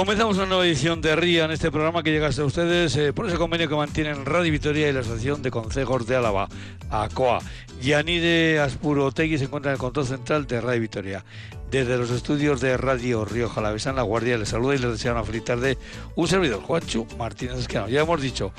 Comenzamos 0.00 0.38
una 0.38 0.46
nueva 0.46 0.64
edición 0.66 1.02
de 1.02 1.14
RIA 1.14 1.44
en 1.44 1.50
este 1.50 1.70
programa 1.70 2.02
que 2.02 2.10
llega 2.10 2.28
hasta 2.28 2.42
ustedes 2.42 2.96
eh, 2.96 3.12
por 3.12 3.26
ese 3.26 3.36
convenio 3.36 3.68
que 3.68 3.74
mantienen 3.74 4.24
Radio 4.24 4.50
Vitoria 4.50 4.88
y 4.88 4.94
la 4.94 5.00
Asociación 5.00 5.42
de 5.42 5.50
Consejos 5.50 6.06
de 6.06 6.16
Álava, 6.16 6.48
ACOA. 6.88 7.40
Yanide 7.82 8.60
Aspurotegui 8.60 9.36
se 9.36 9.44
encuentra 9.44 9.72
en 9.72 9.74
el 9.74 9.78
control 9.78 10.06
central 10.06 10.46
de 10.46 10.62
Radio 10.62 10.80
Vitoria. 10.80 11.22
Desde 11.70 11.98
los 11.98 12.10
estudios 12.10 12.62
de 12.62 12.78
Radio 12.78 13.26
Río 13.26 13.50
Jalavesa 13.50 13.90
en 13.90 13.96
La 13.96 14.02
Guardia 14.02 14.38
les 14.38 14.48
saluda 14.48 14.74
y 14.74 14.78
les 14.78 14.92
desea 14.92 15.12
una 15.12 15.22
feliz 15.22 15.44
tarde 15.44 15.76
un 16.14 16.26
servidor, 16.26 16.62
Juancho 16.62 17.06
Martínez 17.18 17.58
Esqueno. 17.58 17.86
Ya 17.86 18.00
hemos 18.00 18.22
dicho, 18.22 18.54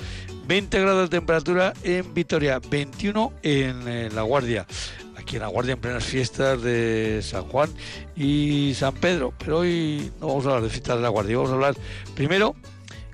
20 0.45 0.79
grados 0.79 1.09
de 1.09 1.17
temperatura 1.17 1.73
en 1.83 2.13
Vitoria, 2.13 2.61
21 2.69 3.33
en, 3.41 3.87
en 3.87 4.15
La 4.15 4.21
Guardia 4.21 4.67
aquí 5.21 5.35
en 5.37 5.41
La 5.41 5.47
Guardia 5.47 5.73
en 5.73 5.79
plenas 5.79 6.03
fiestas 6.03 6.61
de 6.61 7.21
San 7.23 7.43
Juan 7.45 7.69
y 8.15 8.73
San 8.75 8.93
Pedro. 8.93 9.33
Pero 9.37 9.59
hoy 9.59 10.11
no 10.19 10.27
vamos 10.27 10.45
a 10.45 10.49
hablar 10.49 10.63
de 10.63 10.69
fiestas 10.69 10.97
de 10.97 11.01
La 11.01 11.09
Guardia, 11.09 11.37
vamos 11.37 11.51
a 11.51 11.55
hablar 11.55 11.75
primero 12.15 12.55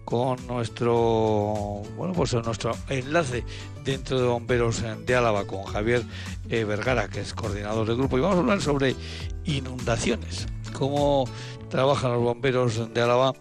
con 0.05 0.47
nuestro 0.47 1.83
bueno 1.97 2.13
pues 2.13 2.33
nuestro 2.33 2.71
enlace 2.87 3.43
dentro 3.83 4.21
de 4.21 4.25
bomberos 4.25 4.81
de 5.05 5.15
Álava 5.15 5.45
con 5.45 5.63
Javier 5.63 6.01
eh, 6.49 6.63
Vergara 6.63 7.09
que 7.09 7.19
es 7.19 7.33
coordinador 7.33 7.85
del 7.85 7.97
grupo 7.97 8.17
y 8.17 8.21
vamos 8.21 8.37
a 8.37 8.39
hablar 8.39 8.61
sobre 8.61 8.95
inundaciones 9.43 10.47
cómo 10.71 11.25
trabajan 11.69 12.13
los 12.13 12.21
bomberos 12.21 12.93
de 12.93 13.01
Álava 13.01 13.33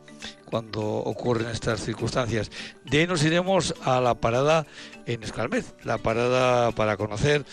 cuando 0.46 0.80
ocurren 0.80 1.48
estas 1.48 1.80
circunstancias. 1.80 2.50
De 2.84 3.00
ahí 3.00 3.06
nos 3.06 3.22
iremos 3.24 3.74
a 3.84 4.00
la 4.00 4.14
parada 4.14 4.66
en 5.04 5.22
Escalmez, 5.22 5.74
la 5.84 5.98
parada 5.98 6.72
para 6.72 6.96
conocer 6.96 7.44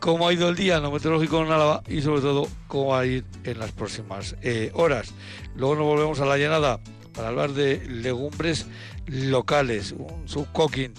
cómo 0.00 0.28
ha 0.28 0.32
ido 0.32 0.48
el 0.48 0.56
día 0.56 0.80
no 0.80 0.90
meteorológico 0.90 1.42
en 1.42 1.52
Álava 1.52 1.82
y 1.88 2.00
sobre 2.02 2.20
todo 2.20 2.48
cómo 2.66 2.88
va 2.88 3.00
a 3.00 3.06
ir 3.06 3.24
en 3.44 3.58
las 3.58 3.72
próximas 3.72 4.36
eh, 4.42 4.70
horas. 4.74 5.14
Luego 5.56 5.76
nos 5.76 5.84
volvemos 5.84 6.20
a 6.20 6.26
la 6.26 6.38
llanada 6.38 6.80
para 7.14 7.28
hablar 7.28 7.52
de 7.52 7.84
legumbres 7.86 8.66
locales, 9.06 9.92
un 9.92 10.28
subcooking 10.28 10.94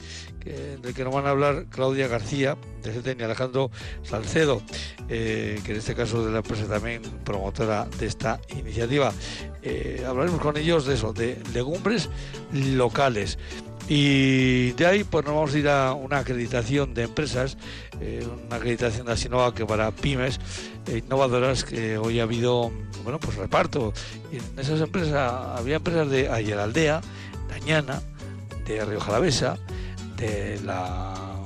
del 0.82 0.94
que 0.94 1.04
nos 1.04 1.14
van 1.14 1.26
a 1.26 1.32
hablar 1.32 1.66
Claudia 1.70 2.08
García 2.08 2.58
de 2.84 2.94
CETEN 2.94 3.20
y 3.20 3.24
Alejandro 3.24 3.72
Salcedo, 4.04 4.62
eh, 5.10 5.60
que 5.64 5.72
en 5.72 5.78
este 5.78 5.96
caso 5.96 6.26
de 6.26 6.32
la 6.32 6.38
empresa 6.40 6.66
también 6.66 7.02
promotora 7.24 7.88
de 8.00 8.08
esta 8.08 8.40
iniciativa. 8.58 9.12
Eh, 9.62 10.04
hablaremos 10.08 10.40
con 10.42 10.58
ellos 10.58 10.86
de 10.86 10.96
eso, 10.96 11.14
de 11.14 11.42
legumbres 11.54 12.10
locales. 12.54 13.38
Y 13.92 14.74
de 14.74 14.86
ahí 14.86 15.04
pues 15.04 15.26
nos 15.26 15.34
vamos 15.34 15.54
a 15.56 15.58
ir 15.58 15.68
a 15.68 15.94
una 15.94 16.20
acreditación 16.20 16.94
de 16.94 17.04
empresas, 17.04 17.58
eh, 18.00 18.24
una 18.48 18.58
acreditación 18.58 19.08
de 19.08 19.14
Asinova 19.14 19.56
que 19.56 19.66
para 19.66 19.90
pymes 19.90 20.40
eh, 20.86 21.02
innovadoras 21.04 21.64
que 21.64 21.98
hoy 21.98 22.20
ha 22.20 22.24
habido, 22.24 22.72
bueno, 23.04 23.20
pues 23.20 23.36
reparto. 23.36 23.92
Y 24.32 24.38
en 24.38 24.60
esas 24.60 24.80
empresas 24.82 25.16
había 25.58 25.78
empresas 25.78 26.08
de 26.08 26.30
Ayeraldea, 26.30 27.02
Dañana, 27.50 28.04
de 28.68 28.86
Río 28.86 29.00
Jalavesa, 29.00 29.58
de 30.18 30.60
la 30.64 31.42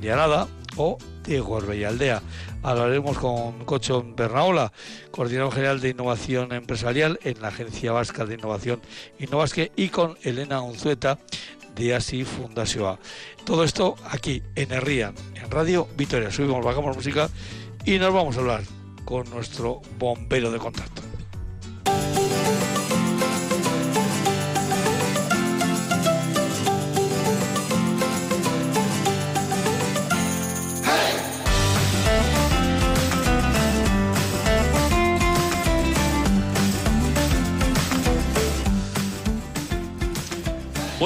Llanada 0.00 0.46
o 0.76 0.98
de 1.24 1.40
Gorbella 1.40 2.22
Hablaremos 2.62 3.18
con 3.18 3.64
Cochon 3.64 4.16
Bernaola, 4.16 4.72
coordinador 5.10 5.52
general 5.52 5.80
de 5.80 5.90
innovación 5.90 6.52
empresarial 6.52 7.18
en 7.22 7.40
la 7.40 7.48
Agencia 7.48 7.92
Vasca 7.92 8.24
de 8.24 8.34
Innovación 8.34 8.80
Innovasque, 9.18 9.70
y 9.76 9.88
con 9.90 10.16
Elena 10.22 10.60
Unzueta, 10.60 11.18
de 11.78 11.94
Así 11.94 12.24
Fundación. 12.24 12.98
Todo 13.44 13.64
esto 13.64 13.94
aquí 14.10 14.42
en 14.56 14.72
Herrían, 14.72 15.14
en 15.34 15.50
Radio 15.50 15.88
Vitoria. 15.96 16.30
Subimos, 16.30 16.64
bajamos 16.64 16.96
música 16.96 17.30
y 17.84 17.98
nos 17.98 18.12
vamos 18.12 18.36
a 18.36 18.40
hablar 18.40 18.62
con 19.04 19.30
nuestro 19.30 19.80
bombero 19.98 20.50
de 20.50 20.58
contacto. 20.58 21.07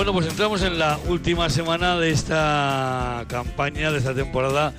Bueno, 0.03 0.15
pues 0.15 0.27
entramos 0.27 0.61
en 0.65 0.81
la 0.81 0.99
última 1.07 1.49
semana 1.49 1.97
de 1.97 2.11
esta 2.11 3.25
campaña, 3.29 3.93
de 3.93 3.99
esta 3.99 4.13
temporada 4.13 4.73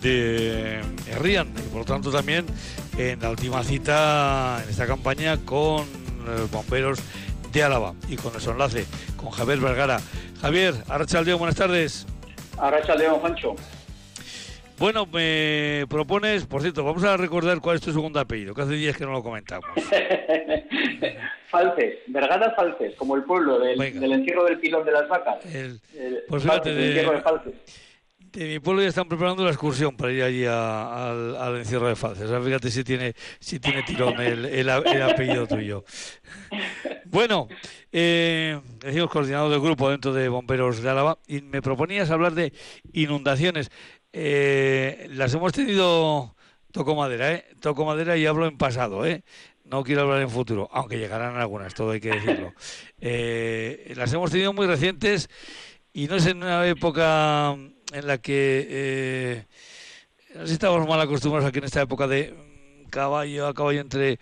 de 0.00 0.80
Rian 1.18 1.48
y 1.58 1.68
por 1.70 1.80
lo 1.80 1.84
tanto 1.84 2.12
también 2.12 2.46
en 2.96 3.18
la 3.18 3.30
última 3.30 3.64
cita 3.64 4.60
en 4.62 4.70
esta 4.70 4.86
campaña 4.86 5.38
con 5.38 5.88
los 6.24 6.48
bomberos 6.52 7.00
de 7.50 7.64
Álava 7.64 7.94
y 8.08 8.14
con 8.14 8.30
nuestro 8.30 8.52
enlace 8.52 8.86
con 9.16 9.30
Javier 9.30 9.58
Vergara. 9.58 10.00
Javier, 10.40 10.76
Arrachaldeón, 10.88 11.40
buenas 11.40 11.56
tardes. 11.56 12.06
Arrachaldeón, 12.56 13.18
Juancho. 13.18 13.56
Bueno, 14.80 15.04
me 15.04 15.84
propones, 15.90 16.46
por 16.46 16.62
cierto, 16.62 16.82
vamos 16.82 17.04
a 17.04 17.14
recordar 17.18 17.60
cuál 17.60 17.76
es 17.76 17.82
tu 17.82 17.92
segundo 17.92 18.18
apellido, 18.18 18.54
que 18.54 18.62
hace 18.62 18.72
días 18.72 18.96
que 18.96 19.04
no 19.04 19.12
lo 19.12 19.22
comentamos. 19.22 19.68
Falces, 21.48 21.98
Vergara 22.06 22.54
Falces, 22.54 22.94
como 22.96 23.14
el 23.14 23.24
pueblo 23.24 23.58
del, 23.58 23.78
encierro 23.78 24.44
del 24.44 24.58
pilón 24.58 24.86
de 24.86 24.92
las 24.92 25.06
vacas. 25.06 25.36
pues 26.26 26.42
fíjate, 26.42 26.72
de, 26.72 27.04
mi 28.36 28.58
pueblo 28.60 28.80
ya 28.80 28.88
están 28.88 29.06
preparando 29.06 29.44
la 29.44 29.50
excursión 29.50 29.96
para 29.98 30.12
ir 30.12 30.22
allí 30.22 30.46
al, 30.46 31.58
encierro 31.58 31.86
de 31.86 31.96
Falces. 31.96 32.30
fíjate 32.42 32.70
si 32.70 32.82
tiene, 32.82 33.12
si 33.38 33.60
tiene 33.60 33.82
tirón 33.82 34.18
el, 34.18 34.70
apellido 34.70 35.46
tuyo. 35.46 35.84
Bueno, 37.04 37.48
eh, 37.92 38.58
decimos 38.78 39.10
coordinador 39.10 39.50
del 39.50 39.60
grupo 39.60 39.90
dentro 39.90 40.14
de 40.14 40.28
Bomberos 40.30 40.80
de 40.80 40.88
Álava 40.88 41.18
y 41.26 41.42
me 41.42 41.60
proponías 41.60 42.10
hablar 42.10 42.32
de 42.32 42.52
inundaciones. 42.92 43.70
Eh, 44.12 45.08
las 45.10 45.32
hemos 45.34 45.52
tenido, 45.52 46.34
toco 46.72 46.94
madera, 46.94 47.32
¿eh? 47.32 47.44
Toco 47.60 47.84
madera 47.84 48.16
y 48.16 48.26
hablo 48.26 48.46
en 48.46 48.58
pasado, 48.58 49.06
¿eh? 49.06 49.22
No 49.64 49.84
quiero 49.84 50.02
hablar 50.02 50.20
en 50.22 50.30
futuro, 50.30 50.68
aunque 50.72 50.98
llegarán 50.98 51.36
algunas, 51.36 51.74
todo 51.74 51.92
hay 51.92 52.00
que 52.00 52.10
decirlo. 52.10 52.52
Eh, 53.02 53.94
las 53.96 54.12
hemos 54.12 54.30
tenido 54.30 54.52
muy 54.52 54.66
recientes 54.66 55.30
y 55.94 56.06
no 56.06 56.16
es 56.16 56.26
en 56.26 56.38
una 56.38 56.66
época 56.66 57.52
en 57.52 58.06
la 58.06 58.18
que 58.18 58.66
eh, 58.68 59.46
estamos 60.44 60.86
mal 60.86 61.00
acostumbrados 61.00 61.48
a 61.48 61.52
que 61.52 61.60
en 61.60 61.64
esta 61.64 61.80
época 61.80 62.06
de 62.06 62.34
caballo 62.90 63.46
a 63.46 63.54
caballo 63.54 63.80
entre 63.80 64.18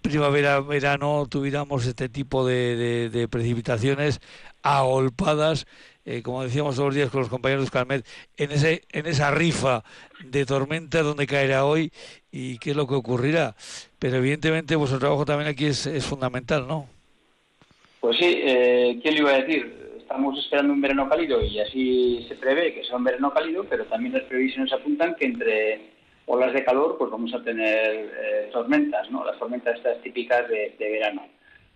primavera 0.00 0.60
verano 0.60 1.26
tuviéramos 1.28 1.84
este 1.86 2.08
tipo 2.08 2.46
de, 2.46 3.10
de 3.10 3.28
precipitaciones 3.28 4.20
agolpadas 4.62 5.66
eh, 6.06 6.22
como 6.22 6.42
decíamos 6.42 6.76
todos 6.76 6.88
los 6.88 6.94
días 6.94 7.10
con 7.10 7.20
los 7.20 7.30
compañeros 7.30 7.70
de 7.70 8.04
en, 8.36 8.50
ese, 8.50 8.82
en 8.92 9.06
esa 9.06 9.30
rifa 9.30 9.82
de 10.24 10.44
tormenta 10.44 11.02
donde 11.02 11.26
caerá 11.26 11.64
hoy 11.64 11.92
y 12.30 12.58
qué 12.58 12.70
es 12.70 12.76
lo 12.76 12.86
que 12.86 12.94
ocurrirá. 12.94 13.54
Pero 13.98 14.16
evidentemente 14.16 14.76
vuestro 14.76 14.98
trabajo 14.98 15.24
también 15.24 15.48
aquí 15.48 15.66
es, 15.66 15.86
es 15.86 16.04
fundamental, 16.04 16.66
¿no? 16.66 16.86
Pues 18.00 18.18
sí, 18.18 18.40
eh, 18.44 18.98
¿quién 19.02 19.14
le 19.14 19.20
iba 19.20 19.30
a 19.30 19.42
decir? 19.42 19.94
Estamos 19.98 20.38
esperando 20.38 20.74
un 20.74 20.82
verano 20.82 21.08
cálido 21.08 21.42
y 21.42 21.58
así 21.58 22.26
se 22.28 22.34
prevé 22.34 22.74
que 22.74 22.84
sea 22.84 22.96
un 22.96 23.04
verano 23.04 23.32
cálido, 23.32 23.64
pero 23.64 23.86
también 23.86 24.12
las 24.12 24.24
previsiones 24.24 24.72
apuntan 24.72 25.14
que 25.14 25.24
entre 25.24 25.80
olas 26.26 26.52
de 26.52 26.64
calor 26.64 26.96
pues 26.98 27.10
vamos 27.10 27.32
a 27.32 27.42
tener 27.42 28.12
eh, 28.20 28.50
tormentas, 28.52 29.10
¿no? 29.10 29.24
Las 29.24 29.38
tormentas 29.38 29.76
estas 29.76 30.02
típicas 30.02 30.46
de 30.48 30.74
verano. 30.78 31.26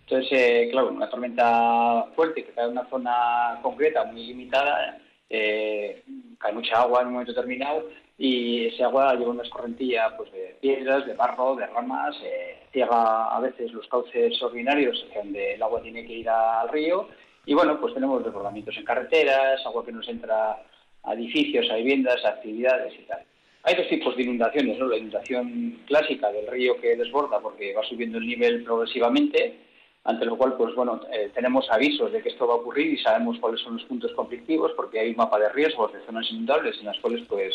Entonces, 0.09 0.39
eh, 0.39 0.69
claro, 0.71 0.89
una 0.89 1.07
tormenta 1.07 2.07
fuerte 2.15 2.43
que 2.43 2.51
cae 2.51 2.65
en 2.65 2.71
una 2.71 2.89
zona 2.89 3.59
concreta, 3.61 4.05
muy 4.05 4.25
limitada, 4.25 4.97
eh, 5.29 6.01
cae 6.39 6.51
mucha 6.51 6.81
agua 6.81 7.01
en 7.01 7.07
un 7.07 7.13
momento 7.13 7.31
determinado 7.31 7.87
y 8.17 8.65
ese 8.65 8.83
agua 8.83 9.13
lleva 9.13 9.29
una 9.29 9.43
escorrentilla 9.43 10.17
pues, 10.17 10.31
de 10.31 10.57
piedras, 10.59 11.05
de 11.05 11.13
barro, 11.13 11.55
de 11.55 11.67
ramas, 11.67 12.15
eh, 12.23 12.57
ciega 12.73 13.35
a 13.35 13.39
veces 13.39 13.71
los 13.71 13.87
cauces 13.87 14.41
ordinarios 14.41 15.05
donde 15.13 15.53
el 15.53 15.61
agua 15.61 15.79
tiene 15.83 16.03
que 16.07 16.13
ir 16.13 16.29
al 16.29 16.69
río 16.69 17.07
y 17.45 17.53
bueno, 17.53 17.79
pues 17.79 17.93
tenemos 17.93 18.23
desbordamientos 18.23 18.75
en 18.77 18.85
carreteras, 18.85 19.63
agua 19.63 19.85
que 19.85 19.91
nos 19.91 20.09
entra 20.09 20.57
a 21.03 21.13
edificios, 21.13 21.69
a 21.69 21.75
viviendas, 21.75 22.25
a 22.25 22.29
actividades 22.29 22.95
y 22.99 23.03
tal. 23.03 23.23
Hay 23.61 23.75
dos 23.75 23.87
tipos 23.87 24.17
de 24.17 24.23
inundaciones, 24.23 24.79
¿no? 24.79 24.87
La 24.87 24.97
inundación 24.97 25.81
clásica 25.85 26.31
del 26.31 26.47
río 26.47 26.81
que 26.81 26.95
desborda 26.95 27.39
porque 27.39 27.75
va 27.75 27.83
subiendo 27.83 28.17
el 28.17 28.25
nivel 28.25 28.63
progresivamente 28.63 29.68
ante 30.09 30.25
lo 30.25 30.37
cual, 30.37 30.55
pues 30.57 30.73
bueno, 30.73 30.99
eh, 31.13 31.29
tenemos 31.35 31.69
avisos 31.69 32.11
de 32.11 32.21
que 32.23 32.29
esto 32.29 32.47
va 32.47 32.55
a 32.55 32.57
ocurrir 32.57 32.93
y 32.93 32.97
sabemos 32.97 33.37
cuáles 33.39 33.61
son 33.61 33.75
los 33.75 33.83
puntos 33.83 34.11
conflictivos 34.13 34.71
porque 34.75 34.99
hay 34.99 35.11
un 35.11 35.17
mapa 35.17 35.37
de 35.37 35.49
riesgos 35.49 35.93
de 35.93 36.03
zonas 36.03 36.25
inundables 36.31 36.79
en 36.79 36.87
las 36.87 36.99
cuales, 36.99 37.21
pues, 37.29 37.53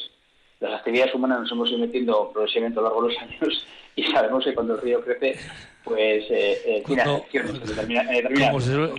las 0.60 0.74
actividades 0.74 1.12
humanas 1.16 1.40
nos 1.40 1.50
hemos 1.50 1.68
ido 1.70 1.80
metiendo 1.80 2.30
progresivamente 2.32 2.78
a 2.78 2.82
lo 2.82 2.88
largo 2.88 3.02
de 3.02 3.12
los 3.12 3.22
años 3.22 3.66
y 3.96 4.04
sabemos 4.04 4.44
que 4.44 4.54
cuando 4.54 4.74
el 4.74 4.82
río 4.82 5.00
crece, 5.02 5.36
pues 5.82 6.24
eh, 6.30 6.62
eh 6.64 6.82
tiene 6.86 7.04
como, 8.50 8.60
se, 8.60 8.90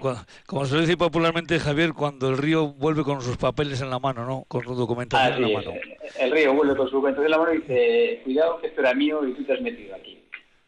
como 0.45 0.65
se 0.65 0.79
dice 0.81 0.97
popularmente, 0.97 1.57
Javier, 1.57 1.93
cuando 1.93 2.27
el 2.29 2.37
río 2.37 2.67
vuelve 2.67 3.03
con 3.03 3.21
sus 3.21 3.37
papeles 3.37 3.81
en 3.81 3.89
la 3.89 3.99
mano, 3.99 4.25
¿no? 4.25 4.43
Con 4.49 4.63
su 4.65 4.75
documentación 4.75 5.45
en 5.45 5.53
la 5.53 5.59
mano. 5.59 5.73
El 6.19 6.31
río 6.31 6.53
vuelve 6.53 6.75
con 6.75 6.89
su 6.89 6.95
documentación 6.95 7.25
en 7.25 7.31
la 7.31 7.37
mano 7.37 7.53
y 7.53 7.57
dice, 7.59 8.21
cuidado 8.25 8.59
que 8.59 8.67
esto 8.67 8.81
era 8.81 8.93
mío 8.93 9.25
y 9.25 9.33
tú 9.33 9.45
te 9.45 9.53
has 9.53 9.61
metido 9.61 9.95
aquí 9.95 10.24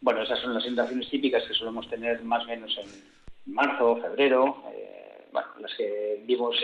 bueno, 0.07 0.21
esas 0.21 0.39
son 0.39 0.53
las 0.53 0.63
inundaciones 0.63 1.09
típicas 1.09 1.43
que 1.43 1.53
solemos 1.53 1.85
tener 1.89 2.23
más 2.23 2.41
o 2.45 2.47
menos 2.47 2.79
marzo, 3.45 3.97
febrero, 3.97 4.63
bueno, 5.33 5.47
las 5.59 5.75
que 5.75 6.23
vimos 6.25 6.55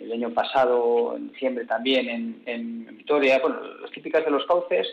el 0.00 0.12
año 0.12 0.30
pasado, 0.30 1.14
en 1.16 1.28
diciembre 1.28 1.64
también 1.64 2.08
en, 2.08 2.42
en 2.44 2.96
Vitoria, 2.98 3.38
bueno, 3.38 3.60
las 3.80 3.90
típicas 3.92 4.24
de 4.24 4.32
los 4.32 4.44
cauces, 4.46 4.88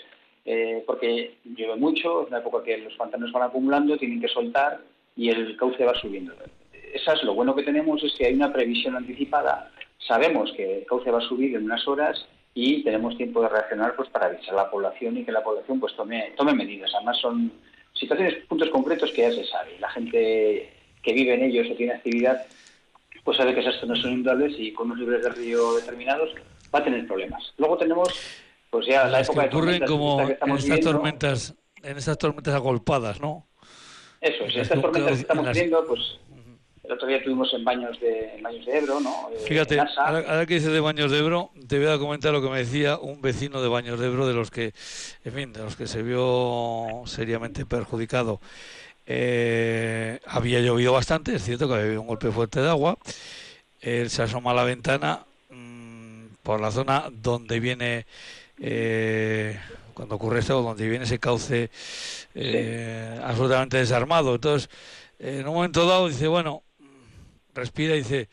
porque 0.86 1.38
llueve 1.44 1.78
mucho, 1.78 2.22
es 2.22 2.28
una 2.28 2.38
época 2.38 2.64
que 2.64 2.78
los 2.78 2.94
pantanos 2.94 3.32
van 3.32 3.50
acumulando, 3.50 3.98
tienen 3.98 4.22
que 4.22 4.28
soltar 4.28 4.82
y 5.16 5.30
el 5.30 5.58
cauce 5.58 5.84
va 5.84 5.96
subiendo. 5.96 6.36
Esas, 6.94 7.24
lo 7.24 7.34
bueno 7.34 7.56
que 7.56 7.64
tenemos 7.64 8.04
es 8.04 8.14
que 8.14 8.28
hay 8.28 8.36
una 8.36 8.54
previsión 8.54 8.98
anticipada, 8.98 9.72
sabemos 9.98 10.54
que 10.56 10.82
el 10.82 10.86
cauce 10.86 11.10
va 11.10 11.18
a 11.18 11.28
subir 11.28 11.56
en 11.56 11.64
unas 11.64 11.88
horas 11.88 12.24
y 12.54 12.84
tenemos 12.84 13.18
tiempo 13.18 13.42
de 13.42 13.50
reaccionar 13.50 13.96
pues 13.96 14.10
para 14.10 14.28
avisar 14.28 14.54
a 14.54 14.64
la 14.64 14.70
población 14.70 15.18
y 15.18 15.24
que 15.24 15.32
la 15.32 15.44
población 15.44 15.80
pues 15.80 15.96
tome, 15.96 16.34
tome 16.38 16.54
medidas. 16.54 16.92
Además 16.94 17.18
son 17.18 17.52
situaciones, 18.00 18.36
puntos 18.48 18.70
concretos 18.70 19.12
que 19.12 19.22
ya 19.22 19.32
se 19.32 19.46
sabe. 19.46 19.78
La 19.80 19.90
gente 19.90 20.74
que 21.04 21.14
vive 21.14 21.34
en 21.34 21.44
ellos 21.44 21.68
o 21.72 21.76
tiene 21.76 21.94
actividad 21.94 22.46
pues 23.24 23.38
sabe 23.38 23.54
que 23.54 23.60
esas 23.60 23.76
zonas 23.80 24.00
son 24.00 24.12
inundables 24.12 24.56
y 24.58 24.74
con 24.74 24.88
unos 24.88 25.00
libres 25.00 25.22
de 25.22 25.30
río 25.30 25.76
determinados 25.76 26.32
va 26.74 26.80
a 26.80 26.84
tener 26.84 27.06
problemas. 27.06 27.54
Luego 27.58 27.78
tenemos 27.78 28.10
pues 28.70 28.88
ya 28.88 29.06
la 29.08 29.22
época 29.22 29.50
que 29.50 29.56
ocurren 29.56 29.86
como 29.86 30.22
en 30.22 30.58
estas 30.58 30.80
tormentas 30.80 31.56
en 31.84 31.98
estas 31.98 32.18
tormentas 32.18 32.54
agolpadas, 32.54 33.22
¿no? 33.22 33.48
Eso, 34.22 34.50
si 34.50 34.60
estas 34.60 34.82
tormentas 34.82 35.14
que 35.14 35.22
estamos 35.22 35.52
viendo, 35.52 35.86
pues 35.86 36.20
el 36.90 36.96
otro 36.96 37.08
día 37.08 37.24
tuvimos 37.24 37.54
en 37.54 37.64
Baños 37.64 38.00
de, 38.00 38.34
en 38.34 38.42
Baños 38.42 38.66
de 38.66 38.78
Ebro, 38.80 39.00
¿no? 39.00 39.30
Eh, 39.32 39.46
Fíjate, 39.48 39.80
ahora, 39.80 40.44
que 40.48 40.56
dices 40.56 40.74
de 40.74 40.80
Baños 40.80 41.12
de 41.12 41.20
Ebro, 41.20 41.52
te 41.68 41.78
voy 41.78 41.88
a 41.88 42.00
comentar 42.00 42.34
lo 42.34 42.42
que 42.42 42.50
me 42.50 42.58
decía 42.58 42.98
un 42.98 43.22
vecino 43.22 43.62
de 43.62 43.68
Baños 43.68 44.00
de 44.00 44.08
Ebro, 44.08 44.26
de 44.26 44.34
los 44.34 44.50
que, 44.50 44.74
en 45.24 45.34
fin, 45.34 45.54
de 45.54 45.60
los 45.60 45.76
que 45.76 45.86
se 45.86 46.02
vio 46.02 47.04
seriamente 47.06 47.68
perjudicado. 47.68 48.42
Eh, 49.06 50.20
había 50.26 50.62
llovido 50.62 50.92
bastante, 50.92 51.36
es 51.36 51.44
cierto 51.44 51.68
que 51.68 51.76
había 51.76 51.86
habido 51.86 52.02
un 52.02 52.08
golpe 52.08 52.32
fuerte 52.32 52.60
de 52.60 52.70
agua. 52.70 52.98
Él 53.82 54.10
se 54.10 54.24
asoma 54.24 54.50
a 54.50 54.56
la 54.56 54.64
ventana 54.64 55.26
mmm, 55.52 56.26
por 56.42 56.60
la 56.60 56.72
zona 56.72 57.12
donde 57.12 57.60
viene, 57.60 58.08
eh, 58.60 59.60
cuando 59.94 60.16
ocurre 60.16 60.40
esto, 60.40 60.64
donde 60.64 60.90
viene 60.90 61.06
ese 61.06 61.20
cauce 61.20 61.70
eh, 62.34 63.22
absolutamente 63.24 63.78
desarmado. 63.78 64.34
Entonces, 64.34 64.72
en 65.20 65.48
un 65.48 65.54
momento 65.54 65.86
dado 65.86 66.08
dice, 66.08 66.28
bueno, 66.28 66.64
respira 67.60 67.96
y 67.96 68.00
dice, 68.00 68.30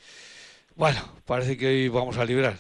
bueno, 0.75 1.01
parece 1.25 1.57
que 1.57 1.67
hoy 1.67 1.89
vamos 1.89 2.17
a 2.19 2.25
librar. 2.25 2.57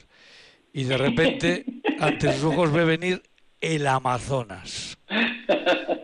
Y 0.72 0.84
de 0.84 0.98
repente, 0.98 1.64
ante 2.00 2.32
sus 2.32 2.44
ojos 2.44 2.72
ve 2.72 2.84
venir 2.84 3.22
el 3.60 3.86
Amazonas. 3.86 4.98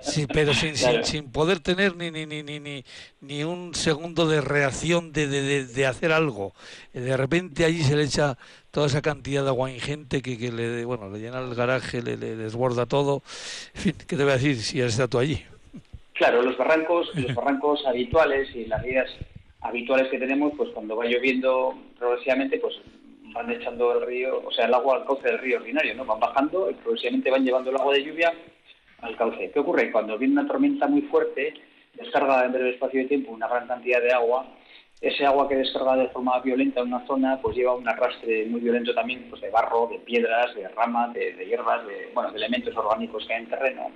Sí, 0.00 0.26
pero 0.26 0.52
sin, 0.52 0.74
sin, 0.76 1.30
poder 1.30 1.60
tener 1.60 1.96
ni, 1.96 2.10
ni, 2.10 2.26
ni, 2.26 2.42
ni, 2.42 2.84
ni 3.20 3.44
un 3.44 3.74
segundo 3.74 4.26
de 4.26 4.40
reacción 4.40 5.12
de, 5.12 5.28
de, 5.28 5.64
de, 5.64 5.86
hacer 5.86 6.12
algo. 6.12 6.54
De 6.92 7.16
repente 7.16 7.64
allí 7.64 7.82
se 7.82 7.94
le 7.94 8.04
echa 8.04 8.36
toda 8.72 8.88
esa 8.88 9.00
cantidad 9.00 9.42
de 9.42 9.48
agua 9.48 9.70
ingente 9.70 10.20
que, 10.20 10.36
que 10.36 10.50
le, 10.50 10.84
bueno, 10.84 11.08
le 11.08 11.20
llena 11.20 11.38
el 11.38 11.54
garaje, 11.54 12.02
le, 12.02 12.16
le, 12.16 12.34
desborda 12.36 12.86
todo. 12.86 13.22
En 13.74 13.80
fin, 13.80 13.94
¿qué 14.06 14.16
te 14.16 14.24
voy 14.24 14.32
a 14.32 14.36
decir 14.36 14.60
si 14.60 14.80
has 14.82 14.90
estado 14.90 15.08
tú 15.08 15.18
allí? 15.20 15.44
Claro, 16.14 16.42
los 16.42 16.58
barrancos, 16.58 17.08
los 17.14 17.34
barrancos 17.34 17.86
habituales 17.86 18.54
y 18.54 18.66
las 18.66 18.82
vías 18.82 19.08
habituales 19.62 20.08
que 20.08 20.18
tenemos, 20.18 20.52
pues 20.56 20.70
cuando 20.70 20.96
va 20.96 21.04
lloviendo 21.06 21.74
progresivamente, 21.98 22.58
pues 22.58 22.74
van 23.32 23.50
echando 23.50 23.92
el 23.98 24.06
río, 24.06 24.42
o 24.44 24.50
sea, 24.52 24.66
el 24.66 24.74
agua 24.74 24.96
al 24.96 25.06
cauce 25.06 25.28
del 25.28 25.38
río 25.38 25.58
ordinario, 25.58 25.94
¿no? 25.94 26.04
Van 26.04 26.20
bajando 26.20 26.70
y 26.70 26.74
progresivamente 26.74 27.30
van 27.30 27.44
llevando 27.44 27.70
el 27.70 27.76
agua 27.76 27.94
de 27.94 28.04
lluvia 28.04 28.32
al 29.00 29.16
cauce. 29.16 29.50
¿Qué 29.50 29.58
ocurre? 29.58 29.90
Cuando 29.90 30.18
viene 30.18 30.34
una 30.34 30.46
tormenta 30.46 30.86
muy 30.86 31.02
fuerte, 31.02 31.54
descarga 31.94 32.44
en 32.44 32.52
breve 32.52 32.70
espacio 32.70 33.00
de 33.00 33.08
tiempo 33.08 33.32
una 33.32 33.48
gran 33.48 33.66
cantidad 33.66 34.02
de 34.02 34.12
agua, 34.12 34.46
ese 35.00 35.26
agua 35.26 35.48
que 35.48 35.56
descarga 35.56 35.96
de 35.96 36.08
forma 36.08 36.38
violenta 36.40 36.80
en 36.80 36.88
una 36.88 37.04
zona, 37.06 37.40
pues 37.40 37.56
lleva 37.56 37.74
un 37.74 37.88
arrastre 37.88 38.46
muy 38.46 38.60
violento 38.60 38.94
también 38.94 39.26
pues 39.28 39.42
de 39.42 39.50
barro, 39.50 39.88
de 39.88 39.98
piedras, 39.98 40.54
de 40.54 40.68
ramas, 40.68 41.12
de, 41.12 41.44
hierbas, 41.44 41.84
de, 41.86 42.10
bueno, 42.14 42.30
de 42.30 42.38
elementos 42.38 42.76
orgánicos 42.76 43.26
que 43.26 43.34
hay 43.34 43.42
en 43.42 43.50
terreno. 43.50 43.90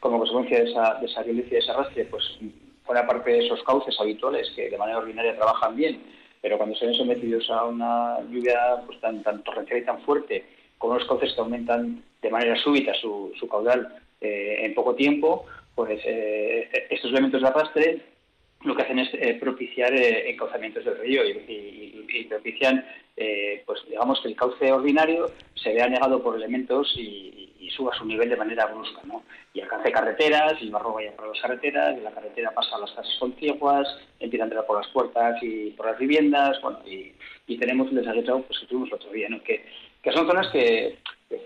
Como 0.00 0.18
consecuencia 0.18 0.58
de 0.60 0.70
esa, 0.70 0.94
de 0.94 1.06
esa 1.06 1.22
violencia, 1.22 1.52
de 1.52 1.58
ese 1.58 1.70
arrastre, 1.70 2.04
pues 2.06 2.38
fuera 2.88 3.06
parte 3.06 3.30
de 3.30 3.44
esos 3.44 3.62
cauces 3.64 3.94
habituales 4.00 4.50
que 4.56 4.70
de 4.70 4.78
manera 4.78 4.98
ordinaria 4.98 5.36
trabajan 5.36 5.76
bien, 5.76 6.02
pero 6.40 6.56
cuando 6.56 6.74
se 6.74 6.86
ven 6.86 6.94
sometidos 6.94 7.48
a 7.50 7.66
una 7.66 8.18
lluvia 8.30 8.82
pues, 8.86 8.98
tan, 9.00 9.22
tan 9.22 9.44
torrencial 9.44 9.80
y 9.80 9.84
tan 9.84 10.00
fuerte, 10.00 10.46
con 10.78 10.92
unos 10.92 11.06
cauces 11.06 11.34
que 11.34 11.40
aumentan 11.40 12.02
de 12.22 12.30
manera 12.30 12.56
súbita 12.56 12.94
su, 12.94 13.30
caudal 13.50 13.94
eh, 14.22 14.60
en 14.60 14.74
poco 14.74 14.94
tiempo, 14.94 15.44
pues 15.74 16.00
eh, 16.02 16.70
estos 16.88 17.10
elementos 17.10 17.42
de 17.42 17.48
arrastre 17.48 18.00
lo 18.64 18.74
que 18.74 18.82
hacen 18.82 19.00
es 19.00 19.10
eh, 19.12 19.36
propiciar 19.38 19.92
eh, 19.94 20.30
encauzamientos 20.30 20.82
del 20.86 20.98
río 20.98 21.24
y, 21.24 21.30
y, 21.30 22.06
y 22.20 22.24
propician, 22.24 22.84
pues 23.66 23.80
digamos 23.86 24.20
que 24.22 24.28
el 24.28 24.36
cauce 24.36 24.72
ordinario 24.72 25.30
se 25.54 25.74
vea 25.74 25.88
negado 25.88 26.22
por 26.22 26.36
elementos 26.36 26.90
y, 26.96 27.47
suba 27.70 27.94
su 27.96 28.04
nivel 28.04 28.28
de 28.28 28.36
manera 28.36 28.66
brusca, 28.66 29.00
¿no? 29.04 29.22
Y 29.52 29.60
alcance 29.60 29.92
carreteras, 29.92 30.54
y 30.60 30.64
el 30.64 30.70
barro 30.70 30.94
vaya 30.94 31.14
por 31.16 31.28
las 31.28 31.40
carreteras, 31.40 31.96
y 31.96 32.00
la 32.02 32.10
carretera 32.10 32.50
pasa 32.52 32.76
a 32.76 32.80
las 32.80 32.92
casas 32.92 33.16
contiguas, 33.18 33.88
empieza 34.20 34.44
a 34.44 34.46
entrar 34.46 34.66
por 34.66 34.78
las 34.78 34.88
puertas 34.88 35.42
y 35.42 35.70
por 35.70 35.86
las 35.86 35.98
viviendas, 35.98 36.58
y, 36.86 37.12
tenemos 37.58 37.88
un 37.88 37.96
desagüe 37.96 38.22
pues, 38.22 38.58
que 38.60 38.66
tuvimos 38.66 38.88
el 38.88 38.94
otro 38.94 39.10
día, 39.10 39.28
¿no? 39.28 39.42
Que, 39.42 39.64
que 40.02 40.12
son 40.12 40.26
zonas 40.26 40.48
que 40.52 40.98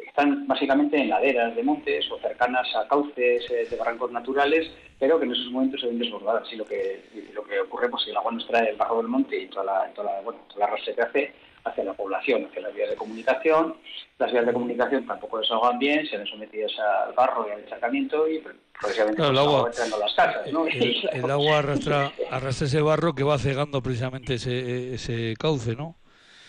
están 0.07 0.47
básicamente 0.47 0.97
en 0.97 1.09
laderas 1.09 1.57
de 1.57 1.63
montes 1.63 2.11
o 2.11 2.19
cercanas 2.19 2.69
a 2.77 2.87
cauces 2.87 3.51
eh, 3.51 3.67
de 3.69 3.77
barrancos 3.77 4.13
naturales, 4.13 4.71
pero 4.99 5.19
que 5.19 5.25
en 5.25 5.33
esos 5.33 5.51
momentos 5.51 5.81
se 5.81 5.87
ven 5.87 5.99
desbordadas. 5.99 6.53
Y 6.53 6.57
lo 6.57 6.65
que, 6.65 7.03
lo 7.33 7.43
que 7.45 7.61
ocurre, 7.61 7.89
pues 7.89 8.05
si 8.05 8.11
el 8.11 8.17
agua 8.17 8.33
nos 8.33 8.47
trae 8.47 8.71
el 8.71 8.77
barro 8.77 8.99
del 8.99 9.09
monte 9.09 9.41
y 9.41 9.47
toda 9.47 9.65
la, 9.65 9.93
toda 9.95 10.13
la, 10.13 10.21
bueno, 10.21 10.41
toda 10.53 10.71
la 10.71 10.77
que 10.77 11.03
hace 11.03 11.33
hacia 11.65 11.85
la 11.85 11.95
población, 11.95 12.47
hacia 12.47 12.63
las 12.63 12.75
vías 12.75 12.91
de 12.91 12.97
comunicación. 12.97 13.77
Las 14.19 14.33
vías 14.33 14.47
de 14.47 14.53
comunicación 14.53 15.07
tampoco 15.07 15.39
desahogan 15.39 15.79
bien, 15.79 16.07
se 16.07 16.17
ven 16.17 16.27
sometidas 16.27 16.73
al 16.79 17.13
barro 17.13 17.47
y 17.49 17.53
al 17.53 17.61
encharcamiento 17.61 18.29
y 18.29 18.43
progresivamente 18.79 19.17
claro, 19.17 19.33
el 19.33 19.39
agua, 19.39 19.69
entrando 19.69 19.97
a 19.97 19.99
las 20.01 20.15
casas. 20.15 20.53
¿no? 20.53 20.67
El, 20.67 20.97
el, 21.13 21.31
agua 21.31 21.59
arrastra, 21.59 22.13
arrastra 22.31 22.67
ese 22.67 22.81
barro 22.81 23.15
que 23.15 23.25
va 23.25 23.39
cegando 23.39 23.83
precisamente 23.83 24.35
ese, 24.35 24.95
ese 24.95 25.35
cauce, 25.39 25.77
¿no? 25.77 25.97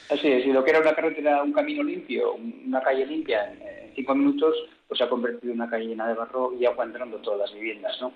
Así 0.09 0.27
es, 0.27 0.43
si 0.43 0.51
lo 0.51 0.63
que 0.63 0.71
era 0.71 0.79
una 0.79 0.93
carretera, 0.93 1.41
un 1.41 1.53
camino 1.53 1.81
limpio, 1.81 2.33
una 2.35 2.81
calle 2.81 3.05
limpia 3.05 3.51
en, 3.51 3.93
cinco 3.95 4.15
minutos, 4.15 4.55
pues 4.87 4.97
se 4.97 5.03
ha 5.03 5.09
convertido 5.09 5.53
en 5.53 5.61
una 5.61 5.69
calle 5.69 5.85
llena 5.85 6.07
de 6.07 6.15
barro 6.15 6.51
y 6.59 6.65
agua 6.65 6.83
entrando 6.83 7.17
todas 7.17 7.39
las 7.39 7.53
viviendas, 7.53 7.95
¿no? 8.01 8.11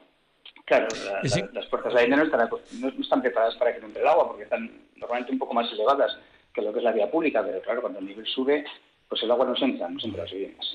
Claro, 0.66 0.88
la, 1.06 1.22
la, 1.24 1.50
las 1.54 1.66
puertas 1.68 1.94
de 1.94 1.96
la 1.96 2.02
vivienda 2.02 2.18
no 2.18 2.24
están, 2.24 2.50
no 2.82 3.02
están 3.02 3.22
preparadas 3.22 3.56
para 3.56 3.74
que 3.74 3.80
no 3.80 3.88
entre 3.88 4.02
el 4.02 4.08
agua, 4.08 4.28
porque 4.28 4.44
están 4.44 4.70
normalmente 4.96 5.32
un 5.32 5.40
poco 5.40 5.54
más 5.54 5.72
elevadas 5.72 6.18
que 6.58 6.64
lo 6.64 6.74
que 6.74 6.80
es 6.80 6.84
la 6.84 6.92
vía 6.92 7.10
pública, 7.10 7.44
pero 7.46 7.62
claro, 7.62 7.82
cuando 7.82 8.00
el 8.00 8.06
nivel 8.08 8.26
sube, 8.26 8.66
pues 9.08 9.22
el 9.22 9.30
agua 9.30 9.46
no 9.46 9.56
se 9.56 9.66
entra, 9.66 9.88
no 9.88 10.00
se 10.00 10.08
entra 10.08 10.24
a 10.24 10.26
las 10.26 10.34
viviendas. 10.34 10.66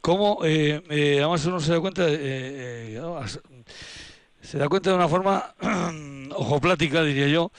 ¿Cómo, 0.00 0.40
eh, 0.44 0.82
eh, 0.90 1.18
además 1.18 1.46
uno 1.46 1.60
se 1.60 1.72
da 1.72 1.80
cuenta, 1.80 2.04
eh, 2.08 2.96
eh 2.96 3.00
se 4.40 4.58
da 4.58 4.68
cuenta 4.68 4.90
de 4.90 4.96
una 4.96 5.08
forma 5.08 5.54
ojoplática, 6.34 7.04
diría 7.04 7.28
yo, 7.28 7.52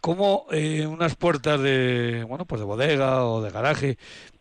como 0.00 0.46
eh, 0.50 0.86
unas 0.86 1.14
puertas 1.14 1.60
de 1.60 2.24
bueno 2.26 2.46
pues 2.46 2.60
de 2.60 2.66
bodega 2.66 3.24
o 3.26 3.42
de 3.42 3.50
garaje 3.50 3.98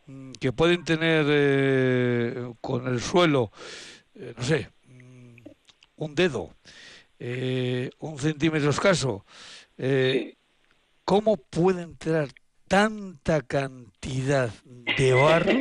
mm, 0.07 0.33
que 0.33 0.51
pueden 0.51 0.83
tener 0.83 2.53
con 2.61 2.87
el 2.87 2.99
suelo 3.01 3.51
no 4.13 4.43
sé 4.43 4.69
mm, 4.87 5.35
un 5.95 6.15
dedo 6.15 6.49
un 7.99 8.19
centímetro 8.19 8.69
escaso 8.69 9.25
cómo 11.05 11.37
puede 11.37 11.83
entrar 11.83 12.29
tanta 12.67 13.41
cantidad 13.41 14.49
de 14.97 15.13
barro 15.13 15.51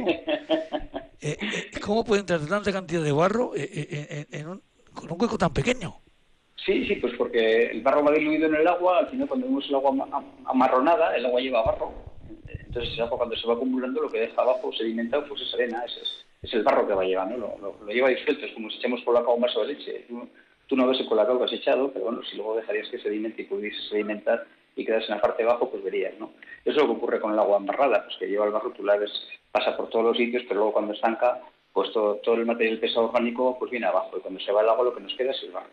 eh, 1.21 1.37
eh, 1.41 1.81
cómo 1.81 2.05
puede 2.05 2.21
entrar 2.21 2.41
tanta 2.47 2.73
cantidad 2.73 3.03
de 3.03 3.13
barro 3.13 3.53
en, 3.55 4.27
en 4.31 4.49
un, 4.49 4.63
con 4.95 5.11
un 5.11 5.21
hueco 5.21 5.39
tan 5.39 5.53
pequeño 5.53 6.03
Sí, 6.65 6.87
sí, 6.87 6.95
pues 6.97 7.13
porque 7.19 7.67
el 7.67 7.83
barro 7.83 8.05
va 8.05 8.13
diluido 8.13 8.47
en 8.47 8.55
el 8.55 8.69
agua, 8.69 9.01
al 9.01 9.09
final 9.09 9.27
cuando 9.27 9.47
vemos 9.47 9.69
el 9.69 9.75
agua 9.75 10.23
amarronada, 10.45 11.17
el 11.17 11.27
agua 11.27 11.41
lleva 11.41 11.63
barro, 11.63 11.93
entonces 12.47 12.95
el 12.95 13.03
agua 13.03 13.19
cuando 13.19 13.37
se 13.37 13.49
va 13.49 13.55
acumulando 13.55 14.01
lo 14.01 14.09
que 14.09 14.21
deja 14.21 14.41
abajo 14.41 14.73
sedimentado 14.73 15.27
pues 15.27 15.43
es 15.43 15.53
arena, 15.55 15.83
es, 15.85 15.97
es, 15.97 16.25
es 16.43 16.55
el 16.55 16.63
barro 16.63 16.87
que 16.87 16.95
va 16.95 17.05
llevando, 17.05 17.37
lo, 17.37 17.59
lo, 17.59 17.85
lo, 17.85 17.93
lleva 17.93 18.11
disuelto, 18.11 18.47
es 18.47 18.53
como 18.53 18.71
si 18.71 18.79
echamos 18.79 19.01
por 19.03 19.15
la 19.15 19.29
un 19.29 19.41
vaso 19.41 19.63
de 19.63 19.75
leche, 19.75 20.05
tú, 20.07 20.29
tú 20.69 20.77
no 20.77 20.87
ves 20.87 21.01
el 21.01 21.07
colacao 21.07 21.37
que 21.39 21.45
has 21.47 21.53
echado, 21.53 21.93
pero 21.93 22.05
bueno, 22.05 22.21
si 22.31 22.37
luego 22.37 22.55
dejarías 22.55 22.89
que 22.89 23.01
sedimente 23.01 23.43
y 23.43 23.47
pudiese 23.47 23.83
sedimentar 23.89 24.47
y 24.77 24.85
quedas 24.85 25.05
en 25.05 25.17
la 25.17 25.21
parte 25.21 25.43
de 25.43 25.49
abajo, 25.49 25.71
pues 25.71 25.83
verías, 25.83 26.15
¿no? 26.19 26.31
Eso 26.65 26.71
es 26.71 26.77
lo 26.77 26.87
que 26.87 26.99
ocurre 26.99 27.21
con 27.21 27.33
el 27.33 27.39
agua 27.39 27.59
embarrada, 27.59 28.05
pues 28.05 28.17
que 28.17 28.27
lleva 28.27 28.47
el 28.47 28.53
barro, 28.53 28.71
tú 28.71 28.85
la 28.85 28.97
ves, 28.97 29.11
pasa 29.51 29.77
por 29.77 29.89
todos 29.91 30.05
los 30.05 30.17
sitios, 30.17 30.43
pero 30.49 30.61
luego 30.61 30.73
cuando 30.73 30.95
estanca, 30.95 31.41
pues 31.73 31.93
todo, 31.93 32.17
todo 32.17 32.37
el 32.37 32.47
material 32.47 32.79
pesado 32.79 33.07
orgánico 33.07 33.59
pues 33.59 33.71
viene 33.71 33.87
abajo, 33.87 34.17
y 34.17 34.21
cuando 34.21 34.41
se 34.41 34.53
va 34.53 34.63
el 34.63 34.69
agua 34.69 34.85
lo 34.85 34.95
que 34.95 35.03
nos 35.03 35.15
queda 35.15 35.33
es 35.33 35.43
el 35.43 35.53
barro. 35.53 35.71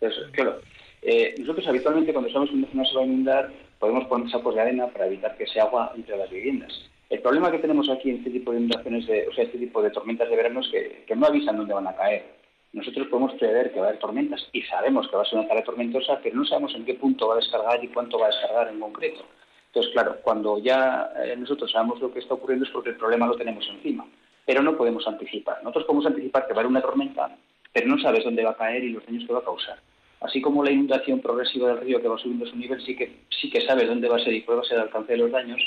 Entonces, 0.00 0.30
claro, 0.32 0.60
eh, 1.02 1.34
nosotros 1.38 1.66
habitualmente 1.66 2.12
cuando 2.12 2.30
sabemos 2.30 2.50
que 2.50 2.56
una 2.56 2.68
zona 2.68 2.84
se 2.84 2.94
va 2.94 3.02
a 3.02 3.06
inundar, 3.06 3.50
podemos 3.78 4.04
poner 4.06 4.30
sacos 4.30 4.54
de 4.54 4.60
arena 4.60 4.86
para 4.88 5.06
evitar 5.06 5.36
que 5.36 5.44
ese 5.44 5.60
agua 5.60 5.92
entre 5.94 6.16
las 6.16 6.30
viviendas. 6.30 6.72
El 7.10 7.20
problema 7.20 7.50
que 7.50 7.58
tenemos 7.58 7.88
aquí 7.88 8.10
en 8.10 8.16
este 8.16 8.30
tipo 8.30 8.52
de 8.52 8.58
inundaciones, 8.58 9.06
de, 9.06 9.26
o 9.28 9.32
sea, 9.32 9.44
este 9.44 9.58
tipo 9.58 9.82
de 9.82 9.90
tormentas 9.90 10.28
de 10.28 10.36
verano 10.36 10.60
es 10.60 10.68
que, 10.68 11.04
que 11.06 11.16
no 11.16 11.26
avisan 11.26 11.56
dónde 11.56 11.74
van 11.74 11.86
a 11.86 11.96
caer. 11.96 12.37
Nosotros 12.72 13.08
podemos 13.08 13.32
prever 13.34 13.72
que 13.72 13.80
va 13.80 13.86
a 13.86 13.88
haber 13.88 14.00
tormentas 14.00 14.46
y 14.52 14.62
sabemos 14.62 15.08
que 15.08 15.16
va 15.16 15.22
a 15.22 15.26
ser 15.26 15.38
una 15.38 15.48
tarde 15.48 15.62
tormentosa, 15.62 16.20
pero 16.22 16.36
no 16.36 16.44
sabemos 16.44 16.74
en 16.74 16.84
qué 16.84 16.94
punto 16.94 17.28
va 17.28 17.34
a 17.34 17.38
descargar 17.38 17.82
y 17.82 17.88
cuánto 17.88 18.18
va 18.18 18.26
a 18.26 18.30
descargar 18.30 18.68
en 18.68 18.80
concreto. 18.80 19.24
Entonces, 19.68 19.92
claro, 19.92 20.16
cuando 20.22 20.58
ya 20.58 21.10
eh, 21.22 21.36
nosotros 21.36 21.70
sabemos 21.70 22.00
lo 22.00 22.12
que 22.12 22.20
está 22.20 22.34
ocurriendo 22.34 22.66
es 22.66 22.70
porque 22.70 22.90
el 22.90 22.96
problema 22.96 23.26
lo 23.26 23.36
tenemos 23.36 23.66
encima, 23.68 24.06
pero 24.44 24.62
no 24.62 24.76
podemos 24.76 25.06
anticipar. 25.06 25.58
Nosotros 25.62 25.84
podemos 25.84 26.06
anticipar 26.06 26.46
que 26.46 26.52
va 26.52 26.58
a 26.58 26.60
haber 26.60 26.70
una 26.70 26.82
tormenta, 26.82 27.36
pero 27.72 27.86
no 27.86 27.98
sabes 27.98 28.24
dónde 28.24 28.44
va 28.44 28.50
a 28.50 28.56
caer 28.56 28.84
y 28.84 28.90
los 28.90 29.04
daños 29.06 29.26
que 29.26 29.32
va 29.32 29.40
a 29.40 29.44
causar. 29.44 29.78
Así 30.20 30.40
como 30.40 30.64
la 30.64 30.72
inundación 30.72 31.20
progresiva 31.20 31.68
del 31.68 31.80
río 31.80 32.02
que 32.02 32.08
va 32.08 32.18
subiendo 32.18 32.46
su 32.46 32.56
nivel 32.56 32.84
sí 32.84 32.96
que, 32.96 33.24
sí 33.30 33.50
que 33.50 33.60
sabes 33.60 33.88
dónde 33.88 34.08
va 34.08 34.16
a 34.16 34.24
ser 34.24 34.32
y 34.34 34.42
cuál 34.42 34.58
va 34.58 34.62
a 34.62 34.64
ser 34.64 34.78
el 34.78 34.84
alcance 34.84 35.12
de 35.12 35.18
los 35.18 35.30
daños, 35.30 35.60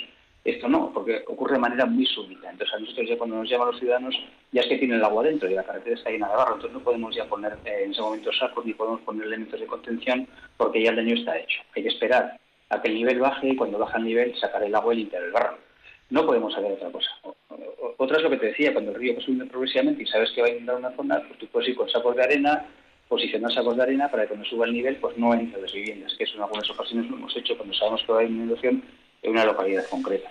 esto 0.43 0.67
no, 0.67 0.91
porque 0.91 1.23
ocurre 1.27 1.53
de 1.53 1.59
manera 1.59 1.85
muy 1.85 2.05
súbita. 2.05 2.49
Entonces, 2.49 2.75
a 2.75 2.79
nosotros 2.79 3.07
ya 3.07 3.17
cuando 3.17 3.35
nos 3.35 3.49
llaman 3.49 3.67
los 3.67 3.79
ciudadanos, 3.79 4.15
ya 4.51 4.61
es 4.61 4.67
que 4.67 4.77
tienen 4.77 4.97
el 4.97 5.03
agua 5.03 5.23
dentro 5.23 5.49
y 5.49 5.53
la 5.53 5.63
carretera 5.63 5.95
está 5.95 6.09
llena 6.09 6.29
de 6.29 6.35
barro. 6.35 6.55
Entonces, 6.55 6.73
no 6.73 6.83
podemos 6.83 7.15
ya 7.15 7.25
poner 7.25 7.53
eh, 7.65 7.83
en 7.85 7.91
ese 7.91 8.01
momento 8.01 8.31
sacos 8.33 8.65
ni 8.65 8.73
podemos 8.73 9.01
poner 9.01 9.27
elementos 9.27 9.59
de 9.59 9.67
contención 9.67 10.27
porque 10.57 10.81
ya 10.83 10.89
el 10.89 10.95
daño 10.95 11.15
está 11.15 11.37
hecho. 11.37 11.61
Hay 11.75 11.83
que 11.83 11.89
esperar 11.89 12.39
a 12.69 12.81
que 12.81 12.87
el 12.87 12.95
nivel 12.95 13.19
baje 13.19 13.49
y 13.49 13.55
cuando 13.55 13.77
baja 13.77 13.97
el 13.97 14.05
nivel 14.05 14.35
sacar 14.39 14.63
el 14.63 14.73
agua 14.73 14.93
y 14.93 14.97
limpiar 14.97 15.23
el 15.23 15.31
barro. 15.31 15.57
No 16.09 16.25
podemos 16.25 16.55
hacer 16.55 16.71
otra 16.71 16.89
cosa. 16.89 17.09
Otra 17.97 18.17
es 18.17 18.23
lo 18.23 18.29
que 18.31 18.37
te 18.37 18.47
decía, 18.47 18.73
cuando 18.73 18.91
el 18.91 18.97
río 18.97 19.15
va 19.15 19.21
subiendo 19.21 19.45
progresivamente 19.47 20.01
y 20.01 20.07
sabes 20.07 20.31
que 20.31 20.41
va 20.41 20.47
a 20.47 20.51
inundar 20.51 20.77
una 20.77 20.95
zona, 20.95 21.21
pues 21.27 21.37
tú 21.37 21.47
puedes 21.47 21.69
ir 21.69 21.75
con 21.75 21.87
sacos 21.87 22.15
de 22.15 22.23
arena, 22.23 22.65
posicionar 23.07 23.53
sacos 23.53 23.77
de 23.77 23.83
arena 23.83 24.09
para 24.09 24.23
que 24.23 24.29
cuando 24.29 24.45
suba 24.45 24.65
el 24.65 24.73
nivel 24.73 24.95
pues 24.95 25.15
no 25.17 25.33
entre 25.33 25.61
las 25.61 25.71
viviendas, 25.71 26.15
que 26.17 26.23
eso 26.23 26.35
en 26.35 26.43
algunas 26.43 26.69
ocasiones 26.69 27.09
lo 27.11 27.17
hemos 27.17 27.37
hecho 27.37 27.55
cuando 27.55 27.73
sabemos 27.75 28.01
que 28.01 28.11
va 28.11 28.17
a 28.17 28.21
haber 28.21 28.31
inundación 28.31 28.83
en 29.21 29.31
una 29.31 29.45
localidad 29.45 29.87
concreta. 29.89 30.29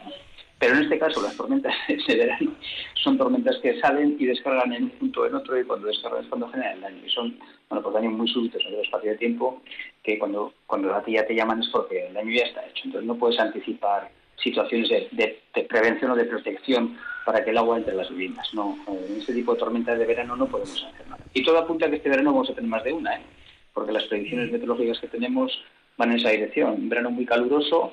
Pero 0.58 0.74
en 0.74 0.82
este 0.82 0.98
caso 0.98 1.22
las 1.22 1.36
tormentas 1.36 1.74
de 2.06 2.16
verano 2.16 2.52
son 2.94 3.16
tormentas 3.16 3.56
que 3.62 3.80
salen 3.80 4.16
y 4.18 4.26
descargan 4.26 4.72
en 4.72 4.84
un 4.84 4.90
punto 4.90 5.22
o 5.22 5.26
en 5.26 5.34
otro 5.34 5.58
y 5.58 5.64
cuando 5.64 5.86
descargan 5.86 6.22
es 6.22 6.28
cuando 6.28 6.48
generan 6.48 6.74
el 6.74 6.80
daño. 6.82 7.06
Y 7.06 7.10
son 7.10 7.38
bueno, 7.68 7.82
pues 7.82 7.94
daños 7.94 8.12
muy 8.12 8.28
súbitos 8.28 8.62
en 8.66 8.74
el 8.74 8.80
espacio 8.80 9.12
de 9.12 9.16
tiempo 9.16 9.62
que 10.02 10.18
cuando, 10.18 10.52
cuando 10.66 10.94
a 10.94 11.02
ti 11.02 11.12
ya 11.12 11.26
te 11.26 11.34
llaman 11.34 11.60
es 11.60 11.68
porque 11.68 12.06
el 12.06 12.14
daño 12.14 12.30
ya 12.30 12.44
está 12.44 12.66
hecho. 12.66 12.82
Entonces 12.84 13.06
no 13.06 13.16
puedes 13.16 13.40
anticipar 13.40 14.10
situaciones 14.42 14.88
de, 14.88 15.38
prevención 15.68 16.10
o 16.10 16.16
de 16.16 16.24
protección 16.24 16.98
para 17.24 17.44
que 17.44 17.50
el 17.50 17.58
agua 17.58 17.78
entre 17.78 17.92
en 17.92 17.98
las 17.98 18.10
viviendas. 18.10 18.52
No, 18.54 18.76
en 18.88 19.18
este 19.18 19.32
tipo 19.32 19.54
de 19.54 19.60
tormentas 19.60 19.98
de 19.98 20.06
verano 20.06 20.36
no 20.36 20.46
podemos 20.46 20.84
hacer 20.84 21.08
nada. 21.08 21.24
Y 21.32 21.42
todo 21.42 21.58
apunta 21.58 21.86
a 21.86 21.90
que 21.90 21.96
este 21.96 22.08
verano 22.08 22.32
vamos 22.32 22.50
a 22.50 22.54
tener 22.54 22.68
más 22.68 22.84
de 22.84 22.92
una, 22.92 23.16
¿eh? 23.16 23.22
porque 23.72 23.92
las 23.92 24.04
predicciones 24.04 24.50
meteorológicas 24.50 25.00
que 25.00 25.08
tenemos 25.08 25.52
van 25.96 26.10
en 26.10 26.18
esa 26.18 26.30
dirección. 26.30 26.72
Un 26.72 26.88
verano 26.88 27.10
muy 27.10 27.24
caluroso, 27.24 27.92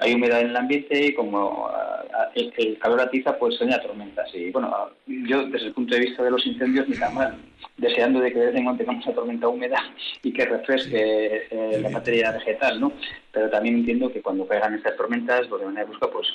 hay 0.00 0.14
humedad 0.14 0.40
en 0.40 0.50
el 0.50 0.56
ambiente 0.56 1.06
y 1.06 1.14
como 1.14 1.68
ah, 1.68 2.30
el, 2.34 2.78
calor 2.78 3.00
atiza, 3.00 3.36
pues 3.38 3.56
se 3.56 3.66
tormentas. 3.66 4.28
Y 4.34 4.50
bueno, 4.50 4.74
yo 5.06 5.46
desde 5.46 5.66
el 5.66 5.72
punto 5.72 5.94
de 5.94 6.00
vista 6.00 6.22
de 6.22 6.30
los 6.30 6.44
incendios, 6.46 6.88
ni 6.88 6.96
tan 6.96 7.14
mal, 7.14 7.36
deseando 7.76 8.20
de 8.20 8.32
que 8.32 8.38
de 8.38 8.46
vez 8.46 8.54
en 8.56 8.64
cuando 8.64 8.82
tengamos 8.82 9.06
una 9.06 9.14
tormenta 9.14 9.48
húmeda 9.48 9.82
y 10.22 10.32
que 10.32 10.44
refresque 10.44 11.46
eh, 11.50 11.80
la 11.82 11.90
materia 11.90 12.32
vegetal, 12.32 12.80
¿no? 12.80 12.92
Pero 13.32 13.50
también 13.50 13.76
entiendo 13.76 14.12
que 14.12 14.22
cuando 14.22 14.46
caigan 14.46 14.74
estas 14.74 14.96
tormentas, 14.96 15.46
por 15.46 15.60
de 15.60 15.66
manera 15.66 15.86
brusca, 15.86 16.08
pues 16.08 16.26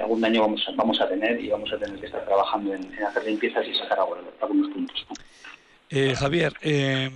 algún 0.00 0.20
daño 0.20 0.42
vamos 0.42 0.64
a, 0.68 0.72
vamos 0.72 1.00
a 1.00 1.08
tener 1.08 1.40
y 1.40 1.48
vamos 1.48 1.72
a 1.72 1.78
tener 1.78 1.98
que 2.00 2.06
estar 2.06 2.24
trabajando 2.24 2.74
en, 2.74 2.92
hacer 3.04 3.24
limpiezas 3.24 3.66
y 3.66 3.74
sacar 3.74 4.00
agua 4.00 4.18
de 4.18 4.24
algunos 4.40 4.70
puntos. 4.72 5.06
Eh, 5.90 6.14
Javier, 6.14 6.52
eh 6.62 7.08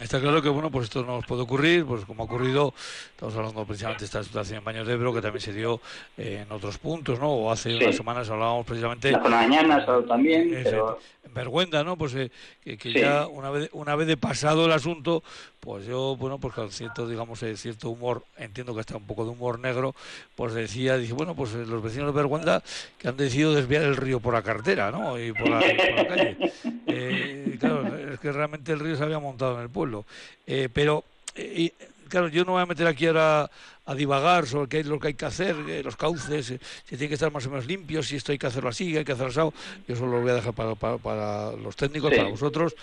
Está 0.00 0.18
claro 0.18 0.40
que 0.40 0.48
bueno, 0.48 0.70
pues 0.70 0.84
esto 0.84 1.04
nos 1.04 1.26
puede 1.26 1.42
ocurrir, 1.42 1.84
pues 1.84 2.06
como 2.06 2.22
ha 2.22 2.26
ocurrido, 2.26 2.72
estamos 3.10 3.36
hablando 3.36 3.66
precisamente 3.66 4.00
de 4.00 4.06
esta 4.06 4.24
situación 4.24 4.58
en 4.58 4.64
Baños 4.64 4.86
de 4.86 4.94
Ebro, 4.94 5.12
que 5.12 5.20
también 5.20 5.42
se 5.42 5.52
dio 5.52 5.78
eh, 6.16 6.44
en 6.46 6.52
otros 6.52 6.78
puntos, 6.78 7.20
¿no? 7.20 7.28
O 7.30 7.52
hace 7.52 7.76
unas 7.76 7.96
semanas 7.96 8.30
hablábamos 8.30 8.64
precisamente... 8.64 9.12
La 9.12 9.18
mañana 9.18 9.84
también, 10.08 10.58
pero... 10.64 10.98
En 11.22 11.34
Vergüenza, 11.34 11.84
¿no? 11.84 11.98
Pues 11.98 12.14
eh, 12.14 12.30
que, 12.64 12.92
ya 12.94 13.26
una 13.26 13.50
vez, 13.50 13.68
una 13.74 13.94
vez 13.94 14.08
de 14.08 14.16
pasado 14.16 14.64
el 14.64 14.72
asunto, 14.72 15.22
pues 15.60 15.84
yo, 15.84 16.16
bueno, 16.16 16.38
pues 16.38 16.54
con 16.54 16.72
cierto, 16.72 17.06
digamos, 17.06 17.42
eh, 17.42 17.58
cierto 17.58 17.90
humor, 17.90 18.24
entiendo 18.38 18.74
que 18.74 18.80
está 18.80 18.96
un 18.96 19.06
poco 19.06 19.24
de 19.24 19.30
humor 19.30 19.58
negro, 19.58 19.94
pues 20.34 20.54
decía, 20.54 20.96
dije, 20.96 21.12
bueno, 21.12 21.34
pues 21.34 21.52
los 21.52 21.82
vecinos 21.82 22.06
de 22.06 22.12
Vergüenza 22.12 22.62
que 22.96 23.08
han 23.08 23.18
decidido 23.18 23.52
desviar 23.54 23.82
el 23.82 23.98
río 23.98 24.18
por 24.18 24.32
la 24.32 24.40
carretera, 24.40 24.90
¿no? 24.90 25.18
Y 25.18 25.32
por 25.32 25.50
la, 25.50 25.60
calle. 25.60 26.52
claro, 27.60 27.79
es 28.14 28.20
que 28.20 28.32
realmente 28.32 28.72
el 28.72 28.80
río 28.80 28.96
se 28.96 29.02
había 29.02 29.18
montado 29.18 29.56
en 29.56 29.62
el 29.62 29.70
pueblo. 29.70 30.04
Eh, 30.46 30.68
pero, 30.72 31.04
eh, 31.34 31.72
claro, 32.08 32.28
yo 32.28 32.44
no 32.44 32.52
voy 32.52 32.62
a 32.62 32.66
meter 32.66 32.86
aquí 32.86 33.06
ahora 33.06 33.50
a 33.86 33.94
divagar 33.94 34.46
sobre 34.46 34.68
qué 34.68 34.80
es 34.80 34.86
lo 34.86 35.00
que 35.00 35.08
hay 35.08 35.14
que 35.14 35.26
hacer, 35.26 35.56
eh, 35.68 35.82
los 35.82 35.96
cauces, 35.96 36.46
si 36.46 36.58
tienen 36.88 37.08
que 37.08 37.14
estar 37.14 37.32
más 37.32 37.46
o 37.46 37.50
menos 37.50 37.66
limpios, 37.66 38.08
si 38.08 38.16
esto 38.16 38.32
hay 38.32 38.38
que 38.38 38.46
hacerlo 38.46 38.70
así, 38.70 38.96
hay 38.96 39.04
que 39.04 39.12
hacerlo 39.12 39.48
así. 39.50 39.56
Yo 39.88 39.94
eso 39.94 40.06
lo 40.06 40.20
voy 40.20 40.30
a 40.30 40.34
dejar 40.34 40.52
para, 40.54 41.52
los 41.52 41.76
técnicos, 41.76 42.12
para 42.12 42.28
vosotros. 42.28 42.74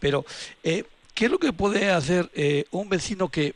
pero, 0.00 0.24
¿qué 0.62 0.84
es 1.24 1.30
lo 1.30 1.38
que 1.38 1.52
puede 1.52 1.90
hacer 1.90 2.30
un 2.70 2.88
vecino 2.88 3.28
que 3.28 3.54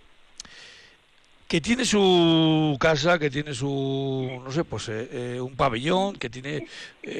que 1.48 1.60
tiene 1.60 1.84
su 1.84 2.76
casa, 2.80 3.18
que 3.18 3.30
tiene 3.30 3.54
su, 3.54 4.40
no 4.42 4.50
sé, 4.50 4.64
pues 4.64 4.88
un 4.88 5.54
pabellón, 5.56 6.16
que 6.16 6.30
tiene 6.30 6.66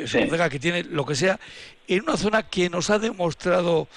su 0.07 0.19
bodega, 0.19 0.49
que 0.49 0.59
tiene 0.59 0.83
lo 0.83 1.05
que 1.05 1.15
sea, 1.15 1.39
en 1.87 2.03
una 2.03 2.17
zona 2.17 2.43
que 2.43 2.71
nos 2.71 2.91
ha 2.91 2.99
demostrado 2.99 3.89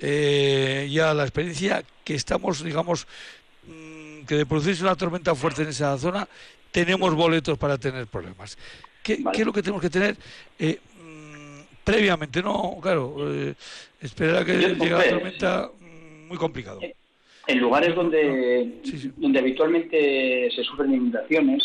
eh, 0.00 0.88
ya 0.90 1.12
la 1.12 1.24
experiencia 1.24 1.84
que 2.04 2.14
estamos, 2.14 2.62
digamos, 2.62 3.06
mm, 3.66 4.24
que 4.26 4.36
de 4.36 4.46
producirse 4.46 4.82
una 4.82 4.94
tormenta 4.94 5.34
fuerte 5.34 5.62
en 5.62 5.68
esa 5.68 5.98
zona, 5.98 6.28
tenemos 6.70 7.14
boletos 7.14 7.58
para 7.58 7.78
tener 7.78 8.06
problemas. 8.06 8.56
¿Qué, 9.02 9.24
es 9.32 9.46
lo 9.46 9.52
que 9.52 9.62
tenemos 9.62 9.82
que 9.82 9.90
tener 9.90 10.16
eh, 10.58 10.78
mm, 11.02 11.82
previamente? 11.82 12.42
No, 12.42 12.78
claro, 12.80 13.16
eh, 13.32 13.54
esperar 14.00 14.42
a 14.42 14.44
que 14.44 14.56
llegue 14.56 14.90
la 14.90 15.08
tormenta, 15.08 15.70
mm, 15.80 16.28
muy 16.28 16.36
complicado. 16.36 16.80
En 17.48 17.60
lugares 17.60 17.94
donde, 17.94 18.74
donde 19.16 19.38
habitualmente 19.38 20.50
se 20.54 20.62
sufren 20.64 20.92
inundaciones 20.92 21.64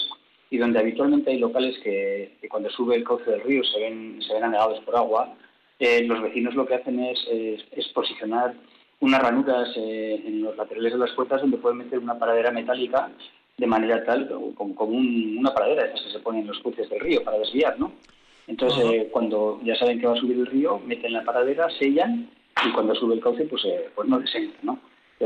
y 0.50 0.58
donde 0.58 0.80
habitualmente 0.80 1.32
hay 1.32 1.40
locales 1.40 1.78
que, 1.84 2.38
que 2.40 2.48
cuando 2.48 2.70
sube 2.70 2.96
el 2.96 3.04
cauce 3.04 3.30
del 3.30 3.42
río 3.42 3.66
se 3.66 3.82
ven, 3.82 4.22
se 4.26 4.34
ven 4.34 4.46
anegados 4.46 4.80
por 4.86 4.96
agua, 4.96 5.36
eh, 5.80 6.02
los 6.04 6.22
vecinos 6.22 6.56
lo 6.56 6.66
que 6.66 6.76
hacen 6.76 7.02
es, 7.02 7.20
es, 7.30 7.88
posicionar 7.90 8.54
unas 9.02 9.22
ranuras 9.22 9.74
eh, 9.76 10.24
en 10.26 10.44
los 10.44 10.56
laterales 10.56 10.94
de 10.94 11.00
las 11.00 11.12
puertas 11.12 11.42
donde 11.42 11.58
pueden 11.58 11.80
meter 11.80 12.00
una 12.00 12.18
paradera 12.18 12.52
metálica 12.52 13.12
de 13.58 13.68
manera 13.68 14.06
tal, 14.06 14.30
como, 14.56 14.76
como 14.76 14.98
una 14.98 15.54
paradera, 15.54 15.88
esas 15.88 16.02
que 16.04 16.12
se 16.14 16.20
ponen 16.20 16.44
en 16.44 16.48
los 16.48 16.60
cruces 16.60 16.90
del 16.90 17.02
río 17.02 17.26
para 17.26 17.40
desviar, 17.40 17.78
¿no? 17.78 17.92
Entonces, 18.48 18.86
eh, 18.86 19.10
cuando 19.12 19.60
ya 19.66 19.76
saben 19.76 20.00
que 20.00 20.08
va 20.08 20.14
a 20.14 20.20
subir 20.22 20.38
el 20.38 20.48
río, 20.48 20.80
meten 20.80 21.12
la 21.12 21.26
paradera, 21.26 21.70
sellan 21.78 22.30
y 22.66 22.72
cuando 22.72 22.96
sube 22.96 23.16
el 23.16 23.22
cauce, 23.22 23.44
pues, 23.44 23.64
pues 23.94 24.08
no 24.08 24.20
descenden, 24.20 24.56
¿no? 24.62 24.80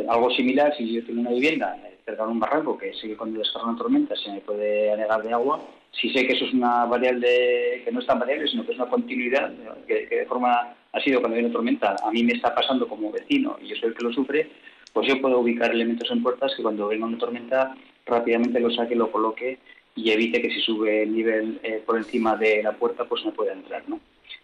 Algo 0.08 0.30
similar, 0.32 0.76
si 0.78 0.94
yo 0.94 1.06
tengo 1.06 1.22
una 1.22 1.32
vivienda 1.32 1.76
cerca 2.06 2.26
de 2.26 2.32
un 2.32 2.40
barranco 2.40 2.78
que 2.78 2.94
sé 2.94 3.08
que 3.08 3.18
cuando 3.18 3.40
descarga 3.40 3.70
una 3.70 3.78
tormenta 3.78 4.16
se 4.16 4.32
me 4.32 4.42
puede 4.42 4.92
anegar 4.92 5.22
de 5.24 5.34
agua, 5.34 5.60
si 5.92 6.10
sé 6.12 6.26
que 6.26 6.34
eso 6.34 6.46
es 6.46 6.54
una 6.54 6.86
variable 6.86 7.82
que 7.84 7.92
no 7.92 8.00
es 8.00 8.06
tan 8.06 8.20
variable, 8.20 8.48
sino 8.48 8.66
que 8.66 8.72
es 8.72 8.78
una 8.78 8.90
continuidad, 8.90 9.52
que, 9.88 10.08
de 10.08 10.26
forma 10.26 10.76
ha 10.94 11.00
sido 11.02 11.20
cuando 11.20 11.38
hay 11.38 11.44
una 11.44 11.54
tormenta, 11.54 11.96
a 12.02 12.12
mí 12.12 12.24
me 12.24 12.34
está 12.34 12.54
pasando 12.54 12.88
como 12.88 13.12
vecino 13.12 13.58
y 13.62 13.68
yo 13.68 13.76
soy 13.76 13.90
el 13.90 13.96
que 13.96 14.04
lo 14.04 14.14
sufre, 14.14 14.50
pues 14.94 15.08
yo 15.08 15.20
puedo 15.22 15.40
ubicar 15.40 15.72
elementos 15.72 16.10
en 16.12 16.24
puertas 16.24 16.54
que 16.56 16.64
cuando 16.64 16.88
venga 16.88 17.06
una 17.06 17.18
tormenta 17.18 17.76
rápidamente 18.06 18.60
lo 18.60 18.72
saque, 18.72 18.96
lo 18.96 19.12
coloque 19.12 19.58
y 19.96 20.12
evite 20.12 20.42
que 20.42 20.52
si 20.52 20.62
sube 20.62 21.04
el 21.04 21.14
nivel 21.14 21.60
eh, 21.64 21.82
por 21.86 21.98
encima 21.98 22.36
de 22.36 22.64
la 22.64 22.74
puerta 22.74 23.06
pues 23.06 23.26
no 23.26 23.32
pueda 23.32 23.54
entrar. 23.54 23.84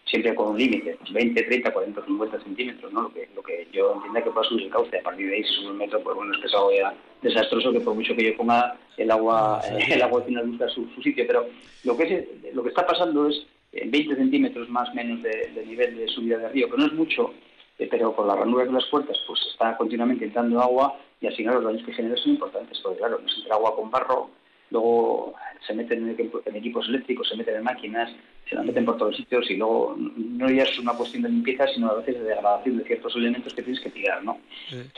Siempre 0.05 0.35
con 0.35 0.51
un 0.51 0.57
límite, 0.57 0.97
20, 1.11 1.43
30, 1.43 1.71
40, 1.71 2.05
50 2.05 2.43
centímetros, 2.43 2.93
¿no? 2.93 3.03
Lo 3.03 3.13
que, 3.13 3.29
lo 3.35 3.41
que 3.41 3.67
yo 3.71 3.95
entienda 3.95 4.23
que 4.23 4.31
pueda 4.31 4.47
subir 4.47 4.65
el 4.65 4.71
cauce. 4.71 4.97
A 4.97 5.03
partir 5.03 5.27
de 5.27 5.35
ahí, 5.35 5.43
si 5.43 5.53
sube 5.55 5.71
un 5.71 5.77
metro, 5.77 6.01
pues 6.03 6.15
bueno, 6.15 6.33
es 6.33 6.41
que 6.41 6.47
es 6.47 6.53
algo 6.53 6.71
ya 6.71 6.93
desastroso 7.21 7.71
que 7.71 7.79
por 7.79 7.95
mucho 7.95 8.15
que 8.15 8.25
yo 8.25 8.37
ponga 8.37 8.77
el 8.97 9.09
agua, 9.09 9.61
el 9.89 10.01
agua 10.01 10.25
tiene 10.25 10.43
buscar 10.43 10.69
su, 10.69 10.87
su 10.89 11.01
sitio. 11.01 11.25
Pero 11.25 11.47
lo 11.83 11.97
que, 11.97 12.03
es, 12.03 12.53
lo 12.53 12.63
que 12.63 12.69
está 12.69 12.85
pasando 12.85 13.27
es 13.27 13.45
20 13.73 14.15
centímetros 14.15 14.69
más 14.69 14.89
o 14.89 14.93
menos 14.93 15.21
de, 15.23 15.63
nivel 15.65 15.97
de 15.97 16.07
subida 16.07 16.37
de 16.37 16.49
río, 16.49 16.69
que 16.69 16.77
no 16.77 16.85
es 16.85 16.93
mucho, 16.93 17.33
eh, 17.79 17.87
pero 17.89 18.15
con 18.15 18.27
las 18.27 18.37
ranuras 18.37 18.67
de 18.67 18.73
las 18.73 18.85
puertas, 18.85 19.17
pues 19.25 19.39
está 19.51 19.75
continuamente 19.77 20.25
entrando 20.25 20.61
agua 20.61 20.99
y 21.19 21.27
al 21.27 21.35
final 21.35 21.55
los 21.55 21.63
daños 21.63 21.83
que 21.85 21.93
genera 21.93 22.15
son 22.17 22.33
importantes, 22.33 22.79
porque 22.81 22.99
claro, 22.99 23.19
nos 23.19 23.35
entra 23.37 23.55
agua 23.55 23.75
con 23.75 23.89
barro, 23.89 24.29
luego 24.73 25.35
se 25.65 25.73
meten 25.73 26.09
en, 26.09 26.55
equipos 26.55 26.89
eléctricos, 26.89 27.29
se 27.29 27.37
meten 27.37 27.55
en 27.55 27.63
máquinas, 27.63 28.11
se 28.49 28.55
la 28.55 28.63
meten 28.63 28.83
por 28.83 28.97
todos 28.97 29.11
los 29.11 29.17
sitios 29.17 29.49
y 29.49 29.55
luego 29.55 29.95
no 29.97 30.49
ya 30.49 30.63
es 30.63 30.77
una 30.79 30.93
cuestión 30.93 31.23
de 31.23 31.29
limpieza, 31.29 31.67
sino 31.67 31.91
a 31.91 31.95
veces 31.95 32.15
de 32.15 32.23
degradación 32.23 32.79
de 32.79 32.83
ciertos 32.83 33.15
elementos 33.15 33.53
que 33.53 33.61
tienes 33.61 33.81
que 33.81 33.91
tirar, 33.91 34.23
¿no? 34.23 34.39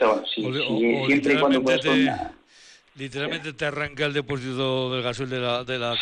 bueno, 0.00 0.22
si, 0.26 0.42
siempre 1.06 1.34
y 1.34 1.38
cuando 1.38 1.62
puedas 1.62 1.82
Literalmente 2.96 3.52
te 3.52 3.66
arranca 3.66 4.06
el 4.06 4.14
depósito 4.14 4.90
del 4.90 5.02
gasol 5.02 5.28
de 5.28 5.38
la, 5.38 5.64
de 5.64 5.78
la 5.78 5.94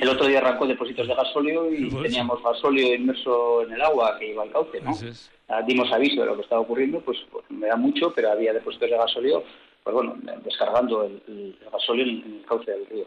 El 0.00 0.08
otro 0.08 0.26
día 0.26 0.38
arrancó 0.38 0.66
depósitos 0.66 1.06
de 1.06 1.14
gasóleo 1.14 1.72
y 1.72 1.88
teníamos 1.88 2.42
gasóleo 2.42 2.96
inmerso 2.96 3.62
en 3.62 3.74
el 3.74 3.82
agua 3.82 4.16
que 4.18 4.32
iba 4.32 4.42
al 4.42 4.50
cauce, 4.50 4.80
¿no? 4.80 4.92
Dimos 5.68 5.92
aviso 5.92 6.22
de 6.22 6.26
lo 6.26 6.34
que 6.34 6.42
estaba 6.42 6.60
ocurriendo, 6.62 7.00
pues, 7.00 7.18
pues 7.30 7.44
me 7.48 7.68
da 7.68 7.76
mucho, 7.76 8.12
pero 8.12 8.32
había 8.32 8.52
depósitos 8.52 8.90
de 8.90 8.96
gasóleo 8.96 9.44
pues 9.88 10.06
bueno, 10.06 10.16
descargando 10.44 11.04
el, 11.04 11.22
el 11.28 11.56
en, 12.00 12.34
el 12.40 12.44
cauce 12.46 12.70
del 12.70 12.86
río. 12.86 13.06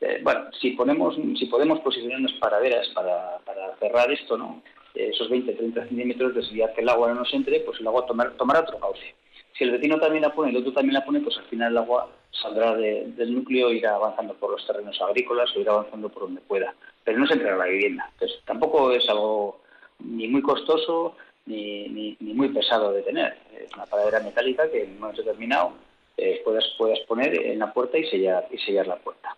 Eh, 0.00 0.20
bueno, 0.24 0.50
si 0.60 0.72
ponemos, 0.72 1.14
si 1.38 1.46
podemos 1.46 1.78
posicionarnos 1.80 2.32
paraderas 2.40 2.88
para, 2.88 3.38
para 3.44 3.76
cerrar 3.76 4.10
esto, 4.10 4.36
¿no? 4.36 4.60
esos 4.92 5.30
20-30 5.30 5.88
centímetros, 5.88 6.34
desviar 6.34 6.74
que 6.74 6.80
el 6.80 6.88
agua 6.88 7.08
no 7.08 7.20
nos 7.20 7.32
entre, 7.32 7.60
pues 7.60 7.78
el 7.78 7.86
agua 7.86 8.06
tomar, 8.06 8.32
tomará 8.32 8.60
otro 8.60 8.80
cauce. 8.80 9.14
Si 9.56 9.62
el 9.62 9.70
vecino 9.70 10.00
también 10.00 10.22
la 10.22 10.34
pone 10.34 10.50
el 10.50 10.56
otro 10.56 10.72
también 10.72 10.94
la 10.94 11.04
pone, 11.04 11.20
pues 11.20 11.36
al 11.38 11.44
final 11.44 11.70
el 11.70 11.78
agua 11.78 12.10
saldrá 12.32 12.74
del 12.74 13.34
núcleo 13.34 13.72
irá 13.72 13.94
avanzando 13.94 14.34
por 14.34 14.50
los 14.50 14.66
terrenos 14.66 15.00
agrícolas 15.00 15.54
o 15.54 15.60
irá 15.60 15.72
avanzando 15.74 16.08
por 16.08 16.24
donde 16.24 16.40
pueda. 16.40 16.74
Pero 17.04 17.18
no 17.18 17.26
se 17.28 17.34
entra 17.34 17.54
a 17.54 17.58
la 17.58 17.66
vivienda. 17.66 18.10
Entonces 18.14 18.40
tampoco 18.44 18.90
es 18.90 19.08
algo 19.08 19.60
ni 20.00 20.26
muy 20.26 20.42
costoso 20.42 21.16
ni, 21.46 22.16
ni, 22.20 22.34
muy 22.34 22.48
pesado 22.48 22.92
de 22.92 23.02
tener. 23.02 23.38
Es 23.56 23.72
una 23.74 23.86
paradera 23.86 24.20
metálica 24.20 24.68
que 24.70 24.82
en 24.82 24.92
un 24.92 25.00
momento 25.00 25.22
determinado 25.22 25.72
eh, 26.16 26.40
puedas, 26.44 26.64
puedas 26.78 26.98
poner 27.00 27.34
en 27.46 27.58
la 27.58 27.72
puerta 27.72 27.98
y 27.98 28.08
sellar, 28.08 28.46
y 28.50 28.58
sellar 28.58 28.86
la 28.86 28.96
puerta. 28.96 29.36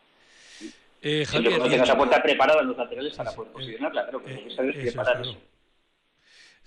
Eh, 1.00 1.24
Javier, 1.26 1.58
no 1.58 1.68
tengas 1.68 1.88
la 1.88 1.96
puerta 1.96 2.22
preparada 2.22 2.60
en 2.60 2.68
los 2.68 2.76
laterales 2.76 3.14
para 3.14 3.32
poder 3.32 3.52
posicionarla, 3.52 4.02
claro, 4.02 4.24
que 4.24 4.34
lo 4.34 4.72
que 4.72 4.80
preparar 4.82 5.20
eso. 5.22 5.36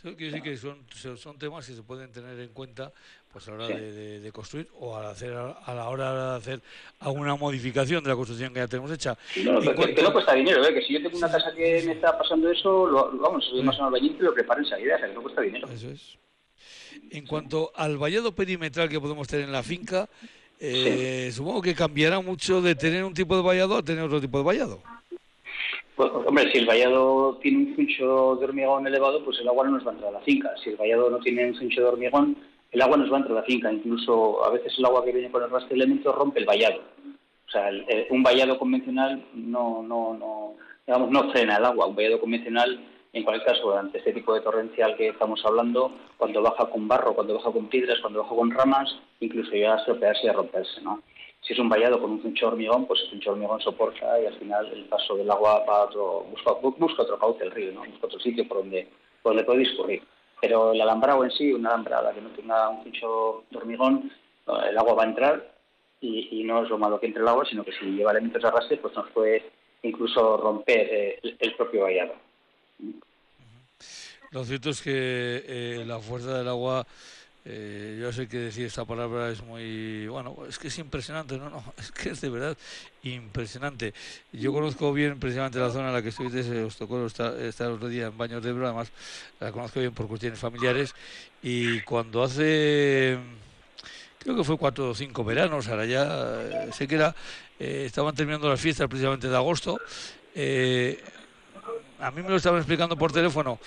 Quiere 0.02 0.26
decir 0.26 0.42
que 0.42 0.58
son, 0.58 1.18
son 1.18 1.38
temas 1.38 1.68
que 1.68 1.74
se 1.74 1.84
pueden 1.84 2.12
tener 2.12 2.40
en 2.40 2.50
cuenta 2.54 2.92
pues 3.32 3.48
a 3.48 3.52
la 3.52 3.66
hora 3.66 3.78
de, 3.78 4.32
construir 4.34 4.68
o 4.80 4.96
a, 4.96 5.12
hacer, 5.12 5.34
a 5.34 5.74
la 5.76 5.88
hora 5.90 6.32
de 6.32 6.38
hacer 6.38 6.62
alguna 7.00 7.36
modificación 7.36 8.04
de 8.04 8.10
la 8.10 8.16
construcción 8.16 8.52
que 8.52 8.60
ya 8.60 8.68
tenemos 8.68 8.92
hecha. 8.92 9.16
No, 9.44 9.60
que, 9.62 10.02
no 10.02 10.12
cuesta 10.12 10.34
dinero, 10.34 10.66
¿eh? 10.66 10.74
que 10.74 10.82
si 10.82 10.94
yo 10.94 11.04
tengo 11.04 11.18
una 11.18 11.32
casa 11.32 11.54
que 11.56 11.84
me 11.86 11.94
está 11.94 12.18
pasando 12.18 12.50
eso, 12.50 12.88
lo, 12.88 13.16
vamos, 13.20 13.46
soy 13.46 13.62
más 13.62 13.78
un 13.78 13.86
albañil 13.86 14.18
que 14.18 14.24
lo 14.24 14.34
preparo 14.34 14.62
enseguida, 14.62 14.96
o 14.96 15.00
sea, 15.00 15.08
que 15.08 15.14
no 15.14 15.22
cuesta 15.22 15.42
dinero. 15.42 15.68
Eso 15.72 15.90
es. 15.92 16.18
En 17.10 17.26
cuanto 17.26 17.72
al 17.76 17.98
vallado 17.98 18.34
perimetral 18.34 18.90
que 18.90 19.00
podemos 19.00 19.28
tener 19.28 19.46
en 19.46 19.52
la 19.52 19.64
finca, 19.64 20.10
eh, 20.60 21.30
supongo 21.34 21.62
que 21.62 21.74
cambiará 21.74 22.20
mucho 22.20 22.62
de 22.62 22.76
tener 22.76 23.04
un 23.04 23.14
tipo 23.14 23.36
de 23.36 23.42
vallado 23.42 23.78
a 23.78 23.84
tener 23.84 24.04
otro 24.04 24.22
tipo 24.22 24.38
de 24.38 24.44
vallado. 24.44 24.82
Pues, 25.96 26.10
hombre, 26.26 26.52
si 26.52 26.60
el 26.60 26.66
vallado 26.66 27.38
tiene 27.42 27.58
un 27.58 27.76
cincho 27.76 28.36
de 28.36 28.46
hormigón 28.46 28.88
elevado, 28.88 29.24
pues 29.26 29.40
el 29.40 29.48
agua 29.48 29.66
no 29.66 29.72
nos 29.72 29.86
va 29.86 29.92
a 29.92 29.94
entrar 29.94 30.10
a 30.10 30.20
la 30.20 30.22
finca. 30.22 30.52
Si 30.64 30.70
el 30.70 30.78
vallado 30.78 31.10
no 31.10 31.20
tiene 31.20 31.48
un 31.48 31.58
cincho 31.58 31.82
de 31.82 31.88
hormigón, 31.88 32.38
el 32.72 32.82
agua 32.82 32.98
nos 32.98 33.12
va 33.12 33.18
a 33.18 33.20
entrar 33.20 33.38
a 33.38 33.42
la 33.42 33.46
finca. 33.46 33.72
Incluso 33.72 34.44
a 34.46 34.52
veces 34.52 34.74
el 34.78 34.86
agua 34.86 35.04
que 35.04 35.12
viene 35.12 35.32
con 35.32 35.44
el 35.44 35.50
rastre 35.50 35.70
de 35.70 35.84
elementos 35.84 36.16
rompe 36.16 36.40
el 36.40 36.46
vallado. 36.46 36.82
O 37.48 37.52
sea, 37.52 37.70
un 38.10 38.24
vallado 38.24 38.58
convencional 38.58 39.26
no, 39.34 39.84
no, 39.84 40.14
no, 40.14 40.54
digamos, 40.88 41.12
no 41.12 41.32
frena 41.32 41.58
el 41.58 41.66
agua. 41.66 41.88
Un 41.88 41.96
vallado 41.96 42.20
convencional, 42.20 42.80
en 43.14 43.24
cualquier 43.24 43.54
caso, 43.54 43.78
ante 43.78 43.98
este 43.98 44.14
tipo 44.14 44.34
de 44.34 44.42
torrencial 44.42 44.96
que 44.96 45.10
estamos 45.10 45.44
hablando, 45.46 45.92
cuando 46.18 46.42
baja 46.42 46.70
con 46.70 46.88
barro, 46.88 47.14
cuando 47.14 47.36
baja 47.36 47.52
con 47.52 47.68
piedras, 47.68 48.00
cuando 48.00 48.24
baja 48.24 48.36
con 48.36 48.52
ramas, 48.52 48.96
incluso 49.20 49.52
ya 49.56 49.74
a 49.74 49.78
estropearse 49.78 50.26
y 50.26 50.30
a 50.30 50.34
romperse, 50.34 50.82
¿no? 50.82 51.02
Si 51.42 51.54
es 51.54 51.60
un 51.60 51.70
vallado 51.70 52.00
con 52.00 52.12
un 52.12 52.22
cincho 52.22 52.48
hormigón, 52.48 52.86
pues 52.86 53.02
el 53.02 53.10
cincho 53.10 53.32
hormigón 53.32 53.60
soporta 53.62 54.22
y 54.22 54.28
al 54.28 54.38
final 54.38 54.72
el 54.72 54.86
paso 54.86 55.16
del 55.16 55.30
agua 55.30 55.66
va 55.68 55.86
otro, 55.86 56.26
busca, 56.30 56.52
otro 57.02 57.18
cauce 57.18 57.44
el 57.44 57.52
río, 57.52 57.72
¿no? 57.72 57.82
busca 57.82 58.06
otro 58.06 58.20
sitio 58.20 58.48
por 58.48 58.60
donde, 58.60 58.88
por 59.24 59.32
donde 59.32 59.44
puede 59.44 59.60
discurrir. 59.60 60.04
Pero 60.40 60.72
el 60.72 60.82
alambrado 60.82 61.24
en 61.24 61.32
sí, 61.32 61.52
una 61.52 61.70
alambrada 61.70 62.14
que 62.14 62.22
no 62.22 62.30
tenga 62.30 62.70
un 62.70 62.84
cincho 62.84 63.44
de 63.50 63.58
hormigón, 63.58 64.12
el 64.70 64.78
agua 64.78 64.94
va 64.94 65.04
a 65.04 65.08
entrar 65.08 65.52
y, 66.00 66.44
no 66.44 66.64
es 66.64 66.70
lo 66.70 66.78
malo 66.78 67.00
que 67.00 67.08
entre 67.08 67.22
el 67.22 67.28
agua, 67.28 67.46
sino 67.46 67.64
que 67.64 67.72
si 67.74 67.86
lleva 67.86 68.12
elementos 68.12 68.42
de 68.42 68.48
arrastre, 68.48 68.78
pues 68.78 68.96
nos 68.96 69.10
puede 69.12 69.44
incluso 69.84 70.38
romper 70.38 70.88
eh, 70.92 71.20
el, 71.40 71.56
propio 71.56 71.84
vallado. 71.84 72.14
Lo 74.32 74.46
cierto 74.46 74.70
es 74.70 74.82
que 74.82 74.92
eh, 74.94 75.84
la 75.86 76.00
fuerza 76.00 76.38
del 76.38 76.48
agua 76.48 76.88
eh, 77.44 77.98
yo 78.00 78.14
sé 78.14 78.28
que 78.28 78.38
decir 78.38 78.68
esta 78.68 78.86
palabra 78.86 79.32
es 79.32 79.42
muy, 79.42 80.06
bueno, 80.08 80.38
es 80.48 80.60
que 80.60 80.68
es 80.68 80.78
impresionante, 80.78 81.40
no, 81.40 81.50
no, 81.50 81.64
es 81.78 81.92
que 81.92 82.10
es 82.10 82.22
de 82.22 82.30
verdad 82.30 82.58
impresionante. 83.04 83.94
Yo 84.32 84.54
conozco 84.54 84.94
bien 84.94 85.20
precisamente 85.20 85.58
la 85.58 85.72
zona 85.72 85.88
en 85.88 85.94
la 85.94 86.02
que 86.04 86.10
estoy, 86.10 86.30
desde 86.30 86.64
os 86.64 86.78
tocó 86.78 87.04
estar, 87.06 87.34
otro 87.72 87.90
día 87.90 88.08
en 88.08 88.18
Baños 88.18 88.44
de 88.44 88.50
Ebro, 88.52 88.68
además 88.68 88.92
la 89.40 89.52
conozco 89.52 89.80
bien 89.80 89.94
por 89.94 90.08
cuestiones 90.08 90.38
familiares, 90.38 90.94
y 91.42 91.82
cuando 91.82 92.24
hace, 92.24 93.18
creo 94.20 94.36
que 94.36 94.44
fue 94.44 94.58
cuatro 94.58 94.92
o 94.92 94.96
cinco 94.96 95.24
veranos, 95.24 95.68
ahora 95.68 95.86
ya, 95.86 96.42
eh, 96.44 96.70
sé 96.74 96.88
que 96.88 96.96
era, 96.96 97.16
eh, 97.60 97.86
estaban 97.88 98.14
terminando 98.14 98.50
las 98.50 98.62
fiestas 98.62 98.88
precisamente 98.88 99.28
de 99.28 99.36
agosto, 99.36 99.80
a 102.02 102.12
mí 102.12 102.22
me 102.22 102.30
lo 102.30 102.36
estaban 102.36 102.60
explicando 102.60 102.98
por 102.98 103.12
teléfono 103.12 103.60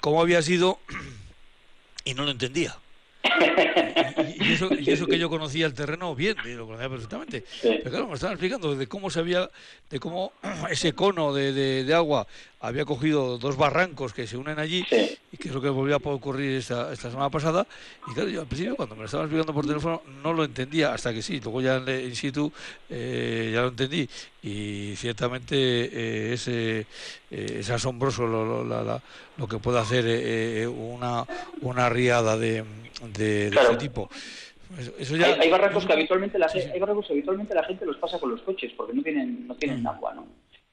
cómo 0.00 0.20
había 0.20 0.42
sido 0.42 0.78
y 2.04 2.14
no 2.14 2.24
lo 2.24 2.30
entendía. 2.30 2.76
y, 4.40 4.52
eso, 4.52 5.06
que 5.06 5.18
yo 5.18 5.28
conocía 5.28 5.66
el 5.66 5.74
terreno 5.74 6.14
bien, 6.14 6.36
lo 6.56 6.66
conocía 6.66 6.88
perfectamente. 6.88 7.44
Pero 7.62 7.90
claro, 7.90 8.08
me 8.08 8.14
estaban 8.14 8.34
explicando 8.34 8.74
de 8.74 8.86
cómo 8.86 9.10
se 9.10 9.20
había, 9.20 9.50
de 9.90 10.00
cómo 10.00 10.32
ese 10.70 10.92
cono 10.94 11.34
de, 11.34 11.52
de 11.84 11.94
agua 11.94 12.26
había 12.60 12.84
cogido 12.84 13.38
dos 13.38 13.56
barrancos 13.56 14.12
que 14.12 14.26
se 14.26 14.36
unen 14.36 14.58
allí 14.58 14.84
y 15.30 15.36
que 15.36 15.48
es 15.48 15.54
lo 15.54 15.60
que 15.60 15.68
volvió 15.68 15.94
a 15.94 15.98
ocurrir 15.98 16.56
esta, 16.56 16.92
esta 16.92 17.10
semana 17.10 17.30
pasada. 17.30 17.66
Y 18.08 18.14
claro, 18.14 18.28
yo 18.28 18.40
al 18.40 18.46
principio 18.46 18.76
cuando 18.76 18.96
me 18.96 19.02
lo 19.02 19.06
estaban 19.06 19.26
explicando 19.26 19.54
por 19.54 19.66
teléfono 19.66 20.02
no 20.22 20.32
lo 20.32 20.44
entendía, 20.44 20.92
hasta 20.92 21.12
que 21.12 21.22
sí, 21.22 21.40
luego 21.40 21.60
ya 21.60 21.76
in 21.76 22.16
situ 22.16 22.52
eh, 22.90 23.50
ya 23.52 23.62
lo 23.62 23.68
entendí. 23.68 24.08
Y 24.42 24.94
ciertamente 24.96 25.56
eh, 25.56 26.32
es, 26.32 26.48
eh, 26.48 26.86
es, 27.30 27.70
asombroso 27.70 28.26
lo, 28.26 28.64
lo, 28.64 29.48
que 29.48 29.58
puede 29.58 29.78
hacer 29.78 30.68
una, 30.68 31.24
una 31.60 31.88
riada 31.88 32.36
de, 32.36 32.64
de, 33.16 33.48
ese 33.48 33.76
tipo. 33.76 34.10
hay, 35.40 35.50
barrancos 35.50 35.86
que 35.86 35.92
habitualmente 35.92 36.38
la, 36.38 36.46
hay 36.46 36.80
barrancos 36.80 37.06
que 37.06 37.12
habitualmente 37.12 37.54
la 37.54 37.64
gente 37.64 37.86
los 37.86 37.96
pasa 37.98 38.18
con 38.18 38.30
los 38.30 38.42
coches 38.42 38.72
porque 38.76 38.94
no 38.94 39.02
tienen, 39.02 39.46
no 39.46 39.54
tienen 39.54 39.82
mm. 39.82 39.86
agua, 39.86 40.14
¿no? 40.14 40.26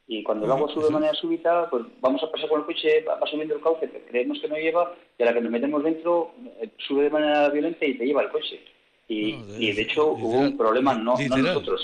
Y 0.07 0.21
cuando 0.23 0.45
el 0.45 0.51
agua 0.51 0.71
sube 0.71 0.85
de 0.85 0.91
manera 0.91 1.13
súbita, 1.15 1.67
pues 1.69 1.83
vamos 1.99 2.21
a 2.23 2.31
pasar 2.31 2.47
con 2.47 2.59
el 2.59 2.65
coche, 2.65 3.03
va 3.03 3.19
subiendo 3.25 3.55
el 3.55 3.61
cauce 3.61 3.89
creemos 4.07 4.39
que 4.39 4.47
no 4.47 4.55
lleva, 4.55 4.93
y 5.17 5.23
a 5.23 5.25
la 5.25 5.33
que 5.33 5.41
nos 5.41 5.51
metemos 5.51 5.83
dentro, 5.83 6.31
eh, 6.61 6.69
sube 6.77 7.05
de 7.05 7.09
manera 7.09 7.49
violenta 7.49 7.85
y 7.85 7.97
te 7.97 8.05
lleva 8.05 8.21
el 8.21 8.29
coche. 8.29 8.61
Y, 9.07 9.35
y 9.57 9.71
de 9.71 9.81
hecho 9.81 10.13
hubo 10.13 10.39
un 10.39 10.57
problema, 10.57 10.93
no, 10.93 11.15
no 11.17 11.37
nosotros, 11.37 11.83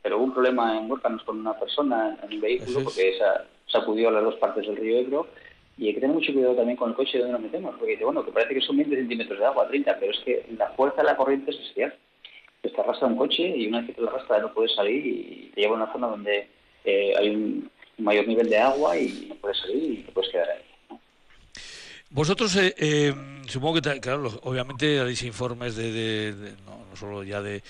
pero 0.00 0.16
hubo 0.16 0.24
un 0.24 0.34
problema 0.34 0.78
en 0.78 0.90
Huércanos 0.90 1.22
con 1.22 1.38
una 1.38 1.58
persona 1.58 2.18
en 2.22 2.34
un 2.34 2.40
vehículo, 2.40 2.84
porque 2.84 3.10
esa 3.10 3.44
sacudió 3.66 4.08
a 4.08 4.12
las 4.12 4.24
dos 4.24 4.36
partes 4.36 4.66
del 4.66 4.76
río 4.76 4.98
Ebro, 4.98 5.26
y 5.78 5.86
hay 5.86 5.94
que 5.94 6.00
tener 6.00 6.14
mucho 6.14 6.32
cuidado 6.32 6.56
también 6.56 6.76
con 6.76 6.90
el 6.90 6.96
coche 6.96 7.18
donde 7.18 7.32
nos 7.32 7.42
metemos, 7.42 7.74
porque 7.76 7.92
dice, 7.92 8.04
bueno, 8.04 8.24
que 8.24 8.32
parece 8.32 8.54
que 8.54 8.60
son 8.60 8.76
20 8.76 8.94
centímetros 8.94 9.38
de 9.38 9.46
agua, 9.46 9.68
30, 9.68 9.98
pero 9.98 10.12
es 10.12 10.18
que 10.20 10.44
la 10.58 10.68
fuerza 10.70 11.02
de 11.02 11.04
la 11.04 11.16
corriente 11.16 11.50
es 11.52 11.58
especial. 11.58 11.94
Te 12.60 12.80
arrastra 12.80 13.08
un 13.08 13.16
coche 13.16 13.42
y 13.56 13.66
una 13.66 13.78
vez 13.78 13.88
que 13.88 13.94
te 13.94 14.02
lo 14.02 14.08
arrastra 14.08 14.38
no 14.38 14.52
puedes 14.52 14.72
salir 14.74 15.04
y 15.04 15.50
te 15.52 15.62
lleva 15.62 15.74
a 15.74 15.82
una 15.82 15.92
zona 15.92 16.06
donde 16.06 16.48
eh, 16.84 17.14
hay 17.18 17.30
un 17.30 17.70
mayor 17.98 18.26
nivel 18.26 18.48
de 18.48 18.58
agua 18.58 18.96
y 18.96 19.32
puedes 19.40 19.58
salir 19.58 20.00
y 20.00 20.02
te 20.02 20.12
puedes 20.12 20.30
quedar 20.30 20.48
ahí. 20.50 20.98
Vosotros, 22.10 22.54
eh, 22.56 22.74
eh, 22.76 23.14
supongo 23.46 23.80
que, 23.80 24.00
claro, 24.00 24.28
obviamente 24.42 25.00
haréis 25.00 25.22
informes 25.22 25.76
de, 25.76 26.54
no, 26.66 26.94
solo 26.94 27.22
ya 27.22 27.40
de, 27.40 27.62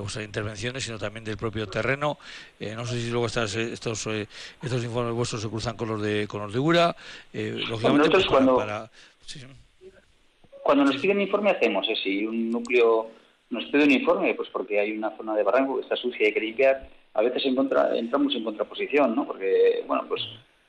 vuestras 0.00 0.24
intervenciones, 0.24 0.82
sino 0.82 0.98
también 0.98 1.24
del 1.24 1.36
propio 1.36 1.68
terreno. 1.68 2.18
no 2.58 2.86
sé 2.86 3.00
si 3.00 3.10
luego 3.10 3.26
estas, 3.26 3.54
estos 3.54 4.06
estos 4.06 4.82
informes 4.82 5.14
vuestros 5.14 5.42
se 5.42 5.48
cruzan 5.48 5.76
con 5.76 5.88
los 5.88 6.02
de 6.02 6.26
con 6.26 6.42
los 6.42 6.52
de 6.52 6.58
URA. 6.58 6.96
lógicamente, 7.32 8.10
pues, 8.10 8.26
cuando, 8.26 8.60
cuando 10.64 10.84
nos 10.84 10.96
piden 10.96 11.20
informe 11.20 11.50
hacemos 11.50 11.86
si 12.02 12.26
un 12.26 12.50
núcleo 12.50 13.10
nos 13.50 13.64
pide 13.66 13.84
un 13.84 13.92
informe, 13.92 14.34
pues 14.34 14.48
porque 14.50 14.80
hay 14.80 14.92
una 14.92 15.16
zona 15.16 15.36
de 15.36 15.42
barranco 15.44 15.76
que 15.76 15.82
está 15.82 15.94
sucia 15.94 16.22
y 16.22 16.26
hay 16.26 16.32
que 16.32 16.40
limpiar 16.40 16.88
a 17.14 17.22
veces 17.22 17.44
entramos 17.46 18.34
en 18.34 18.44
contraposición, 18.44 19.14
¿no? 19.14 19.26
Porque, 19.26 19.84
bueno, 19.86 20.04
pues 20.08 20.22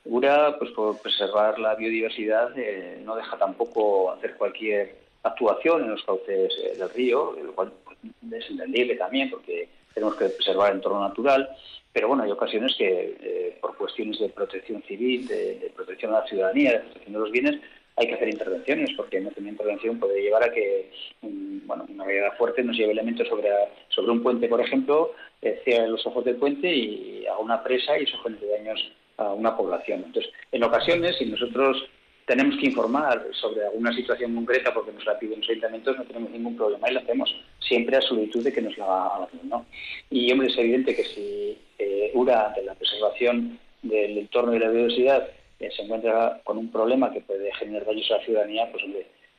URA, 0.04 0.56
pues 0.58 0.70
por 0.70 1.00
preservar 1.00 1.58
la 1.58 1.74
biodiversidad, 1.74 2.56
eh, 2.56 3.00
no 3.04 3.16
deja 3.16 3.36
tampoco 3.36 4.12
hacer 4.12 4.36
cualquier 4.36 4.94
actuación 5.24 5.82
en 5.82 5.90
los 5.90 6.04
cauces 6.04 6.52
eh, 6.62 6.76
del 6.78 6.90
río, 6.90 7.36
lo 7.42 7.52
cual 7.52 7.72
pues, 7.84 7.98
es 8.32 8.50
entendible 8.50 8.94
también, 8.94 9.30
porque 9.30 9.68
tenemos 9.92 10.14
que 10.14 10.28
preservar 10.28 10.70
el 10.70 10.76
entorno 10.76 11.00
natural, 11.00 11.48
pero 11.92 12.08
bueno, 12.08 12.22
hay 12.22 12.30
ocasiones 12.30 12.76
que 12.76 13.16
eh, 13.20 13.58
por 13.60 13.76
cuestiones 13.76 14.18
de 14.20 14.28
protección 14.28 14.82
civil, 14.82 15.26
de, 15.26 15.72
protección 15.74 16.14
a 16.14 16.20
la 16.20 16.26
ciudadanía, 16.26 16.72
de 16.72 16.78
protección 16.80 17.12
de 17.12 17.18
los 17.18 17.30
bienes, 17.32 17.60
hay 17.96 18.06
que 18.06 18.14
hacer 18.14 18.28
intervenciones, 18.28 18.90
porque 18.94 19.20
no 19.20 19.30
tener 19.30 19.52
intervención 19.52 19.98
puede 19.98 20.20
llevar 20.20 20.44
a 20.44 20.52
que 20.52 20.90
bueno, 21.22 21.86
una 21.88 22.04
realidad 22.04 22.36
fuerte 22.36 22.62
nos 22.62 22.76
lleve 22.76 22.92
elementos 22.92 23.26
sobre, 23.26 23.48
sobre 23.88 24.12
un 24.12 24.22
puente, 24.22 24.48
por 24.48 24.60
ejemplo, 24.60 25.12
eh, 25.42 25.60
cierre 25.64 25.88
los 25.88 26.06
ojos 26.06 26.24
del 26.24 26.36
puente 26.36 26.72
y 26.74 27.26
haga 27.26 27.38
una 27.38 27.62
presa 27.62 27.98
y 27.98 28.06
genere 28.06 28.46
daños 28.48 28.92
a 29.18 29.32
una 29.32 29.56
población. 29.56 30.04
Entonces, 30.06 30.32
en 30.52 30.64
ocasiones, 30.64 31.16
si 31.16 31.26
nosotros 31.26 31.88
tenemos 32.26 32.56
que 32.58 32.66
informar 32.66 33.24
sobre 33.32 33.64
alguna 33.64 33.92
situación 33.92 34.34
concreta 34.34 34.74
porque 34.74 34.92
nos 34.92 35.06
la 35.06 35.18
piden 35.18 35.40
los 35.40 35.48
ayuntamientos, 35.48 35.96
no 35.96 36.04
tenemos 36.04 36.30
ningún 36.30 36.56
problema 36.56 36.90
y 36.90 36.94
lo 36.94 37.00
hacemos 37.00 37.34
siempre 37.60 37.96
a 37.96 38.00
solicitud 38.00 38.42
de 38.42 38.52
que 38.52 38.62
nos 38.62 38.76
la 38.76 39.06
hagan. 39.06 39.28
¿no? 39.44 39.66
Y, 40.10 40.30
hombre, 40.32 40.48
es 40.48 40.58
evidente 40.58 40.94
que 40.94 41.04
si 41.04 41.58
eh, 41.78 42.10
URA, 42.14 42.52
de 42.56 42.64
la 42.64 42.74
preservación 42.74 43.58
del 43.82 44.18
entorno 44.18 44.54
y 44.54 44.58
la 44.58 44.68
biodiversidad, 44.68 45.28
eh, 45.60 45.70
se 45.70 45.82
encuentra 45.82 46.40
con 46.44 46.58
un 46.58 46.70
problema 46.70 47.12
que 47.12 47.20
puede 47.20 47.52
generar 47.54 47.86
daños 47.86 48.10
a 48.10 48.16
la 48.18 48.24
ciudadanía, 48.24 48.68
pues 48.72 48.82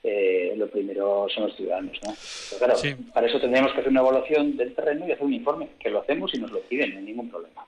eh, 0.04 0.54
lo 0.56 0.70
primero 0.70 1.28
son 1.34 1.48
los 1.48 1.56
ciudadanos. 1.56 1.98
¿no? 2.06 2.14
Pero 2.60 2.76
claro, 2.76 2.98
para 3.14 3.28
eso 3.28 3.40
tendríamos 3.40 3.74
que 3.74 3.80
hacer 3.80 3.92
una 3.92 4.02
evaluación 4.02 4.58
del 4.58 4.74
terreno 4.74 5.08
y 5.08 5.12
hacer 5.12 5.26
un 5.26 5.34
informe, 5.34 5.70
que 5.80 5.90
lo 5.90 6.02
hacemos 6.02 6.34
y 6.34 6.40
nos 6.40 6.52
lo 6.52 6.62
piden, 6.62 6.94
no 6.94 7.00
hay 7.00 7.06
ningún 7.06 7.30
problema. 7.30 7.66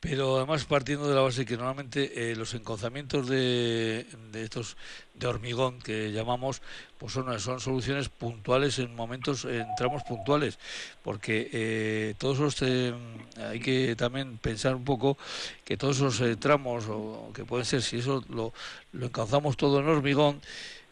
Pero 0.00 0.36
además 0.36 0.64
partiendo 0.64 1.08
de 1.08 1.14
la 1.16 1.22
base 1.22 1.44
que 1.44 1.56
normalmente 1.56 2.30
eh, 2.30 2.36
los 2.36 2.54
encauzamientos 2.54 3.28
de, 3.28 4.06
de, 4.30 4.44
estos 4.44 4.76
de 5.14 5.26
hormigón 5.26 5.80
que 5.80 6.12
llamamos, 6.12 6.62
pues 6.98 7.12
son, 7.12 7.40
son 7.40 7.58
soluciones 7.58 8.08
puntuales 8.08 8.78
en 8.78 8.94
momentos, 8.94 9.44
en 9.44 9.66
tramos 9.76 10.04
puntuales, 10.04 10.60
porque 11.02 11.50
eh, 11.52 12.14
todos 12.16 12.38
los 12.38 12.62
eh, 12.62 12.94
hay 13.38 13.58
que 13.58 13.96
también 13.96 14.38
pensar 14.38 14.76
un 14.76 14.84
poco 14.84 15.18
que 15.64 15.76
todos 15.76 15.96
esos 15.96 16.20
eh, 16.20 16.36
tramos 16.36 16.86
o 16.88 17.32
que 17.34 17.44
pueden 17.44 17.66
ser 17.66 17.82
si 17.82 17.98
eso 17.98 18.22
lo, 18.28 18.52
lo 18.92 19.06
encauzamos 19.06 19.56
todo 19.56 19.80
en 19.80 19.88
hormigón 19.88 20.40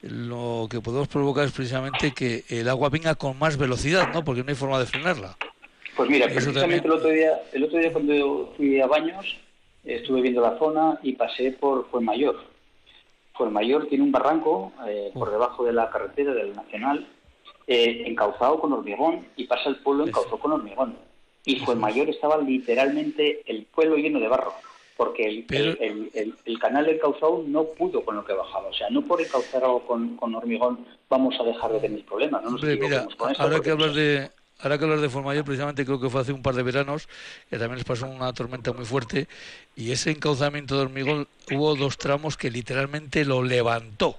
lo 0.02 0.68
que 0.70 0.80
podemos 0.80 1.08
provocar 1.08 1.44
es 1.44 1.52
precisamente 1.52 2.12
que 2.12 2.44
el 2.48 2.68
agua 2.68 2.88
venga 2.88 3.14
con 3.14 3.38
más 3.38 3.56
velocidad, 3.56 4.12
¿no? 4.12 4.24
Porque 4.24 4.42
no 4.42 4.50
hay 4.50 4.54
forma 4.54 4.78
de 4.78 4.86
frenarla. 4.86 5.36
Pues 5.96 6.10
mira, 6.10 6.26
precisamente 6.26 6.86
el 6.86 6.92
otro 6.92 7.08
día, 7.08 7.40
el 7.52 7.64
otro 7.64 7.78
día 7.78 7.92
cuando 7.92 8.52
fui 8.56 8.80
a 8.80 8.86
Baños, 8.86 9.38
estuve 9.84 10.20
viendo 10.20 10.42
la 10.42 10.58
zona 10.58 10.98
y 11.02 11.12
pasé 11.12 11.52
por 11.52 11.88
Fuenmayor. 11.90 12.36
Fuenmayor 13.34 13.86
tiene 13.88 14.04
un 14.04 14.12
barranco 14.12 14.72
eh, 14.86 15.10
por 15.14 15.30
debajo 15.30 15.64
de 15.64 15.72
la 15.72 15.90
carretera 15.90 16.34
del 16.34 16.54
Nacional, 16.54 17.06
eh, 17.66 18.04
encauzado 18.06 18.60
con 18.60 18.72
hormigón, 18.72 19.26
y 19.36 19.46
pasa 19.46 19.70
el 19.70 19.76
pueblo 19.76 20.06
encauzado 20.06 20.38
con 20.38 20.52
hormigón. 20.52 20.96
Y 21.44 21.56
Fuenmayor 21.60 22.10
estaba 22.10 22.38
literalmente 22.38 23.42
el 23.46 23.64
pueblo 23.66 23.96
lleno 23.96 24.20
de 24.20 24.28
barro 24.28 24.52
porque 24.96 25.26
el, 25.26 26.10
el, 26.14 26.34
el, 26.44 26.58
canal 26.58 26.86
del 26.86 26.98
Cauzao 26.98 27.44
no 27.46 27.64
pudo 27.64 28.04
con 28.04 28.16
lo 28.16 28.24
que 28.24 28.32
bajaba. 28.32 28.68
O 28.68 28.72
sea, 28.72 28.88
no 28.90 29.02
por 29.02 29.20
encauzar 29.20 29.62
algo 29.62 29.86
con, 29.86 30.16
con 30.16 30.34
hormigón 30.34 30.86
vamos 31.08 31.34
a 31.38 31.44
dejar 31.44 31.72
de 31.72 31.80
tener 31.80 32.04
problemas. 32.04 32.42
¿no? 32.44 32.52
mira, 32.52 33.06
ahora 33.38 33.60
que 33.60 33.70
hablas 33.70 33.94
de... 33.94 34.30
Ahora 34.58 34.78
que 34.78 34.84
hablas 34.84 35.02
de 35.02 35.10
Formayor, 35.10 35.44
precisamente 35.44 35.84
creo 35.84 36.00
que 36.00 36.08
fue 36.08 36.22
hace 36.22 36.32
un 36.32 36.40
par 36.40 36.54
de 36.54 36.62
veranos, 36.62 37.10
que 37.50 37.58
también 37.58 37.76
les 37.76 37.84
pasó 37.84 38.06
una 38.06 38.32
tormenta 38.32 38.72
muy 38.72 38.86
fuerte, 38.86 39.28
y 39.76 39.90
ese 39.90 40.12
encauzamiento 40.12 40.76
de 40.76 40.80
hormigón 40.80 41.28
hubo 41.52 41.76
dos 41.76 41.98
tramos 41.98 42.38
que 42.38 42.50
literalmente 42.50 43.26
lo 43.26 43.42
levantó 43.42 44.16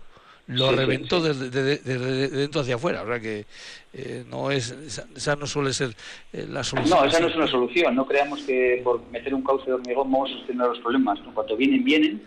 lo 0.47 0.71
reventó 0.71 1.21
Desde, 1.21 1.77
dentro 2.29 2.61
hacia 2.61 2.75
afuera. 2.75 3.03
O 3.03 3.07
sea 3.07 3.19
que 3.19 3.45
eh, 3.93 4.23
no 4.29 4.51
es, 4.51 4.71
esa, 4.71 5.35
no 5.35 5.45
suele 5.45 5.73
ser 5.73 5.89
eh, 6.33 6.45
la 6.49 6.63
solución. 6.63 6.99
No, 6.99 7.05
esa 7.05 7.19
no 7.19 7.27
es 7.27 7.35
una 7.35 7.47
solución. 7.47 7.95
No 7.95 8.05
creamos 8.05 8.41
que 8.43 8.81
por 8.83 9.05
meter 9.09 9.33
un 9.33 9.43
cauce 9.43 9.65
de 9.65 9.73
hormigón 9.73 10.11
vamos 10.11 10.29
a 10.29 10.33
solucionar 10.33 10.67
los 10.69 10.79
problemas. 10.79 11.19
Cuando 11.33 11.55
vienen, 11.55 11.83
vienen. 11.83 12.21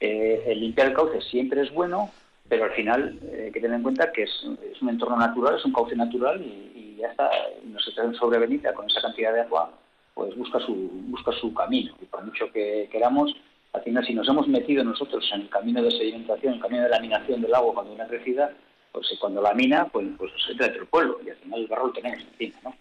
Eh, 0.00 0.42
el 0.46 0.60
limpiar 0.60 0.88
el 0.88 0.94
cauce 0.94 1.20
siempre 1.20 1.62
es 1.62 1.72
bueno, 1.72 2.10
pero 2.48 2.64
al 2.64 2.72
final 2.72 3.20
hay 3.22 3.52
que 3.52 3.60
tener 3.60 3.76
en 3.76 3.84
cuenta 3.84 4.10
que 4.10 4.24
es, 4.24 4.30
es, 4.72 4.82
un 4.82 4.88
entorno 4.88 5.16
natural, 5.16 5.56
es 5.56 5.64
un 5.64 5.72
cauce 5.72 5.94
natural 5.94 6.42
y, 6.42 6.72
y 6.74 6.96
ya 6.98 7.06
está. 7.06 7.30
No 7.64 7.78
se 7.78 7.92
trae 7.92 8.12
sobrevenida 8.14 8.74
con 8.74 8.90
esa 8.90 9.00
cantidad 9.00 9.32
de 9.32 9.42
agua, 9.42 9.70
pues 10.14 10.36
busca 10.36 10.58
su, 10.60 10.74
busca 11.06 11.32
su 11.40 11.54
camino. 11.54 11.94
Y 12.02 12.06
por 12.06 12.24
mucho 12.24 12.50
que 12.52 12.88
queramos, 12.90 13.32
al 13.72 13.82
final, 13.82 14.06
si 14.06 14.14
nos 14.14 14.28
hemos 14.28 14.46
metido 14.48 14.84
nosotros 14.84 15.28
en 15.32 15.42
el 15.42 15.48
camino 15.48 15.82
de 15.82 15.90
sedimentación, 15.90 16.52
en 16.52 16.56
el 16.56 16.62
camino 16.62 16.82
de 16.82 16.90
laminación 16.90 17.40
del 17.40 17.54
agua 17.54 17.74
cuando 17.74 17.92
una 17.92 18.06
crecida, 18.06 18.52
pues 18.92 19.10
eh, 19.12 19.16
cuando 19.18 19.40
lamina, 19.40 19.86
pues, 19.86 20.06
pues 20.18 20.30
se 20.46 20.54
del 20.54 20.86
pueblo 20.86 21.18
y 21.24 21.30
al 21.30 21.36
final 21.36 21.60
el 21.60 21.66
barro 21.68 21.86
lo 21.86 21.92
tenemos 21.92 22.20
encima, 22.20 22.58
¿no? 22.64 22.76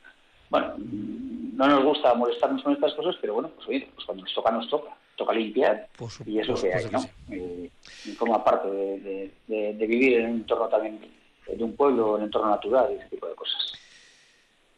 Bueno, 0.50 0.74
no 0.78 1.68
nos 1.68 1.84
gusta 1.86 2.14
molestarnos 2.14 2.62
con 2.62 2.74
estas 2.74 2.94
cosas, 2.94 3.16
pero 3.22 3.36
bueno, 3.36 3.50
pues 3.56 3.70
oye, 3.70 3.90
pues 3.96 4.06
cuando 4.06 4.24
nos 4.24 4.34
toca, 4.34 4.52
nos 4.52 4.70
toca. 4.70 4.98
Toca 5.16 5.34
limpiar 5.34 5.88
y 6.26 6.40
es 6.40 6.48
lo 6.48 6.56
que 6.56 6.74
hay, 6.74 6.86
¿no? 6.90 7.00
Eh, 7.30 7.70
y 8.06 8.12
forma 8.12 8.44
parte 8.44 8.70
de, 8.70 9.32
de, 9.48 9.88
vivir 9.88 10.20
en 10.20 10.26
un 10.26 10.36
entorno 10.38 10.68
también 10.68 11.00
de 11.48 11.64
un 11.64 11.76
pueblo, 11.76 12.16
en 12.16 12.22
un 12.22 12.24
entorno 12.24 12.50
natural 12.50 12.90
y 12.92 12.96
ese 12.96 13.10
tipo 13.10 13.28
de 13.28 13.36
cosas 13.36 13.74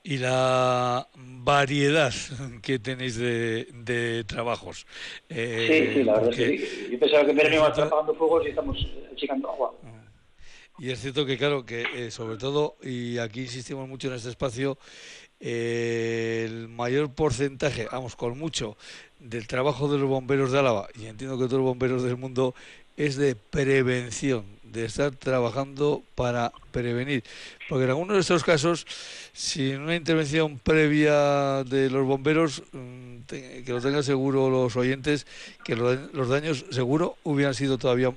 y 0.04 0.18
la 0.18 1.08
variedad 1.44 2.14
que 2.62 2.80
tenéis 2.80 3.18
de, 3.18 3.68
de 3.74 4.24
trabajos. 4.24 4.86
Eh, 5.30 5.90
sí, 5.90 6.00
sí, 6.00 6.04
la 6.04 6.14
verdad 6.14 6.30
que 6.32 6.58
sí. 6.58 6.90
Yo 6.92 7.00
pensaba 7.00 7.26
que 7.26 7.32
estar 7.32 7.82
apagando 7.88 8.16
fuegos 8.16 8.46
y 8.46 8.50
estamos 8.50 8.88
achicando 9.12 9.50
agua. 9.50 9.74
Y 10.80 10.90
es 10.90 11.00
cierto 11.00 11.26
que, 11.26 11.38
claro, 11.38 11.66
que 11.66 11.86
eh, 11.96 12.12
sobre 12.12 12.38
todo, 12.38 12.78
y 12.82 13.20
aquí 13.20 13.42
insistimos 13.42 13.88
mucho 13.88 14.08
en 14.08 14.16
este 14.16 14.30
espacio, 14.30 14.78
eh, 15.40 16.46
el 16.48 16.68
mayor 16.68 17.14
porcentaje, 17.14 17.88
vamos, 17.92 18.16
con 18.16 18.38
mucho, 18.38 18.76
del 19.20 19.46
trabajo 19.46 19.88
de 19.88 20.00
los 20.00 20.10
bomberos 20.10 20.52
de 20.52 20.60
Álava, 20.60 20.88
y 21.00 21.06
entiendo 21.06 21.38
que 21.38 21.46
todos 21.46 21.60
los 21.60 21.68
bomberos 21.68 22.04
del 22.04 22.18
mundo, 22.18 22.56
es 22.98 23.18
de 23.18 23.36
prevención, 23.36 24.46
de 24.74 24.86
estar 24.86 25.12
trabajando 25.16 26.04
para 26.16 26.52
prevenir. 26.72 27.24
Porque 27.70 27.86
en 27.86 27.92
algunos 27.92 28.16
de 28.16 28.22
estos 28.22 28.44
casos, 28.44 28.86
sin 29.32 29.82
una 29.82 29.96
intervención 29.96 30.60
previa 30.60 31.64
de 31.64 31.90
los 31.90 32.06
bomberos, 32.06 32.64
mm, 32.74 33.20
que 33.28 33.64
lo 33.68 33.80
tengan 33.80 34.04
seguro 34.04 34.50
los 34.50 34.76
oyentes, 34.76 35.26
que 35.64 35.76
los 35.76 36.30
daños 36.30 36.66
seguro 36.72 37.16
hubieran 37.24 37.54
sido 37.54 37.78
todavía 37.78 38.12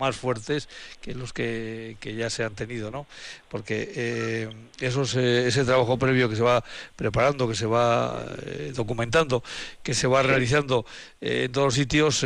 más 0.00 0.16
fuertes 0.16 0.68
que 1.02 1.14
los 1.14 1.32
que, 1.32 1.96
ya 2.02 2.30
se 2.30 2.42
han 2.42 2.54
tenido, 2.54 2.90
¿no? 2.90 3.06
Porque 3.50 3.92
eh, 3.94 4.48
esos, 4.80 5.14
eh, 5.14 5.46
ese 5.46 5.64
trabajo 5.64 5.98
previo 5.98 6.28
que 6.28 6.36
se 6.36 6.42
va 6.42 6.64
preparando, 6.96 7.46
que 7.46 7.54
se 7.54 7.66
va 7.66 8.24
eh, 8.46 8.72
documentando, 8.74 9.44
que 9.82 9.92
se 9.92 10.06
va 10.06 10.22
realizando 10.22 10.86
en 11.20 11.52
todos 11.52 11.66
los 11.66 11.74
sitios, 11.74 12.24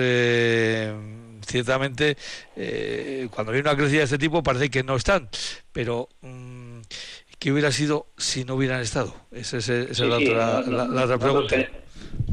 ciertamente 1.44 2.16
eh, 2.56 3.28
cuando 3.30 3.52
viene 3.52 3.68
una 3.68 3.76
crecida 3.76 3.98
de 3.98 4.04
este 4.04 4.18
tipo 4.18 4.42
parece 4.42 4.70
que 4.70 4.82
no 4.82 4.96
están, 4.96 5.28
pero 5.72 6.08
mm, 6.22 6.80
¿qué 7.38 7.52
hubiera 7.52 7.70
sido 7.72 8.06
si 8.16 8.44
no 8.44 8.54
hubieran 8.54 8.80
estado? 8.80 9.14
Esa 9.32 9.58
es, 9.58 9.98
la, 10.00 10.16
otra, 10.16 11.18
pregunta. 11.18 11.56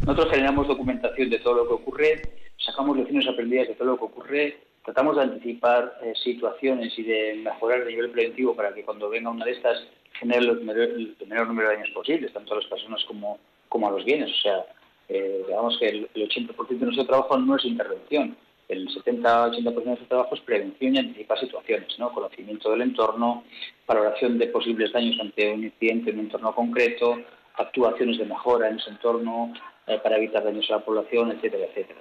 Nosotros, 0.06 0.30
generamos 0.32 0.68
documentación 0.68 1.30
de 1.30 1.40
todo 1.40 1.56
lo 1.56 1.68
que 1.68 1.74
ocurre, 1.74 2.22
sacamos 2.58 2.98
lecciones 2.98 3.28
aprendidas 3.28 3.68
de 3.68 3.76
todo 3.76 3.90
lo 3.90 3.98
que 3.98 4.06
ocurre, 4.06 4.58
tratamos 4.84 5.16
de 5.16 5.24
anticipar 5.24 6.00
eh, 6.04 6.14
situaciones 6.24 6.98
y 6.98 7.04
de 7.04 7.42
mejorar 7.44 7.82
el 7.82 7.88
nivel 7.88 8.10
preventivo 8.10 8.56
para 8.56 8.74
que 8.74 8.84
cuando 8.84 9.10
venga 9.10 9.30
una 9.30 9.46
de 9.46 9.52
estas 9.52 9.84
genere 10.14 10.46
el 10.46 10.62
menor, 10.62 11.48
número 11.48 11.70
de 11.70 11.76
daños 11.76 11.90
posibles, 11.94 12.34
tanto 12.34 12.54
a 12.54 12.58
las 12.58 12.66
personas 12.66 13.04
como, 13.06 13.40
como 13.70 13.88
a 13.88 13.92
los 13.92 14.06
bienes. 14.06 14.30
O 14.30 14.42
sea, 14.42 14.66
eh, 15.10 15.44
digamos 15.48 15.78
que 15.80 15.90
el, 15.90 16.10
el 16.14 16.30
80% 16.30 16.68
de 16.68 16.86
nuestro 16.86 17.06
trabajo 17.06 17.38
no 17.38 17.56
es 17.56 17.66
intervención, 17.66 18.36
el 18.72 18.88
70-80% 18.88 19.84
de 19.84 19.98
su 19.98 20.06
trabajo 20.06 20.34
es 20.34 20.42
prevención 20.42 20.96
y 20.96 21.00
anticipar 21.00 21.38
situaciones, 21.40 22.00
¿no? 22.00 22.14
conocimiento 22.14 22.72
del 22.72 22.84
entorno, 22.84 23.44
valoración 23.86 24.38
de 24.38 24.48
posibles 24.48 24.94
daños 24.94 25.20
ante 25.20 25.52
un 25.52 25.66
incidente 25.66 26.12
en 26.12 26.20
un 26.20 26.26
entorno 26.26 26.56
concreto, 26.56 27.20
actuaciones 27.56 28.18
de 28.18 28.26
mejora 28.26 28.70
en 28.70 28.78
ese 28.78 28.92
entorno 28.92 29.54
eh, 29.88 30.00
para 30.02 30.16
evitar 30.16 30.44
daños 30.44 30.70
a 30.70 30.76
la 30.76 30.86
población, 30.86 31.32
etcétera, 31.32 31.66
etcétera. 31.66 32.00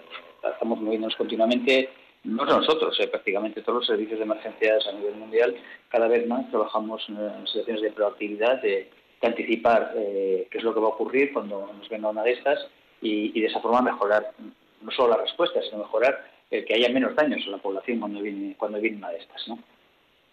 Estamos 0.52 0.80
moviéndonos 0.80 1.16
continuamente, 1.16 1.90
no 2.22 2.44
nosotros, 2.44 2.98
eh, 3.00 3.08
prácticamente 3.08 3.62
todos 3.62 3.80
los 3.80 3.86
servicios 3.88 4.20
de 4.20 4.24
emergencias 4.24 4.86
a 4.86 4.92
nivel 4.92 5.16
mundial, 5.16 5.56
cada 5.88 6.06
vez 6.06 6.24
más 6.28 6.48
trabajamos 6.50 7.04
en 7.08 7.46
situaciones 7.48 7.82
de 7.82 7.90
proactividad, 7.90 8.62
de, 8.62 8.90
anticipar 9.22 9.92
eh, 9.96 10.48
qué 10.50 10.56
es 10.56 10.64
lo 10.64 10.72
que 10.72 10.80
va 10.80 10.86
a 10.86 10.92
ocurrir 10.92 11.34
cuando 11.34 11.70
nos 11.76 11.86
venga 11.90 12.08
una 12.08 12.22
de 12.22 12.32
estas 12.32 12.58
y 13.02 13.38
de 13.38 13.46
esa 13.46 13.60
forma 13.60 13.82
mejorar 13.82 14.32
no 14.82 14.90
solo 14.92 15.10
la 15.10 15.22
respuesta, 15.22 15.60
sino 15.62 15.78
mejorar 15.78 16.24
que 16.50 16.74
haya 16.74 16.88
menos 16.88 17.14
daños 17.14 17.40
en 17.44 17.52
la 17.52 17.58
población 17.58 18.00
cuando 18.00 18.20
viene, 18.20 18.56
cuando 18.58 18.80
viene 18.80 18.96
una 18.96 19.10
de 19.10 19.18
estas, 19.18 19.46
¿no? 19.46 19.58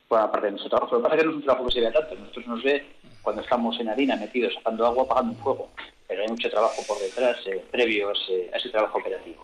Por 0.08 0.32
parte 0.32 0.48
de 0.48 0.52
nuestro 0.52 0.70
trabajo. 0.70 0.96
Lo 0.96 1.02
que 1.02 1.04
pasa 1.04 1.16
es 1.16 1.22
que 1.22 1.26
no 1.26 1.32
es 1.32 1.38
un 1.38 1.44
trabajo 1.44 1.66
que 1.68 1.74
se 1.74 1.82
vea 1.82 1.92
tanto. 1.92 2.16
Nosotros 2.16 2.48
nos 2.48 2.64
ve 2.64 2.86
cuando 3.22 3.42
estamos 3.42 3.80
en 3.80 3.90
harina 3.90 4.16
metidos 4.16 4.54
sacando 4.56 4.86
agua, 4.86 5.04
apagando 5.04 5.34
un 5.34 5.40
fuego. 5.40 5.70
Pero 6.08 6.22
hay 6.22 6.28
mucho 6.30 6.50
trabajo 6.50 6.82
por 6.88 7.00
detrás, 7.00 7.38
eh, 7.46 7.64
previo 7.70 8.10
a 8.10 8.14
ese, 8.58 8.70
trabajo 8.70 8.98
operativo. 8.98 9.44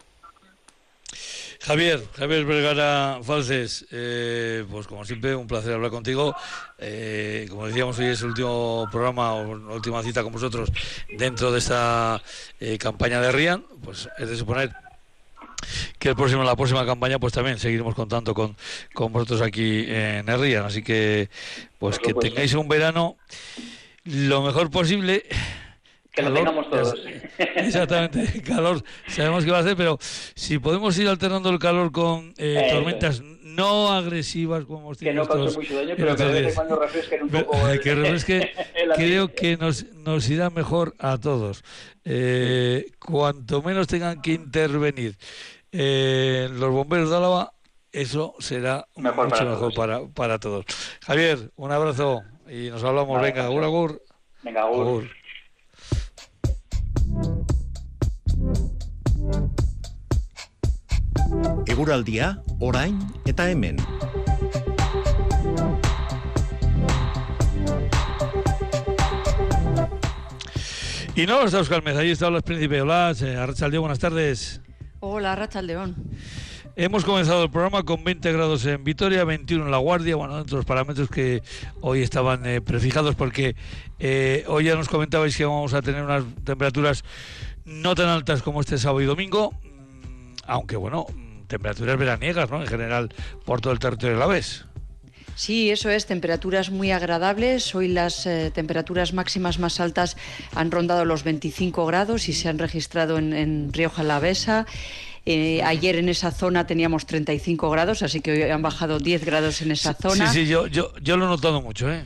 Javier, 1.60 2.02
Javier 2.16 2.46
Vergara 2.46 3.20
Falces, 3.24 3.86
eh, 3.92 4.66
pues 4.70 4.88
como 4.88 5.06
siempre, 5.06 5.36
un 5.36 5.48
placer 5.48 5.74
hablar 5.74 5.92
contigo. 5.92 6.36
Eh, 6.78 7.46
como 7.50 7.68
decíamos, 7.68 8.00
hoy 8.00 8.08
es 8.08 8.22
el 8.22 8.30
último 8.30 8.88
programa 8.92 9.34
o 9.34 9.74
última 9.74 10.02
cita 10.02 10.24
con 10.24 10.34
vosotros 10.34 10.72
dentro 11.10 11.52
de 11.52 11.60
esta 11.60 12.22
campaña 12.80 13.22
de 13.22 13.32
RIAN. 13.32 13.66
Pues 13.84 14.10
es 14.18 14.30
de 14.30 14.36
suponer 14.36 14.72
que 16.00 16.10
el 16.10 16.16
próximo, 16.16 16.44
la 16.44 16.56
próxima 16.56 16.86
campaña 16.86 17.20
pues 17.20 17.34
también 17.34 17.58
seguiremos 17.58 17.96
contando 17.96 18.34
con, 18.34 18.56
con 18.94 19.12
vosotros 19.12 19.42
aquí 19.42 19.86
en 19.88 20.28
Herrian. 20.30 20.66
Así 20.66 20.84
que 20.84 21.30
pues 21.80 22.00
que 22.00 22.14
tengáis 22.14 22.54
un 22.54 22.68
verano 22.68 23.18
lo 24.06 24.42
mejor 24.42 24.70
posible. 24.70 25.24
Que 26.12 26.22
lo 26.22 26.34
tengamos 26.34 26.70
todos. 26.70 26.96
Exactamente, 27.38 28.42
calor 28.46 28.84
sabemos 29.08 29.46
que 29.46 29.52
va 29.52 29.58
a 29.58 29.62
hacer, 29.62 29.76
pero 29.76 29.98
si 30.36 30.60
podemos 30.60 30.98
ir 31.00 31.08
alternando 31.08 31.50
el 31.50 31.60
calor 31.60 31.92
con 31.92 32.34
eh, 32.38 32.70
tormentas 32.72 33.22
no 33.56 33.92
agresivas 33.92 34.66
como 34.66 34.80
hemos 34.80 34.98
Que 34.98 35.14
no 35.14 35.28
cause 35.28 35.58
mucho 35.58 35.76
daño, 35.76 35.96
pero 35.98 36.16
que 36.16 36.24
de 36.24 36.42
vez 36.42 36.50
en 36.50 36.56
cuando 36.56 36.76
refresquen 36.80 37.24
un 37.24 37.30
poco. 37.30 37.58
que 37.82 37.96
refresque, 37.96 38.52
creo 38.96 39.34
que 39.34 39.58
nos, 39.58 39.86
nos 39.94 40.30
irá 40.30 40.50
mejor 40.50 40.96
a 41.00 41.18
todos. 41.18 41.64
Eh, 42.06 42.92
cuanto 43.00 43.62
menos 43.62 43.88
tengan 43.88 44.22
que 44.22 44.34
intervenir 44.34 45.18
eh, 45.72 46.50
los 46.52 46.72
bomberos 46.72 47.10
de 47.10 47.16
Álava, 47.18 47.54
eso 47.92 48.36
será 48.40 48.88
mucho 48.96 49.46
mejor 49.46 49.74
para, 49.74 50.08
para 50.08 50.40
todos. 50.40 50.66
Javier, 51.06 51.52
un 51.56 51.72
abrazo 51.72 52.24
y 52.50 52.70
nos 52.70 52.84
hablamos. 52.84 53.22
Venga, 53.22 53.46
agur, 53.46 53.64
agur. 53.64 54.04
Venga, 54.42 54.62
agur. 54.64 55.10
Eguraldia, 61.74 62.38
orain 62.60 63.00
eta 63.26 63.50
hemen. 63.50 63.78
Y 71.16 71.26
no 71.26 71.42
está 71.42 71.62
Oscar 71.62 71.84
Meza, 71.84 72.02
ahí 72.02 72.12
está 72.12 72.30
los 72.30 72.44
Príncipe 72.44 72.80
Hola, 72.80 73.16
eh, 73.20 73.38
Arrachaldeón, 73.38 73.82
buenas 73.82 73.98
tardes. 73.98 74.62
Hola, 75.00 75.32
Arrachaldeón. 75.32 75.96
Hemos 76.76 77.06
comenzado 77.06 77.44
el 77.46 77.50
programa 77.50 77.82
con 77.82 78.04
20 78.04 78.32
grados 78.32 78.68
en 78.68 78.84
Vitoria, 78.84 79.24
21 79.24 79.66
en 79.66 79.72
La 79.72 79.78
Guardia, 79.78 80.16
bueno, 80.16 80.38
dentro 80.38 80.58
de 80.58 80.60
los 80.60 80.66
parámetros 80.66 81.10
que 81.10 81.42
hoy 81.82 82.04
estaban 82.04 82.46
eh, 82.46 82.62
prefijados, 82.62 83.16
porque 83.16 83.56
eh, 83.98 84.44
hoy 84.48 84.66
ya 84.66 84.76
nos 84.76 84.90
comentabais 84.90 85.36
que 85.36 85.46
vamos 85.46 85.74
a 85.74 85.82
tener 85.82 86.04
unas 86.04 86.24
temperaturas 86.44 87.04
no 87.66 87.96
tan 87.96 88.10
altas 88.10 88.44
como 88.44 88.62
este 88.62 88.78
sábado 88.78 89.02
y 89.02 89.06
domingo, 89.06 89.54
mm, 89.64 90.36
aunque 90.46 90.76
bueno, 90.76 91.08
temperaturas 91.48 91.98
veraniegas, 91.98 92.50
¿no? 92.50 92.62
En 92.62 92.68
general, 92.68 93.10
por 93.46 93.62
todo 93.62 93.74
el 93.74 93.80
territorio 93.80 94.16
de 94.16 94.20
la 94.20 94.28
vez. 94.28 94.66
Sí, 95.36 95.72
eso 95.72 95.90
es, 95.90 96.06
temperaturas 96.06 96.70
muy 96.70 96.92
agradables. 96.92 97.74
Hoy 97.74 97.88
las 97.88 98.26
eh, 98.28 98.52
temperaturas 98.54 99.14
máximas 99.14 99.58
más 99.58 99.80
altas 99.80 100.16
han 100.54 100.70
rondado 100.70 101.06
los 101.06 101.24
25 101.24 101.86
grados 101.86 102.30
y 102.30 102.34
se 102.34 102.50
han 102.50 102.60
registrado 102.60 103.18
en, 103.18 103.34
en 103.34 103.74
Rioja 103.74 104.04
Alavesa. 104.04 104.68
Eh, 105.26 105.64
ayer 105.64 105.96
en 105.96 106.10
esa 106.10 106.32
zona 106.32 106.68
teníamos 106.68 107.06
35 107.06 107.70
grados, 107.70 108.04
así 108.04 108.20
que 108.20 108.32
hoy 108.32 108.42
han 108.44 108.62
bajado 108.62 109.00
10 109.00 109.26
grados 109.26 109.62
en 109.62 109.72
esa 109.72 109.94
zona. 109.94 110.28
Sí, 110.32 110.42
sí, 110.42 110.48
yo, 110.48 110.68
yo, 110.68 110.94
yo 111.02 111.18
lo 111.18 111.26
he 111.26 111.28
notado 111.30 111.62
mucho, 111.62 111.92
¿eh? 111.92 112.04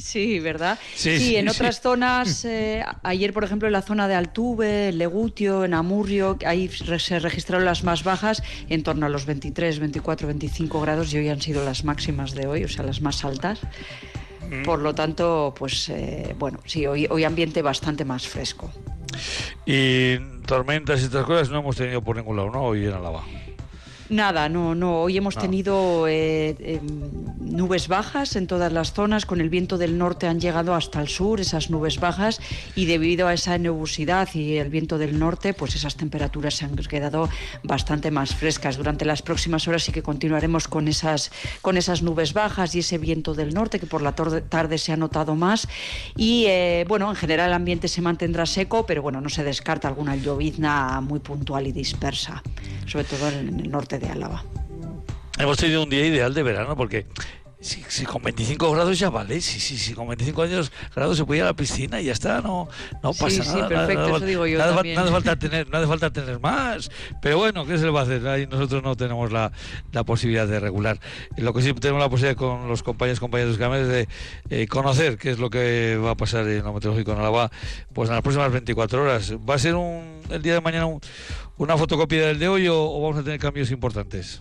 Sí, 0.00 0.40
¿verdad? 0.40 0.78
Sí, 0.94 1.36
en 1.36 1.48
otras 1.48 1.80
zonas, 1.80 2.44
eh, 2.44 2.84
ayer 3.02 3.32
por 3.32 3.44
ejemplo 3.44 3.68
en 3.68 3.72
la 3.72 3.82
zona 3.82 4.08
de 4.08 4.14
Altuve, 4.14 4.92
Legutio, 4.92 5.64
en 5.64 5.74
Amurrio, 5.74 6.38
ahí 6.46 6.68
se 6.68 7.18
registraron 7.18 7.64
las 7.64 7.84
más 7.84 8.04
bajas 8.04 8.42
en 8.68 8.82
torno 8.82 9.06
a 9.06 9.08
los 9.08 9.26
23, 9.26 9.78
24, 9.78 10.26
25 10.26 10.80
grados 10.80 11.12
y 11.12 11.18
hoy 11.18 11.28
han 11.28 11.40
sido 11.40 11.64
las 11.64 11.84
máximas 11.84 12.32
de 12.34 12.46
hoy, 12.46 12.64
o 12.64 12.68
sea, 12.68 12.84
las 12.84 13.00
más 13.00 13.24
altas. 13.24 13.60
Mm. 14.50 14.62
Por 14.64 14.80
lo 14.80 14.94
tanto, 14.94 15.54
pues 15.56 15.88
eh, 15.88 16.34
bueno, 16.38 16.60
sí, 16.64 16.86
hoy, 16.86 17.06
hoy 17.10 17.24
ambiente 17.24 17.62
bastante 17.62 18.04
más 18.04 18.26
fresco. 18.26 18.72
Y 19.66 20.18
tormentas 20.46 21.00
y 21.00 21.04
estas 21.04 21.24
cosas 21.24 21.50
no 21.50 21.58
hemos 21.60 21.76
tenido 21.76 22.02
por 22.02 22.16
ningún 22.16 22.36
lado, 22.36 22.50
¿no? 22.50 22.62
Hoy 22.62 22.86
en 22.86 22.92
Alaba. 22.92 23.24
Nada, 24.10 24.48
no, 24.48 24.74
no. 24.74 25.02
Hoy 25.02 25.16
hemos 25.16 25.36
tenido 25.36 26.08
eh, 26.08 26.56
em, 26.58 26.80
nubes 27.38 27.86
bajas 27.86 28.34
en 28.34 28.48
todas 28.48 28.72
las 28.72 28.92
zonas. 28.92 29.24
Con 29.24 29.40
el 29.40 29.48
viento 29.48 29.78
del 29.78 29.98
norte 29.98 30.26
han 30.26 30.40
llegado 30.40 30.74
hasta 30.74 31.00
el 31.00 31.06
sur 31.06 31.40
esas 31.40 31.70
nubes 31.70 32.00
bajas 32.00 32.40
y 32.74 32.86
debido 32.86 33.28
a 33.28 33.34
esa 33.34 33.56
nubosidad 33.56 34.28
y 34.34 34.56
el 34.56 34.68
viento 34.68 34.98
del 34.98 35.16
norte, 35.16 35.54
pues 35.54 35.76
esas 35.76 35.94
temperaturas 35.94 36.54
se 36.54 36.64
han 36.64 36.74
quedado 36.74 37.28
bastante 37.62 38.10
más 38.10 38.34
frescas. 38.34 38.76
Durante 38.76 39.04
las 39.04 39.22
próximas 39.22 39.68
horas 39.68 39.84
sí 39.84 39.92
que 39.92 40.02
continuaremos 40.02 40.66
con 40.66 40.88
esas, 40.88 41.30
con 41.62 41.76
esas 41.76 42.02
nubes 42.02 42.32
bajas 42.32 42.74
y 42.74 42.80
ese 42.80 42.98
viento 42.98 43.34
del 43.34 43.54
norte 43.54 43.78
que 43.78 43.86
por 43.86 44.02
la 44.02 44.16
tarde 44.16 44.78
se 44.78 44.92
ha 44.92 44.96
notado 44.96 45.36
más. 45.36 45.68
Y 46.16 46.46
eh, 46.48 46.84
bueno, 46.88 47.08
en 47.10 47.16
general 47.16 47.50
el 47.50 47.54
ambiente 47.54 47.86
se 47.86 48.02
mantendrá 48.02 48.44
seco, 48.44 48.86
pero 48.86 49.02
bueno, 49.02 49.20
no 49.20 49.28
se 49.28 49.44
descarta 49.44 49.86
alguna 49.86 50.16
llovizna 50.16 51.00
muy 51.00 51.20
puntual 51.20 51.68
y 51.68 51.72
dispersa, 51.72 52.42
sobre 52.86 53.04
todo 53.04 53.28
en 53.28 53.60
el 53.60 53.70
norte 53.70 53.99
de 54.00 54.08
Álava. 54.08 54.44
Hemos 55.38 55.56
tenido 55.56 55.82
un 55.82 55.90
día 55.90 56.06
ideal 56.06 56.34
de 56.34 56.42
verano 56.42 56.76
porque 56.76 57.06
si, 57.60 58.06
con 58.06 58.22
25 58.22 58.72
grados 58.72 58.98
ya 58.98 59.10
vale, 59.10 59.38
si, 59.42 59.60
si, 59.60 59.76
si 59.76 59.92
con 59.92 60.08
25 60.08 60.42
años, 60.42 60.72
grados 60.94 61.18
se 61.18 61.26
puede 61.26 61.38
ir 61.38 61.42
a 61.42 61.48
la 61.48 61.54
piscina 61.54 62.00
y 62.00 62.06
ya 62.06 62.12
está, 62.12 62.40
no, 62.40 62.68
no 63.02 63.12
pasa 63.12 63.44
nada. 63.44 63.52
Sí, 63.52 63.68
perfecto, 63.68 64.02
nada, 64.02 64.16
eso 64.16 64.24
digo 64.24 64.46
yo 64.46 64.58
nada, 64.58 64.82
nada 64.82 65.10
falta 65.10 65.38
tener, 65.38 65.68
nada 65.68 65.86
falta 65.86 66.10
tener 66.10 66.40
más, 66.40 66.90
pero 67.20 67.36
bueno, 67.36 67.66
¿qué 67.66 67.76
se 67.76 67.84
le 67.84 67.90
va 67.90 68.00
a 68.00 68.02
hacer? 68.04 68.26
Ahí 68.28 68.46
nosotros 68.46 68.82
no 68.82 68.96
tenemos 68.96 69.30
la, 69.30 69.52
la 69.92 70.04
posibilidad 70.04 70.46
de 70.46 70.58
regular. 70.58 71.00
Lo 71.36 71.52
que 71.52 71.60
sí 71.60 71.74
tenemos 71.74 72.02
la 72.02 72.08
posibilidad 72.08 72.36
con 72.36 72.66
los 72.66 72.82
compañeros 72.82 73.20
compañeros 73.20 73.58
de 73.58 73.80
es 73.80 73.88
de 73.88 74.08
eh, 74.48 74.66
conocer 74.66 75.18
qué 75.18 75.30
es 75.30 75.38
lo 75.38 75.50
que 75.50 75.98
va 76.02 76.12
a 76.12 76.16
pasar 76.16 76.48
en 76.48 76.64
lo 76.64 76.72
meteorológico 76.72 77.12
en 77.12 77.18
Álava, 77.18 77.50
pues 77.92 78.08
en 78.08 78.14
las 78.14 78.22
próximas 78.22 78.50
24 78.52 79.02
horas. 79.02 79.34
¿Va 79.48 79.56
a 79.56 79.58
ser 79.58 79.74
un, 79.74 80.22
el 80.30 80.40
día 80.40 80.54
de 80.54 80.60
mañana 80.62 80.86
una 81.60 81.76
fotocopia 81.76 82.26
del 82.26 82.38
de 82.38 82.48
hoy 82.48 82.68
o 82.68 83.00
vamos 83.02 83.18
a 83.18 83.22
tener 83.22 83.38
cambios 83.38 83.70
importantes? 83.70 84.40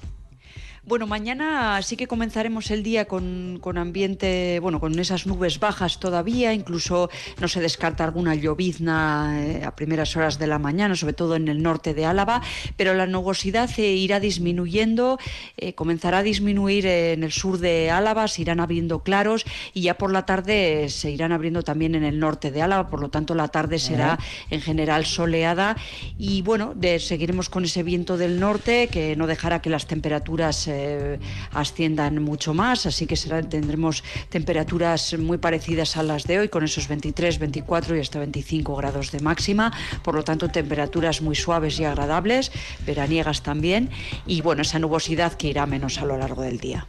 Bueno, 0.86 1.08
mañana 1.08 1.82
sí 1.82 1.98
que 1.98 2.08
comenzaremos 2.08 2.72
el 2.72 2.84
día 2.84 3.06
con, 3.06 3.60
ambiente, 3.76 4.60
bueno, 4.62 4.80
con 4.80 4.98
esas 4.98 5.28
nubes 5.28 5.60
bajas 5.60 6.00
todavía, 6.00 6.54
incluso 6.54 7.10
no 7.42 7.50
se 7.50 7.60
descarta 7.60 8.06
alguna 8.06 8.34
llovizna 8.34 9.42
eh, 9.42 9.66
a 9.66 9.76
primeras 9.76 10.16
horas 10.16 10.40
de 10.40 10.48
la 10.48 10.58
mañana, 10.58 10.96
sobre 10.96 11.14
todo 11.14 11.36
en 11.36 11.50
el 11.50 11.62
norte 11.62 11.94
de 11.94 12.06
Álava, 12.06 12.42
pero 12.78 12.94
la 12.94 13.08
nubosidad 13.08 13.70
eh, 13.78 13.94
irá 13.94 14.22
disminuyendo, 14.22 15.20
eh, 15.58 15.74
comenzará 15.74 16.20
a 16.20 16.24
disminuir 16.24 16.86
en 16.86 17.24
el 17.24 17.34
sur 17.34 17.58
de 17.58 17.92
Álava, 17.92 18.30
se 18.30 18.42
irán 18.42 18.62
abriendo 18.62 19.04
claros 19.04 19.46
y 19.74 19.82
ya 19.82 19.98
por 19.98 20.14
la 20.14 20.26
tarde 20.26 20.88
se 20.88 21.12
irán 21.12 21.34
abriendo 21.34 21.62
también 21.62 21.94
en 21.94 22.06
el 22.06 22.20
norte 22.20 22.52
de 22.52 22.62
Álava, 22.62 22.90
por 22.90 23.02
lo 23.02 23.10
tanto 23.10 23.36
la 23.36 23.50
tarde 23.50 23.80
será 23.80 24.18
en 24.50 24.62
general 24.62 25.06
soleada 25.06 25.76
y 26.18 26.42
bueno, 26.42 26.74
seguiremos 27.00 27.50
con 27.50 27.66
ese 27.66 27.84
viento 27.84 28.18
del 28.18 28.40
norte 28.40 28.88
que 28.88 29.18
no 29.18 29.28
dejará 29.28 29.62
que 29.62 29.70
las 29.70 29.86
temperaturas 29.86 30.69
eh, 30.70 31.20
asciendan 31.52 32.22
mucho 32.24 32.54
más, 32.54 32.86
así 32.86 33.06
que 33.06 33.16
será, 33.16 33.42
tendremos 33.42 34.04
temperaturas 34.30 35.18
muy 35.18 35.38
parecidas 35.38 35.98
a 35.98 36.04
las 36.04 36.24
de 36.26 36.40
hoy, 36.40 36.50
con 36.50 36.64
esos 36.64 36.88
23, 36.88 37.40
24 37.40 37.98
y 37.98 38.00
hasta 38.00 38.20
25 38.20 38.76
grados 38.76 39.12
de 39.12 39.20
máxima, 39.20 39.74
por 40.04 40.16
lo 40.16 40.24
tanto 40.24 40.50
temperaturas 40.50 41.22
muy 41.22 41.36
suaves 41.36 41.80
y 41.80 41.86
agradables, 41.86 42.52
veraniegas 42.86 43.44
también, 43.44 43.90
y 44.26 44.42
bueno, 44.42 44.62
esa 44.62 44.80
nubosidad 44.80 45.34
que 45.34 45.48
irá 45.48 45.66
menos 45.66 45.98
a 45.98 46.06
lo 46.06 46.18
largo 46.18 46.42
del 46.42 46.60
día. 46.60 46.88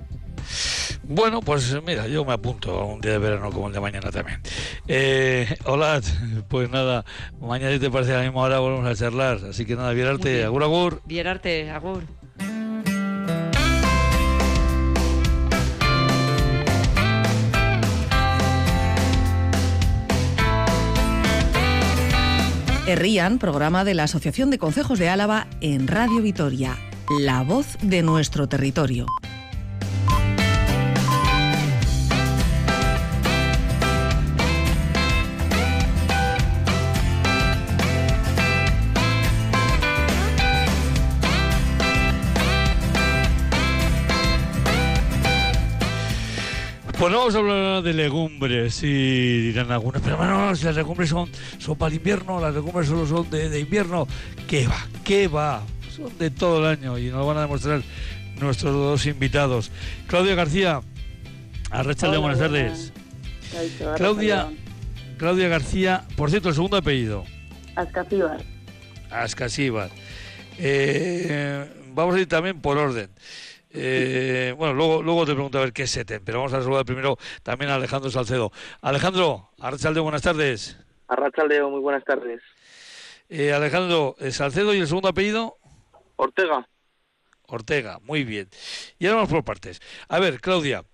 Bueno, 1.03 1.41
pues 1.41 1.77
mira, 1.85 2.07
yo 2.07 2.25
me 2.25 2.33
apunto 2.33 2.79
a 2.79 2.85
un 2.85 3.01
día 3.01 3.13
de 3.13 3.19
verano 3.19 3.51
como 3.51 3.69
el 3.69 3.73
de 3.73 3.81
mañana 3.81 4.11
también. 4.11 4.41
Eh, 4.87 5.57
hola, 5.65 6.01
pues 6.49 6.71
nada, 6.71 7.05
mañana 7.41 7.73
si 7.73 7.81
te 7.81 7.91
parece 7.91 8.15
a 8.15 8.19
la 8.19 8.23
misma 8.23 8.43
hora 8.43 8.59
volvemos 8.59 8.87
a 8.87 8.95
charlar, 8.95 9.41
así 9.51 9.65
que 9.65 9.77
nada, 9.77 9.93
Vierarte, 9.93 10.45
agur 10.45 10.63
agur. 10.63 11.03
Vierarte, 11.07 11.71
agur. 11.71 12.05
Herrían, 22.91 23.39
programa 23.39 23.85
de 23.85 23.95
la 23.95 24.05
Asociación 24.05 24.51
de 24.51 24.59
Concejos 24.59 24.99
de 24.99 25.09
Álava 25.09 25.47
en 25.61 25.87
Radio 25.87 26.23
Vitoria, 26.23 26.77
la 27.21 27.43
voz 27.43 27.79
de 27.83 28.03
nuestro 28.03 28.49
territorio. 28.49 29.07
Pues 47.01 47.15
vamos 47.15 47.35
a 47.35 47.39
hablar 47.39 47.83
de 47.83 47.95
legumbres 47.95 48.83
y 48.83 49.41
dirán 49.41 49.73
algunos, 49.73 50.03
pero 50.03 50.19
bueno, 50.19 50.55
si 50.55 50.67
las 50.67 50.77
legumbres 50.77 51.09
son, 51.09 51.31
son 51.57 51.79
para 51.79 51.89
el 51.89 51.97
invierno, 51.97 52.39
las 52.39 52.53
legumbres 52.53 52.89
solo 52.89 53.07
son 53.07 53.31
de, 53.31 53.59
invierno. 53.59 54.07
¿Qué 54.47 54.67
va? 54.67 54.87
¿Qué 55.03 55.27
va? 55.27 55.63
Son 55.97 56.19
de 56.19 56.31
todo 56.31 56.59
el 56.59 56.67
año 56.79 56.99
y 56.99 57.09
nos 57.09 57.27
van 57.27 57.39
a 57.39 57.41
demostrar 57.41 57.81
nuestros 58.39 58.75
dos 58.75 59.07
invitados. 59.07 59.71
Claudia 60.09 60.35
García, 60.35 60.83
Arrechalde, 61.71 62.19
buenas 62.19 62.39
tardes. 62.39 62.93
Claudia, 63.97 64.51
Claudia 65.17 65.49
García, 65.49 66.05
por 66.17 66.29
cierto, 66.29 66.51
el 66.51 66.55
segundo 66.55 66.77
apellido. 66.77 67.25
Ascasíbar. 67.77 68.43
Ascasíbar. 69.11 69.89
Eh, 70.59 71.67
vamos 71.95 72.15
a 72.17 72.21
ir 72.21 72.29
también 72.29 72.61
por 72.61 72.77
orden. 72.77 73.09
Eh, 73.73 74.53
bueno, 74.57 74.75
luego, 74.75 75.03
luego 75.03 75.25
te 75.25 75.33
pregunto 75.33 75.59
a 75.59 75.63
ver 75.63 75.73
qué 75.73 75.85
es 75.85 75.91
SETEN, 75.91 76.23
pero 76.25 76.39
vamos 76.39 76.53
a 76.55 76.63
saludar 76.63 76.85
primero 76.85 77.17
también 77.43 77.71
a 77.71 77.77
Alejandro 77.77 78.11
Salcedo. 78.11 78.51
Alejandro, 78.81 79.51
Arrachaldeo, 79.61 80.03
buenas 80.03 80.23
tardes. 80.23 80.77
Arrachaldeo, 81.07 81.71
muy 81.71 81.81
buenas 81.81 82.05
tardes. 82.05 82.43
Eh, 83.29 83.53
Alejandro, 83.53 84.17
eh, 84.19 84.33
Salcedo 84.33 84.75
y 84.75 84.79
el 84.79 84.89
segundo 84.89 85.09
apellido. 85.09 85.57
Ortega. 86.17 86.67
Ortega, 87.47 87.99
muy 88.01 88.25
bien. 88.25 88.49
Y 88.99 89.07
ahora 89.07 89.17
vamos 89.17 89.31
por 89.31 89.45
partes. 89.45 89.81
A 90.09 90.19
ver, 90.19 90.41
Claudia, 90.41 90.85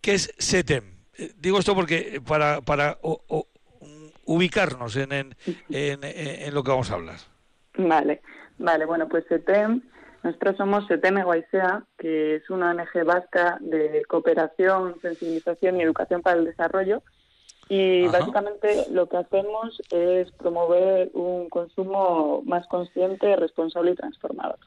¿qué 0.00 0.14
es 0.14 0.34
SETEM? 0.38 0.84
Eh, 1.16 1.32
digo 1.36 1.58
esto 1.58 1.74
porque 1.74 2.20
para, 2.26 2.60
para 2.60 2.98
ubicarnos 4.24 4.96
en, 4.96 5.12
en, 5.12 5.36
en, 5.70 6.04
en, 6.04 6.54
lo 6.54 6.62
que 6.62 6.70
vamos 6.70 6.90
a 6.90 6.94
hablar. 6.94 7.16
Vale, 7.78 8.20
vale, 8.58 8.84
bueno, 8.84 9.08
pues 9.08 9.24
SETEM 9.28 9.82
nosotros 10.26 10.56
somos 10.56 10.86
SETEME 10.88 11.22
Guaisea, 11.22 11.84
que 11.96 12.34
es 12.34 12.50
una 12.50 12.72
ONG 12.72 13.04
vasca 13.04 13.58
de 13.60 14.02
cooperación, 14.08 14.96
sensibilización 15.00 15.76
y 15.76 15.82
educación 15.82 16.20
para 16.20 16.36
el 16.36 16.46
desarrollo. 16.46 17.04
Y 17.68 18.08
básicamente 18.08 18.86
lo 18.90 19.08
que 19.08 19.18
hacemos 19.18 19.80
es 19.92 20.32
promover 20.32 21.10
un 21.14 21.48
consumo 21.48 22.42
más 22.44 22.66
consciente, 22.66 23.36
responsable 23.36 23.92
y 23.92 23.94
transformador. 23.94 24.58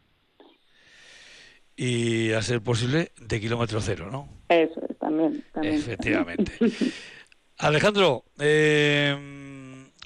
y, 1.76 2.32
a 2.32 2.42
ser 2.42 2.62
posible, 2.62 3.12
de 3.20 3.42
kilómetro 3.42 3.82
cero, 3.82 4.08
¿no? 4.10 4.30
Eso 4.48 4.82
es, 4.90 4.98
también. 4.98 5.44
también. 5.52 5.76
Efectivamente. 5.76 6.54
Alejandro, 7.58 8.24
eh, 8.40 9.14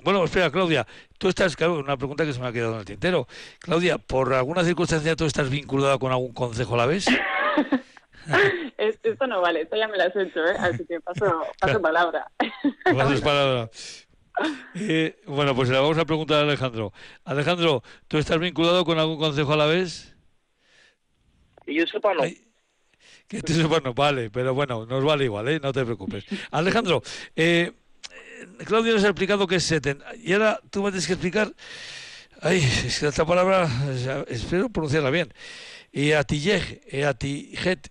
bueno, 0.04 0.24
espera, 0.24 0.52
Claudia, 0.52 0.86
tú 1.18 1.30
estás, 1.30 1.56
claro, 1.56 1.80
una 1.80 1.98
pregunta 1.98 2.26
que 2.26 2.34
se 2.34 2.40
me 2.40 2.48
ha 2.48 2.52
quedado 2.52 2.74
en 2.74 2.80
el 2.80 2.86
tintero. 2.86 3.28
Claudia, 3.60 3.98
¿por 3.98 4.34
alguna 4.34 4.64
circunstancia 4.64 5.16
tú 5.16 5.26
estás 5.26 5.50
vinculada 5.50 5.98
con 5.98 6.12
algún 6.12 6.34
consejo 6.34 6.76
a 6.76 6.78
la 6.78 6.86
vez? 6.86 7.06
esto 8.78 9.28
no 9.28 9.42
vale, 9.42 9.62
esto 9.62 9.76
ya 9.76 9.88
me 9.88 9.98
lo 9.98 10.04
has 10.04 10.16
hecho, 10.16 10.46
¿eh? 10.46 10.56
así 10.60 10.86
que 10.86 11.00
paso, 11.02 11.42
paso 11.60 11.82
palabra. 11.82 12.30
Pasas 12.84 13.22
palabra. 13.22 13.70
Eh, 14.76 15.22
bueno, 15.28 15.56
pues 15.56 15.70
le 15.70 15.78
vamos 15.78 15.98
a 15.98 16.06
preguntar 16.06 16.40
a 16.40 16.42
Alejandro. 16.42 16.92
Alejandro, 17.24 17.84
¿tú 18.08 18.18
estás 18.18 18.40
vinculado 18.40 18.84
con 18.84 18.98
algún 18.98 19.18
consejo 19.18 19.54
a 19.54 19.58
la 19.58 19.66
vez? 19.66 20.16
Y 21.66 21.76
yo 21.76 21.86
sepa 21.86 22.14
no. 22.14 22.24
que 23.28 23.42
tú 23.42 23.54
sepas 23.54 23.84
no, 23.84 23.94
vale, 23.94 24.30
pero 24.30 24.54
bueno, 24.54 24.86
nos 24.86 25.04
vale 25.04 25.26
igual, 25.26 25.48
¿eh? 25.50 25.60
no 25.62 25.72
te 25.72 25.86
preocupes. 25.86 26.26
Alejandro, 26.52 27.04
eh, 27.36 27.72
Claudio 28.66 28.94
nos 28.94 29.04
ha 29.04 29.10
explicado 29.10 29.48
que 29.48 29.56
es 29.56 29.64
seten. 29.64 30.02
Y 30.24 30.34
ahora 30.34 30.60
tú 30.70 30.84
me 30.84 30.90
tienes 30.90 31.08
que 31.08 31.14
explicar. 31.14 31.54
Ay, 32.42 32.58
es 32.58 33.00
que 33.00 33.08
esta 33.08 33.26
palabra, 33.26 33.70
espero 34.28 34.70
pronunciarla 34.70 35.10
bien. 35.10 35.34
Y 35.92 36.12
Atilleg, 36.12 36.82
Atijet. 37.06 37.90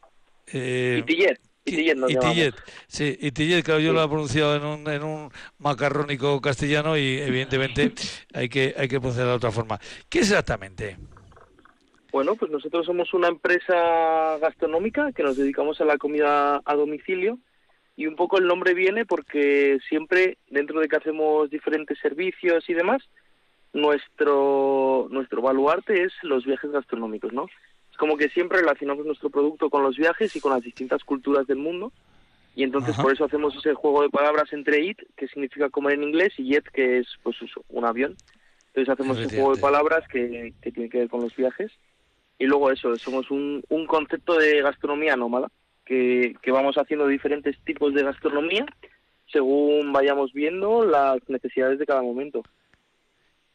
Eh, 0.53 0.99
Itillet. 1.01 1.41
Itillet, 1.65 2.55
sí, 2.89 3.17
Itillet, 3.21 3.63
claro, 3.63 3.79
yo 3.79 3.93
lo 3.93 4.03
he 4.03 4.09
pronunciado 4.09 4.57
en 4.57 4.65
un, 4.65 4.91
en 4.91 5.05
un 5.05 5.31
macarrónico 5.59 6.41
castellano 6.41 6.97
y 6.97 7.19
evidentemente 7.19 7.93
hay 8.35 8.49
que, 8.49 8.75
hay 8.77 8.89
que 8.89 8.99
pronunciarlo 8.99 9.31
de 9.31 9.37
otra 9.37 9.53
forma. 9.53 9.79
¿Qué 10.09 10.21
es 10.21 10.31
exactamente? 10.31 10.97
Bueno, 12.11 12.35
pues 12.35 12.51
nosotros 12.51 12.85
somos 12.85 13.15
una 13.15 13.29
empresa 13.29 14.37
gastronómica 14.39 15.13
que 15.13 15.23
nos 15.23 15.37
dedicamos 15.37 15.81
a 15.81 15.85
la 15.85 15.97
comida 15.99 16.61
a 16.65 16.75
domicilio 16.75 17.39
y 17.97 18.07
un 18.07 18.17
poco 18.17 18.39
el 18.39 18.47
nombre 18.47 18.75
viene 18.75 19.05
porque 19.05 19.79
siempre 19.89 20.39
dentro 20.49 20.81
de 20.81 20.89
que 20.89 20.97
hacemos 20.97 21.51
diferentes 21.51 21.99
servicios 21.99 22.69
y 22.69 22.75
demás, 22.75 23.03
nuestro 23.73 25.09
nuestro 25.11 25.43
baluarte 25.43 26.03
es 26.05 26.13
los 26.23 26.45
viajes 26.45 26.71
gastronómicos, 26.71 27.33
¿no? 27.33 27.47
Es 27.91 27.97
como 27.97 28.17
que 28.17 28.29
siempre 28.31 28.59
relacionamos 28.59 29.05
nuestro 29.05 29.31
producto 29.31 29.71
con 29.71 29.83
los 29.83 29.97
viajes 29.97 30.35
y 30.35 30.41
con 30.41 30.53
las 30.53 30.63
distintas 30.63 31.05
culturas 31.05 31.47
del 31.47 31.59
mundo 31.59 31.93
y 32.55 32.65
entonces 32.65 32.97
por 32.97 33.13
eso 33.13 33.25
hacemos 33.25 33.57
ese 33.57 33.75
juego 33.75 34.03
de 34.03 34.11
palabras 34.11 34.53
entre 34.53 34.85
it, 34.85 34.99
que 35.17 35.27
significa 35.29 35.71
comer 35.71 35.95
en 35.95 36.05
inglés, 36.05 36.35
y 36.37 36.51
jet, 36.51 36.65
que 36.71 36.99
es 36.99 37.07
pues 37.23 37.37
un 37.69 37.85
avión. 37.85 38.15
Entonces 38.69 38.93
hacemos 38.93 39.19
ese 39.19 39.37
juego 39.37 39.55
de 39.55 39.61
palabras 39.61 40.07
que, 40.09 40.53
que 40.61 40.73
tiene 40.73 40.91
que 40.91 40.99
ver 40.99 41.09
con 41.09 41.23
los 41.23 41.35
viajes. 41.35 41.73
Y 42.39 42.45
luego 42.45 42.71
eso, 42.71 42.95
somos 42.97 43.31
un, 43.31 43.63
un 43.69 43.87
concepto 43.87 44.37
de 44.37 44.61
gastronomía 44.63 45.17
nómada 45.17 45.49
que, 46.43 46.51
vamos 46.51 46.77
haciendo 46.77 47.07
diferentes 47.07 47.57
tipos 47.65 47.93
de 47.95 48.03
gastronomía 48.03 48.67
según 49.31 49.93
vayamos 49.93 50.33
viendo 50.33 50.85
las 50.85 51.19
necesidades 51.29 51.79
de 51.79 51.87
cada 51.87 52.03
momento. 52.03 52.43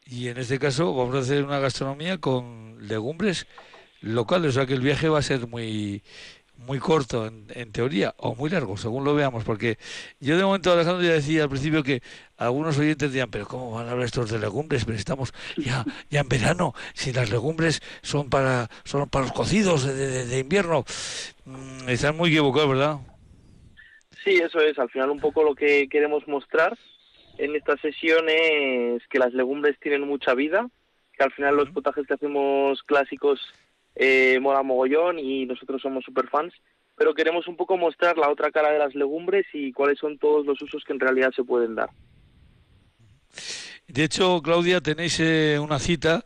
Y 0.06 0.28
en 0.28 0.38
este 0.38 0.58
caso 0.58 0.94
vamos 0.96 1.16
a 1.16 1.20
hacer 1.20 1.44
una 1.44 1.60
gastronomía 1.60 2.18
con 2.18 2.88
legumbres 2.88 3.48
locales, 4.02 4.50
o 4.50 4.52
sea 4.54 4.66
que 4.66 4.74
el 4.74 4.82
viaje 4.82 5.10
va 5.10 5.20
a 5.20 5.24
ser 5.24 5.48
muy 5.48 6.02
muy 6.58 6.80
corto 6.80 7.28
en, 7.28 7.72
teoría 7.72 8.14
o 8.18 8.36
muy 8.36 8.50
largo, 8.50 8.78
según 8.78 9.04
lo 9.04 9.14
veamos, 9.14 9.44
porque 9.44 9.78
yo 10.20 10.38
de 10.38 10.44
momento, 10.44 10.72
Alejandro, 10.72 11.04
ya 11.04 11.14
decía 11.14 11.44
al 11.44 11.50
principio 11.50 11.84
que 11.84 12.02
algunos 12.38 12.78
oyentes 12.78 13.12
decían, 13.12 13.30
pero 13.30 13.48
¿cómo 13.48 13.72
van 13.72 13.88
a 13.88 13.92
hablar 13.92 14.06
estos 14.06 14.32
de 14.32 14.40
legumbres? 14.40 14.86
Pero 14.86 14.98
estamos 14.98 15.34
ya, 15.56 15.86
ya 16.10 16.22
en 16.22 16.30
verano, 16.30 16.74
si 16.94 17.14
las 17.14 17.30
legumbres 17.30 17.82
son 18.02 18.30
para, 18.30 18.70
son 18.84 19.08
para 19.10 19.26
los 19.26 19.34
cocidos 19.34 19.86
de, 19.86 20.40
invierno. 20.40 20.84
Mm, 21.46 21.90
están 21.90 22.18
muy 22.18 22.30
equivocados, 22.30 22.70
¿verdad? 22.70 22.98
Sí, 24.24 24.36
eso 24.36 24.60
es, 24.60 24.78
al 24.80 24.90
final 24.90 25.10
un 25.10 25.20
poco 25.20 25.44
lo 25.44 25.56
que 25.56 25.88
queremos 25.90 26.28
mostrar 26.28 26.78
en 27.38 27.56
esta 27.56 27.78
sesión 27.78 28.26
es 28.30 29.06
que 29.08 29.20
las 29.20 29.34
legumbres 29.34 29.80
tienen 29.80 30.08
mucha 30.08 30.34
vida, 30.34 30.68
que 31.14 31.24
al 31.24 31.32
final 31.32 31.56
los 31.56 31.70
potajes 31.70 32.06
que 32.08 32.16
hacemos 32.16 32.82
clásicos 32.84 33.40
eh, 33.98 34.40
mola 34.40 34.64
mogollón 34.64 35.20
y 35.20 35.46
nosotros 35.46 35.82
somos 35.82 36.04
super 36.06 36.28
fans, 36.30 36.54
pero 36.96 37.14
queremos 37.14 37.48
un 37.48 37.56
poco 37.56 37.78
mostrar 37.78 38.18
la 38.18 38.30
otra 38.30 38.52
cara 38.52 38.72
de 38.72 38.80
las 38.80 38.96
legumbres 38.96 39.46
y 39.54 39.74
cuáles 39.74 40.00
son 40.00 40.18
todos 40.18 40.46
los 40.46 40.62
usos 40.62 40.84
que 40.84 40.94
en 40.94 41.00
realidad 41.00 41.32
se 41.36 41.44
pueden 41.44 41.76
dar. 41.76 41.90
De 43.88 44.04
hecho, 44.04 44.42
Claudia, 44.44 44.82
tenéis 44.82 45.20
eh, 45.22 45.58
una 45.60 45.80
cita 45.80 46.24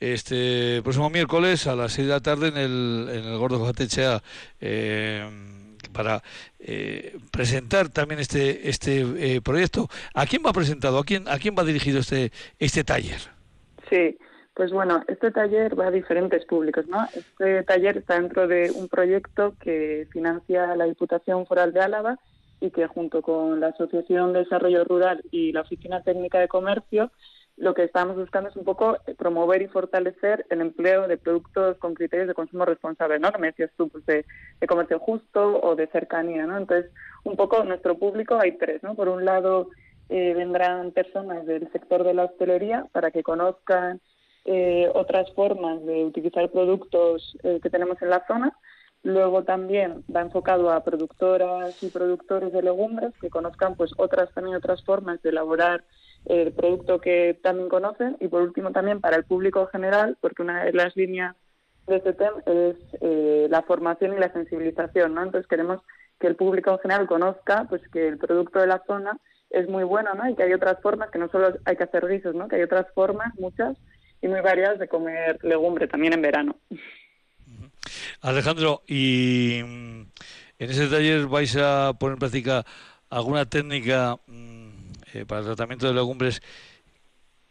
este 0.00 0.82
próximo 0.82 1.10
miércoles 1.10 1.66
a 1.68 1.76
las 1.76 1.92
6 1.92 2.08
de 2.08 2.12
la 2.12 2.20
tarde 2.20 2.48
en 2.48 2.56
el, 2.56 3.08
en 3.08 3.24
el 3.24 3.38
Gordo 3.38 3.64
Jatechea 3.64 4.20
eh, 4.60 5.24
para 5.92 6.22
eh, 6.58 7.16
presentar 7.30 7.88
también 7.88 8.18
este 8.18 8.68
este 8.68 9.40
proyecto. 9.42 9.88
¿A 10.12 10.26
quién 10.26 10.42
va 10.44 10.52
presentado? 10.52 10.98
¿A 10.98 11.04
quién 11.04 11.28
a 11.28 11.38
quién 11.38 11.54
va 11.56 11.62
dirigido 11.62 12.00
este 12.00 12.32
este 12.58 12.82
taller? 12.82 13.20
Sí, 13.88 14.16
pues 14.54 14.70
bueno, 14.70 15.02
este 15.08 15.30
taller 15.30 15.78
va 15.78 15.88
a 15.88 15.90
diferentes 15.90 16.44
públicos, 16.46 16.86
¿no? 16.86 17.04
Este 17.14 17.62
taller 17.64 17.98
está 17.98 18.20
dentro 18.20 18.46
de 18.46 18.70
un 18.70 18.88
proyecto 18.88 19.54
que 19.60 20.06
financia 20.12 20.76
la 20.76 20.84
Diputación 20.84 21.44
Foral 21.46 21.72
de 21.72 21.80
Álava 21.80 22.18
y 22.60 22.70
que 22.70 22.86
junto 22.86 23.20
con 23.20 23.60
la 23.60 23.68
Asociación 23.68 24.32
de 24.32 24.40
Desarrollo 24.40 24.84
Rural 24.84 25.22
y 25.32 25.52
la 25.52 25.62
Oficina 25.62 26.02
Técnica 26.02 26.38
de 26.38 26.48
Comercio 26.48 27.10
lo 27.56 27.74
que 27.74 27.84
estamos 27.84 28.16
buscando 28.16 28.50
es 28.50 28.56
un 28.56 28.64
poco 28.64 28.98
promover 29.16 29.62
y 29.62 29.68
fortalecer 29.68 30.44
el 30.50 30.60
empleo 30.60 31.06
de 31.06 31.18
productos 31.18 31.76
con 31.78 31.94
criterios 31.94 32.26
de 32.26 32.34
consumo 32.34 32.64
responsable, 32.64 33.18
¿no? 33.20 33.30
me 33.38 33.48
decías 33.48 33.70
tú, 33.76 33.88
pues 33.88 34.04
de, 34.06 34.24
comercio 34.66 34.98
justo 34.98 35.60
o 35.62 35.76
de 35.76 35.86
cercanía, 35.88 36.46
¿no? 36.46 36.56
Entonces, 36.56 36.90
un 37.22 37.36
poco 37.36 37.62
nuestro 37.62 37.96
público 37.96 38.38
hay 38.40 38.58
tres, 38.58 38.82
¿no? 38.82 38.94
Por 38.94 39.08
un 39.08 39.24
lado, 39.24 39.68
eh, 40.08 40.34
vendrán 40.34 40.90
personas 40.90 41.46
del 41.46 41.70
sector 41.70 42.02
de 42.02 42.14
la 42.14 42.24
hostelería 42.24 42.86
para 42.92 43.10
que 43.10 43.22
conozcan 43.22 44.00
eh, 44.44 44.90
otras 44.94 45.32
formas 45.32 45.84
de 45.84 46.04
utilizar 46.04 46.50
productos 46.50 47.36
eh, 47.42 47.60
que 47.62 47.70
tenemos 47.70 48.00
en 48.02 48.10
la 48.10 48.26
zona. 48.26 48.56
Luego 49.02 49.44
también 49.44 50.04
va 50.14 50.22
enfocado 50.22 50.70
a 50.70 50.82
productoras 50.82 51.82
y 51.82 51.88
productores 51.88 52.52
de 52.52 52.62
legumbres 52.62 53.12
que 53.20 53.30
conozcan 53.30 53.74
pues 53.74 53.92
otras 53.98 54.32
también 54.32 54.56
otras 54.56 54.82
formas 54.84 55.20
de 55.22 55.30
elaborar 55.30 55.84
el 56.26 56.52
producto 56.52 57.00
que 57.00 57.38
también 57.42 57.68
conocen 57.68 58.16
y 58.20 58.28
por 58.28 58.40
último 58.42 58.72
también 58.72 59.00
para 59.00 59.16
el 59.16 59.24
público 59.24 59.66
general 59.66 60.16
porque 60.22 60.40
una 60.40 60.64
de 60.64 60.72
las 60.72 60.96
líneas 60.96 61.36
de 61.86 61.96
este 61.96 62.14
tema 62.14 62.42
es 62.46 62.76
eh, 63.00 63.46
la 63.50 63.62
formación 63.62 64.14
y 64.14 64.20
la 64.20 64.32
sensibilización, 64.32 65.14
¿no? 65.14 65.22
Entonces 65.22 65.48
queremos 65.48 65.80
que 66.18 66.26
el 66.26 66.36
público 66.36 66.70
en 66.70 66.78
general 66.78 67.06
conozca 67.06 67.66
pues 67.68 67.82
que 67.88 68.08
el 68.08 68.18
producto 68.18 68.58
de 68.58 68.68
la 68.68 68.82
zona 68.86 69.18
es 69.50 69.68
muy 69.68 69.84
bueno, 69.84 70.14
¿no? 70.14 70.28
Y 70.28 70.34
que 70.34 70.42
hay 70.44 70.52
otras 70.52 70.80
formas, 70.80 71.10
que 71.10 71.18
no 71.18 71.28
solo 71.28 71.54
hay 71.64 71.76
que 71.76 71.84
hacer 71.84 72.06
guisos, 72.06 72.34
¿no? 72.34 72.48
Que 72.48 72.56
hay 72.56 72.62
otras 72.62 72.86
formas, 72.94 73.34
muchas, 73.38 73.76
y 74.24 74.28
muy 74.28 74.40
variadas 74.40 74.78
de 74.78 74.88
comer 74.88 75.38
legumbre 75.42 75.86
también 75.86 76.14
en 76.14 76.22
verano. 76.22 76.56
Alejandro, 78.22 78.82
¿y 78.86 79.60
mm, 79.62 80.00
en 80.58 80.70
ese 80.70 80.86
taller 80.88 81.26
vais 81.26 81.54
a 81.58 81.92
poner 81.92 82.14
en 82.14 82.20
práctica 82.20 82.64
alguna 83.10 83.44
técnica 83.44 84.16
mm, 84.26 84.68
eh, 85.12 85.26
para 85.26 85.40
el 85.40 85.46
tratamiento 85.46 85.86
de 85.86 85.92
legumbres 85.92 86.40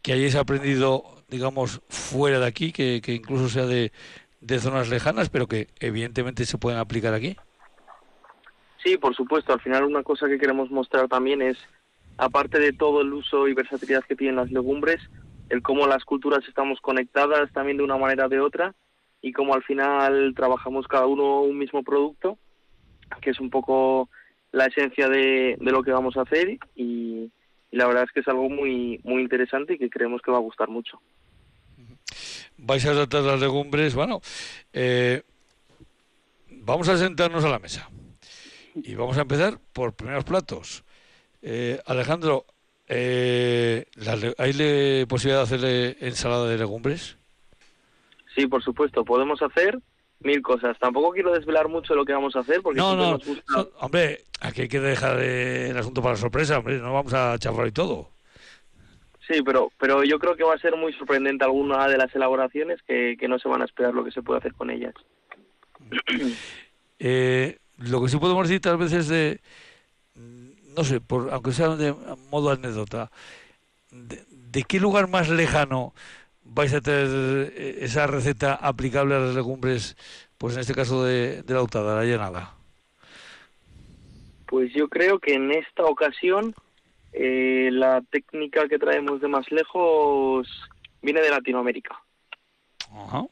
que 0.02 0.14
hayáis 0.14 0.34
aprendido, 0.34 1.22
digamos, 1.28 1.80
fuera 1.88 2.40
de 2.40 2.46
aquí, 2.46 2.72
que, 2.72 3.00
incluso 3.06 3.48
sea 3.48 3.66
de, 3.66 3.92
de 4.40 4.58
zonas 4.58 4.88
lejanas, 4.88 5.30
pero 5.30 5.46
que 5.46 5.68
evidentemente 5.78 6.44
se 6.44 6.58
pueden 6.58 6.80
aplicar 6.80 7.14
aquí? 7.14 7.36
Sí, 8.82 8.96
por 8.96 9.14
supuesto. 9.14 9.52
Al 9.52 9.60
final 9.60 9.84
una 9.84 10.02
cosa 10.02 10.26
que 10.26 10.38
queremos 10.38 10.72
mostrar 10.72 11.06
también 11.06 11.40
es, 11.40 11.56
aparte 12.18 12.58
de 12.58 12.72
todo 12.72 13.02
el 13.02 13.12
uso 13.12 13.46
y 13.46 13.54
versatilidad 13.54 14.02
que 14.02 14.16
tienen 14.16 14.36
las 14.36 14.50
legumbres, 14.50 15.00
el 15.48 15.62
cómo 15.62 15.86
las 15.86 16.04
culturas 16.04 16.44
estamos 16.48 16.80
conectadas 16.80 17.52
también 17.52 17.76
de 17.76 17.84
una 17.84 17.96
manera 17.96 18.26
o 18.26 18.28
de 18.28 18.40
otra 18.40 18.74
y 19.20 19.32
cómo 19.32 19.54
al 19.54 19.62
final 19.62 20.34
trabajamos 20.36 20.86
cada 20.86 21.06
uno 21.06 21.42
un 21.42 21.58
mismo 21.58 21.82
producto, 21.82 22.38
que 23.20 23.30
es 23.30 23.40
un 23.40 23.50
poco 23.50 24.10
la 24.52 24.66
esencia 24.66 25.08
de, 25.08 25.56
lo 25.60 25.82
que 25.82 25.92
vamos 25.92 26.16
a 26.16 26.22
hacer 26.22 26.58
y, 26.74 27.30
la 27.70 27.88
verdad 27.88 28.04
es 28.04 28.12
que 28.12 28.20
es 28.20 28.28
algo 28.28 28.48
muy, 28.48 29.00
muy 29.02 29.20
interesante 29.20 29.74
y 29.74 29.78
que 29.78 29.90
creemos 29.90 30.22
que 30.22 30.30
va 30.30 30.36
a 30.36 30.40
gustar 30.40 30.68
mucho. 30.68 31.00
Vais 32.56 32.86
a 32.86 32.92
tratar 32.92 33.22
las 33.22 33.40
legumbres, 33.40 33.96
bueno, 33.96 34.20
eh, 34.72 35.22
vamos 36.50 36.88
a 36.88 36.96
sentarnos 36.96 37.44
a 37.44 37.48
la 37.48 37.58
mesa 37.58 37.90
y 38.76 38.94
vamos 38.94 39.18
a 39.18 39.22
empezar 39.22 39.58
por 39.72 39.94
primeros 39.94 40.22
platos. 40.22 40.84
Eh, 41.42 41.80
Alejandro, 41.86 42.46
eh, 42.88 43.86
¿Hay 44.38 45.06
posibilidad 45.06 45.40
de 45.40 45.42
hacerle 45.42 45.96
ensalada 46.00 46.48
de 46.48 46.58
legumbres? 46.58 47.16
Sí, 48.34 48.46
por 48.46 48.62
supuesto, 48.62 49.04
podemos 49.04 49.40
hacer 49.42 49.78
mil 50.20 50.42
cosas. 50.42 50.78
Tampoco 50.78 51.12
quiero 51.12 51.32
desvelar 51.32 51.68
mucho 51.68 51.94
lo 51.94 52.04
que 52.04 52.12
vamos 52.12 52.34
a 52.36 52.40
hacer 52.40 52.60
porque 52.62 52.80
no, 52.80 52.96
no, 52.96 53.18
hombre, 53.80 54.20
aquí 54.40 54.62
hay 54.62 54.68
que 54.68 54.80
dejar 54.80 55.20
el 55.20 55.76
asunto 55.76 56.02
para 56.02 56.16
sorpresa, 56.16 56.58
hombre, 56.58 56.78
no 56.78 56.92
vamos 56.92 57.14
a 57.14 57.38
chafar 57.38 57.68
y 57.68 57.72
todo. 57.72 58.10
Sí, 59.26 59.40
pero 59.42 59.70
pero 59.78 60.04
yo 60.04 60.18
creo 60.18 60.36
que 60.36 60.44
va 60.44 60.54
a 60.54 60.58
ser 60.58 60.76
muy 60.76 60.92
sorprendente 60.92 61.44
alguna 61.44 61.88
de 61.88 61.96
las 61.96 62.14
elaboraciones 62.14 62.80
que, 62.86 63.16
que 63.18 63.28
no 63.28 63.38
se 63.38 63.48
van 63.48 63.62
a 63.62 63.64
esperar 63.64 63.94
lo 63.94 64.04
que 64.04 64.10
se 64.10 64.22
puede 64.22 64.38
hacer 64.38 64.52
con 64.54 64.70
ellas. 64.70 64.94
Eh, 66.98 67.58
lo 67.78 68.02
que 68.02 68.08
sí 68.08 68.18
podemos 68.18 68.48
decir 68.48 68.60
tal 68.60 68.76
vez 68.76 68.92
es 68.92 69.08
de, 69.08 69.40
no 70.74 70.84
sé, 70.84 71.00
por, 71.00 71.32
aunque 71.32 71.52
sea 71.52 71.70
de 71.76 71.94
modo 72.30 72.50
anécdota, 72.50 73.10
de, 73.90 74.62
qué 74.64 74.80
lugar 74.80 75.08
más 75.08 75.28
lejano 75.28 75.94
vais 76.42 76.74
a 76.74 76.80
tener 76.80 77.52
eh, 77.56 77.78
esa 77.80 78.06
receta 78.06 78.54
aplicable 78.54 79.14
a 79.14 79.20
las 79.20 79.34
legumbres, 79.34 79.96
pues 80.38 80.54
en 80.54 80.60
este 80.60 80.74
caso 80.74 81.04
de, 81.04 81.42
de 81.42 81.54
la 81.54 81.62
utada, 81.62 81.96
la 81.96 82.04
llenada? 82.04 82.54
Pues 84.46 84.72
yo 84.74 84.88
creo 84.88 85.18
que 85.18 85.34
en 85.34 85.50
esta 85.52 85.84
ocasión 85.84 86.54
eh, 87.12 87.70
la 87.72 88.02
técnica 88.10 88.68
que 88.68 88.78
traemos 88.78 89.20
de 89.20 89.28
más 89.28 89.50
lejos 89.52 90.48
viene 91.00 91.20
de 91.20 91.30
Latinoamérica. 91.30 91.96
Ajá. 92.92 93.24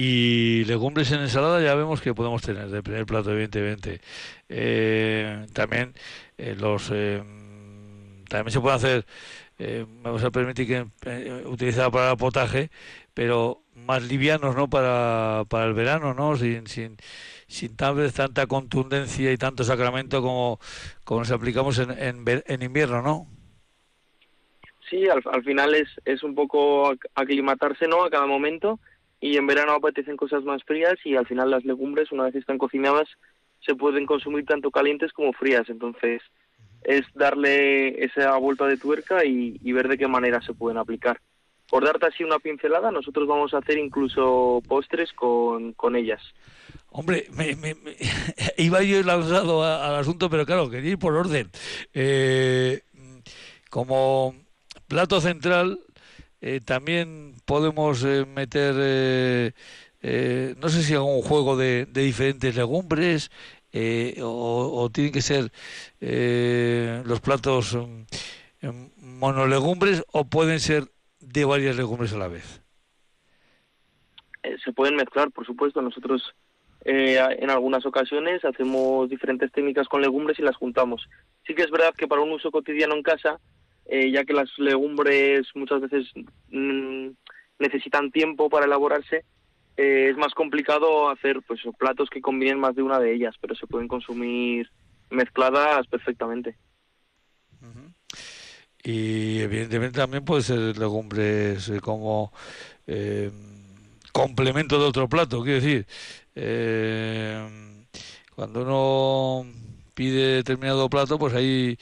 Y 0.00 0.64
legumbres 0.66 1.10
en 1.10 1.22
ensalada 1.22 1.60
ya 1.60 1.74
vemos 1.74 2.00
que 2.00 2.14
podemos 2.14 2.40
tener 2.40 2.68
de 2.68 2.84
primer 2.84 3.04
plato, 3.04 3.32
evidentemente. 3.32 4.00
Eh, 4.48 5.44
también 5.52 5.92
eh, 6.36 6.54
los 6.56 6.92
eh, 6.92 7.20
también 8.28 8.52
se 8.52 8.60
puede 8.60 8.76
hacer, 8.76 9.06
vamos 10.04 10.22
a 10.22 10.30
permitir 10.30 10.68
que 10.68 11.42
utilizada 11.46 11.90
para 11.90 12.12
el 12.12 12.16
potaje, 12.16 12.70
pero 13.12 13.62
más 13.74 14.00
livianos, 14.04 14.54
¿no? 14.54 14.70
Para, 14.70 15.42
para 15.48 15.64
el 15.64 15.74
verano, 15.74 16.14
¿no? 16.14 16.36
Sin, 16.36 16.68
sin, 16.68 16.96
sin 17.48 17.74
tal 17.74 17.96
vez 17.96 18.14
tanta 18.14 18.46
contundencia 18.46 19.32
y 19.32 19.36
tanto 19.36 19.64
sacramento 19.64 20.22
como, 20.22 20.60
como 21.02 21.22
nos 21.22 21.32
aplicamos 21.32 21.76
en, 21.80 21.90
en, 21.90 22.24
en 22.46 22.62
invierno, 22.62 23.02
¿no? 23.02 23.26
Sí, 24.88 25.08
al, 25.08 25.22
al 25.32 25.42
final 25.42 25.74
es, 25.74 25.88
es 26.04 26.22
un 26.22 26.36
poco 26.36 26.94
aclimatarse, 27.16 27.88
¿no? 27.88 28.04
A 28.04 28.10
cada 28.10 28.26
momento 28.26 28.78
y 29.20 29.36
en 29.36 29.46
verano 29.46 29.72
apetecen 29.72 30.16
cosas 30.16 30.44
más 30.44 30.62
frías 30.64 30.94
y 31.04 31.16
al 31.16 31.26
final 31.26 31.50
las 31.50 31.64
legumbres 31.64 32.12
una 32.12 32.24
vez 32.24 32.34
están 32.34 32.58
cocinadas 32.58 33.08
se 33.64 33.74
pueden 33.74 34.06
consumir 34.06 34.44
tanto 34.44 34.70
calientes 34.70 35.12
como 35.12 35.32
frías. 35.32 35.68
Entonces 35.68 36.22
es 36.84 37.02
darle 37.14 38.04
esa 38.04 38.36
vuelta 38.36 38.66
de 38.66 38.76
tuerca 38.76 39.24
y, 39.24 39.58
ver 39.72 39.88
de 39.88 39.98
qué 39.98 40.06
manera 40.06 40.40
se 40.42 40.54
pueden 40.54 40.78
aplicar. 40.78 41.20
Por 41.68 41.84
darte 41.84 42.06
así 42.06 42.24
una 42.24 42.38
pincelada 42.38 42.90
nosotros 42.90 43.28
vamos 43.28 43.52
a 43.52 43.58
hacer 43.58 43.76
incluso 43.78 44.62
postres 44.66 45.12
con, 45.12 45.72
con 45.74 45.96
ellas. 45.96 46.22
Hombre, 46.90 47.26
me, 47.36 47.54
me, 47.56 47.76
iba 48.56 48.82
yo 48.82 49.02
lanzado 49.02 49.62
al 49.64 49.96
asunto, 49.96 50.30
pero 50.30 50.46
claro, 50.46 50.70
quería 50.70 50.92
ir 50.92 50.98
por 50.98 51.14
orden. 51.14 51.50
Eh, 51.92 52.80
como 53.68 54.34
plato 54.86 55.20
central, 55.20 55.78
eh, 56.40 56.60
también 56.64 57.34
podemos 57.44 58.04
eh, 58.04 58.24
meter, 58.24 58.74
eh, 60.02 60.54
no 60.60 60.68
sé 60.68 60.82
si 60.82 60.94
algún 60.94 61.22
juego 61.22 61.56
de, 61.56 61.86
diferentes 61.86 62.54
legumbres 62.54 63.30
o, 64.22 64.90
tienen 64.92 65.12
que 65.12 65.20
ser 65.20 65.50
los 66.00 67.20
platos 67.20 67.76
mm, 67.76 68.86
monolegumbres 69.18 70.04
o 70.12 70.24
pueden 70.24 70.60
ser 70.60 70.84
de 71.20 71.44
varias 71.44 71.76
legumbres 71.76 72.12
a 72.12 72.18
la 72.18 72.28
vez. 72.28 72.62
se 74.64 74.72
pueden 74.72 74.96
mezclar, 74.96 75.30
por 75.30 75.44
supuesto. 75.44 75.82
Nosotros 75.82 76.34
en 76.84 77.50
algunas 77.50 77.84
ocasiones 77.84 78.44
hacemos 78.44 79.10
diferentes 79.10 79.52
técnicas 79.52 79.88
con 79.88 80.00
legumbres 80.00 80.38
y 80.38 80.42
las 80.42 80.56
juntamos. 80.56 81.08
Sí 81.46 81.54
que 81.54 81.62
es 81.62 81.70
verdad 81.70 81.94
que 81.94 82.06
para 82.06 82.22
un 82.22 82.32
uso 82.32 82.50
cotidiano 82.50 82.94
en 82.94 83.02
casa 83.02 83.38
eh, 83.88 84.10
ya 84.10 84.24
que 84.24 84.34
las 84.34 84.50
legumbres 84.58 85.48
muchas 85.54 85.80
veces 85.80 86.06
mm, 86.50 87.08
necesitan 87.58 88.10
tiempo 88.10 88.50
para 88.50 88.66
elaborarse, 88.66 89.24
eh, 89.78 90.08
es 90.10 90.16
más 90.18 90.34
complicado 90.34 91.08
hacer 91.08 91.40
pues 91.46 91.60
platos 91.78 92.10
que 92.10 92.20
combinen 92.20 92.60
más 92.60 92.76
de 92.76 92.82
una 92.82 92.98
de 92.98 93.14
ellas, 93.14 93.34
pero 93.40 93.54
se 93.54 93.66
pueden 93.66 93.88
consumir 93.88 94.70
mezcladas 95.10 95.86
perfectamente. 95.86 96.56
Y 98.82 99.40
evidentemente 99.40 99.98
también 99.98 100.24
puede 100.24 100.42
ser 100.42 100.78
legumbres 100.78 101.68
eh, 101.68 101.80
como 101.80 102.32
complemento 104.12 104.78
de 104.78 104.86
otro 104.86 105.08
plato, 105.08 105.42
quiero 105.42 105.60
decir, 105.60 105.86
cuando 108.34 108.62
uno 108.62 109.52
pide 109.94 110.36
determinado 110.36 110.88
plato, 110.88 111.18
pues 111.18 111.34
ahí 111.34 111.76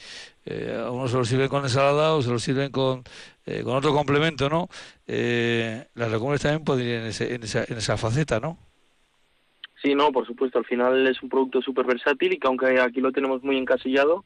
eh, 0.49 0.81
a 0.85 0.91
uno 0.91 1.09
se 1.09 1.17
lo 1.17 1.25
sirven 1.25 1.49
con 1.49 1.63
ensalada 1.63 2.15
o 2.15 2.21
se 2.21 2.31
lo 2.31 2.39
sirven 2.39 2.71
con, 2.71 3.03
eh, 3.45 3.63
con 3.63 3.75
otro 3.75 3.93
complemento, 3.93 4.49
¿no? 4.49 4.69
Eh, 5.05 5.85
las 5.93 6.09
legumbres 6.09 6.41
también 6.41 6.63
podrían 6.63 7.01
en, 7.01 7.07
en, 7.19 7.43
esa, 7.43 7.65
en 7.65 7.77
esa 7.77 7.97
faceta, 7.97 8.39
¿no? 8.39 8.57
Sí, 9.81 9.93
no, 9.93 10.11
por 10.11 10.25
supuesto. 10.25 10.57
Al 10.57 10.65
final 10.65 11.05
es 11.05 11.21
un 11.21 11.29
producto 11.29 11.61
súper 11.61 11.85
versátil 11.85 12.33
y 12.33 12.39
que 12.39 12.47
aunque 12.47 12.79
aquí 12.79 13.01
lo 13.01 13.11
tenemos 13.11 13.43
muy 13.43 13.57
encasillado, 13.57 14.23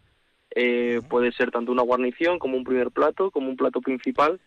eh, 0.54 1.02
puede 1.10 1.32
ser 1.32 1.50
tanto 1.50 1.72
una 1.72 1.82
guarnición 1.82 2.38
como 2.38 2.56
un 2.56 2.64
primer 2.64 2.92
plato, 2.92 3.32
como 3.32 3.50
un 3.50 3.58
plato 3.58 3.82
principal. 3.82 4.40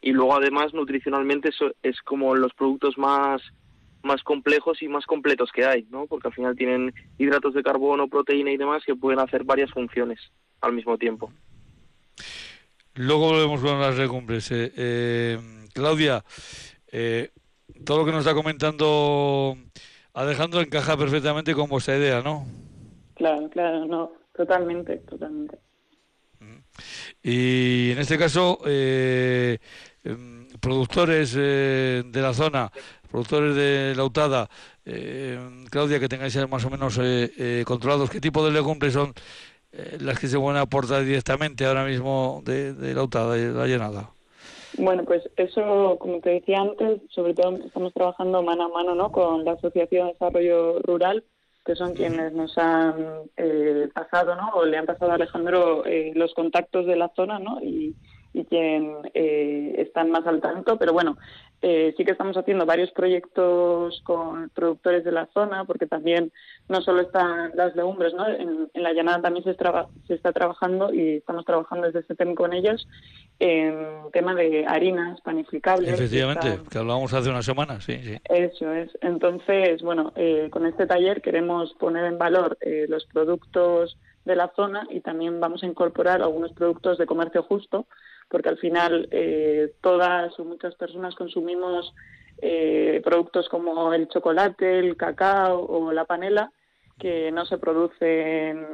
Y 0.00 0.12
luego 0.12 0.34
además 0.34 0.72
nutricionalmente 0.72 1.50
es, 1.50 1.56
es 1.82 2.00
como 2.02 2.34
los 2.34 2.54
productos 2.54 2.96
más 2.96 3.42
más 4.02 4.22
complejos 4.22 4.82
y 4.82 4.88
más 4.88 5.06
completos 5.06 5.50
que 5.52 5.64
hay, 5.64 5.86
¿no? 5.90 6.06
Porque 6.06 6.28
al 6.28 6.34
final 6.34 6.56
tienen 6.56 6.92
hidratos 7.18 7.54
de 7.54 7.62
carbono, 7.62 8.08
proteína 8.08 8.50
y 8.50 8.56
demás 8.56 8.82
que 8.84 8.94
pueden 8.94 9.20
hacer 9.20 9.44
varias 9.44 9.70
funciones 9.70 10.20
al 10.60 10.72
mismo 10.72 10.96
tiempo. 10.98 11.32
Luego 12.98 13.28
volvemos 13.28 13.60
con 13.60 13.80
las 13.80 13.96
legumbres. 13.96 14.50
Eh, 14.50 14.72
eh, 14.76 15.38
Claudia, 15.72 16.24
eh, 16.90 17.30
todo 17.84 17.98
lo 17.98 18.04
que 18.04 18.10
nos 18.10 18.20
está 18.20 18.34
comentando 18.34 19.56
Alejandro 20.14 20.60
encaja 20.60 20.96
perfectamente 20.96 21.54
con 21.54 21.68
vuestra 21.68 21.96
idea, 21.96 22.22
¿no? 22.22 22.44
Claro, 23.14 23.48
claro, 23.50 23.84
no, 23.84 24.12
totalmente, 24.34 24.96
totalmente. 24.98 25.58
Y 27.22 27.92
en 27.92 27.98
este 27.98 28.18
caso, 28.18 28.60
em, 28.64 29.58
productores 30.60 31.34
de 31.34 32.10
la 32.14 32.32
zona, 32.32 32.72
productores 33.08 33.56
de 33.56 33.94
la 33.96 34.04
UTADA, 34.04 34.48
Claudia, 35.70 36.00
que 36.00 36.08
tengáis 36.08 36.36
más 36.48 36.64
o 36.64 36.70
menos 36.70 36.98
controlados, 37.66 38.10
¿qué 38.10 38.20
tipo 38.20 38.44
de 38.44 38.52
legumbres 38.52 38.92
son 38.92 39.14
eh, 39.70 39.98
las 40.00 40.18
que 40.18 40.28
se 40.28 40.38
van 40.38 40.56
a 40.56 40.62
aportar 40.62 41.04
directamente 41.04 41.66
ahora 41.66 41.84
mismo 41.84 42.40
de, 42.44 42.74
la 42.94 43.02
UTA, 43.02 43.30
de 43.30 43.52
la 43.52 43.66
llenada? 43.66 44.10
Bueno, 44.78 45.04
pues 45.04 45.28
eso, 45.36 45.96
como 46.00 46.20
te 46.20 46.30
decía 46.30 46.60
antes, 46.60 47.02
sobre 47.10 47.34
todo 47.34 47.56
estamos 47.58 47.92
trabajando 47.92 48.42
mano 48.42 48.64
a 48.64 48.68
mano 48.68 48.94
¿no? 48.94 49.12
con 49.12 49.44
la 49.44 49.52
Asociación 49.52 50.06
de 50.06 50.12
Desarrollo 50.14 50.78
Rural, 50.80 51.22
que 51.66 51.76
son 51.76 51.92
quienes 51.92 52.32
nos 52.32 52.56
han 52.56 53.24
eh, 53.36 53.88
pasado, 53.92 54.36
¿no? 54.36 54.48
o 54.54 54.64
le 54.64 54.78
han 54.78 54.86
pasado 54.86 55.12
a 55.12 55.16
Alejandro 55.16 55.84
eh, 55.84 56.12
los 56.14 56.32
contactos 56.32 56.86
de 56.86 56.96
la 56.96 57.10
zona, 57.14 57.38
¿no? 57.38 57.60
y, 57.62 57.94
y 58.32 58.44
quien 58.44 58.94
eh, 59.14 59.74
están 59.78 60.10
más 60.10 60.26
al 60.26 60.40
tanto, 60.40 60.78
pero 60.78 60.92
bueno, 60.92 61.18
eh, 61.60 61.92
sí 61.96 62.04
que 62.04 62.12
estamos 62.12 62.36
haciendo 62.36 62.66
varios 62.66 62.90
proyectos 62.92 64.00
con 64.04 64.48
productores 64.50 65.04
de 65.04 65.10
la 65.10 65.26
zona, 65.34 65.64
porque 65.64 65.86
también 65.86 66.30
no 66.68 66.80
solo 66.82 67.00
están 67.00 67.50
las 67.54 67.74
legumbres, 67.74 68.14
¿no? 68.14 68.28
En, 68.28 68.68
la 68.74 68.92
llanada 68.92 69.22
también 69.22 69.44
se, 69.44 69.56
se 70.06 70.14
está 70.14 70.32
trabajando 70.32 70.94
y 70.94 71.16
estamos 71.16 71.44
trabajando 71.44 71.86
desde 71.86 72.00
ese 72.00 72.14
tema 72.14 72.34
con 72.34 72.52
ellos 72.52 72.86
en 73.40 73.74
tema 74.12 74.34
de 74.34 74.66
harinas 74.66 75.20
panificables. 75.22 75.92
Efectivamente, 75.92 76.60
que 76.70 76.78
hablábamos 76.78 77.12
hace 77.12 77.30
unas 77.30 77.44
semanas, 77.44 77.84
sí, 77.84 77.98
sí. 78.02 78.18
Eso 78.28 78.72
es. 78.72 78.90
Entonces, 79.00 79.82
bueno, 79.82 80.12
eh, 80.16 80.48
con 80.50 80.64
este 80.66 80.86
taller 80.86 81.22
queremos 81.22 81.72
poner 81.74 82.04
en 82.04 82.18
valor 82.18 82.56
eh, 82.60 82.86
los 82.88 83.04
productos 83.06 83.96
de 84.28 84.36
la 84.36 84.52
zona 84.54 84.86
y 84.90 85.00
también 85.00 85.40
vamos 85.40 85.64
a 85.64 85.66
incorporar 85.66 86.22
algunos 86.22 86.52
productos 86.52 86.98
de 86.98 87.06
comercio 87.06 87.42
justo 87.42 87.86
porque 88.28 88.48
al 88.48 88.58
final 88.58 89.08
eh, 89.10 89.72
todas 89.80 90.38
o 90.38 90.44
muchas 90.44 90.74
personas 90.76 91.14
consumimos 91.14 91.94
eh, 92.40 93.00
productos 93.02 93.48
como 93.48 93.92
el 93.92 94.06
chocolate, 94.08 94.78
el 94.78 94.96
cacao 94.96 95.66
o 95.66 95.92
la 95.92 96.04
panela 96.04 96.52
que 96.98 97.30
no 97.30 97.46
se 97.46 97.58
producen 97.58 98.66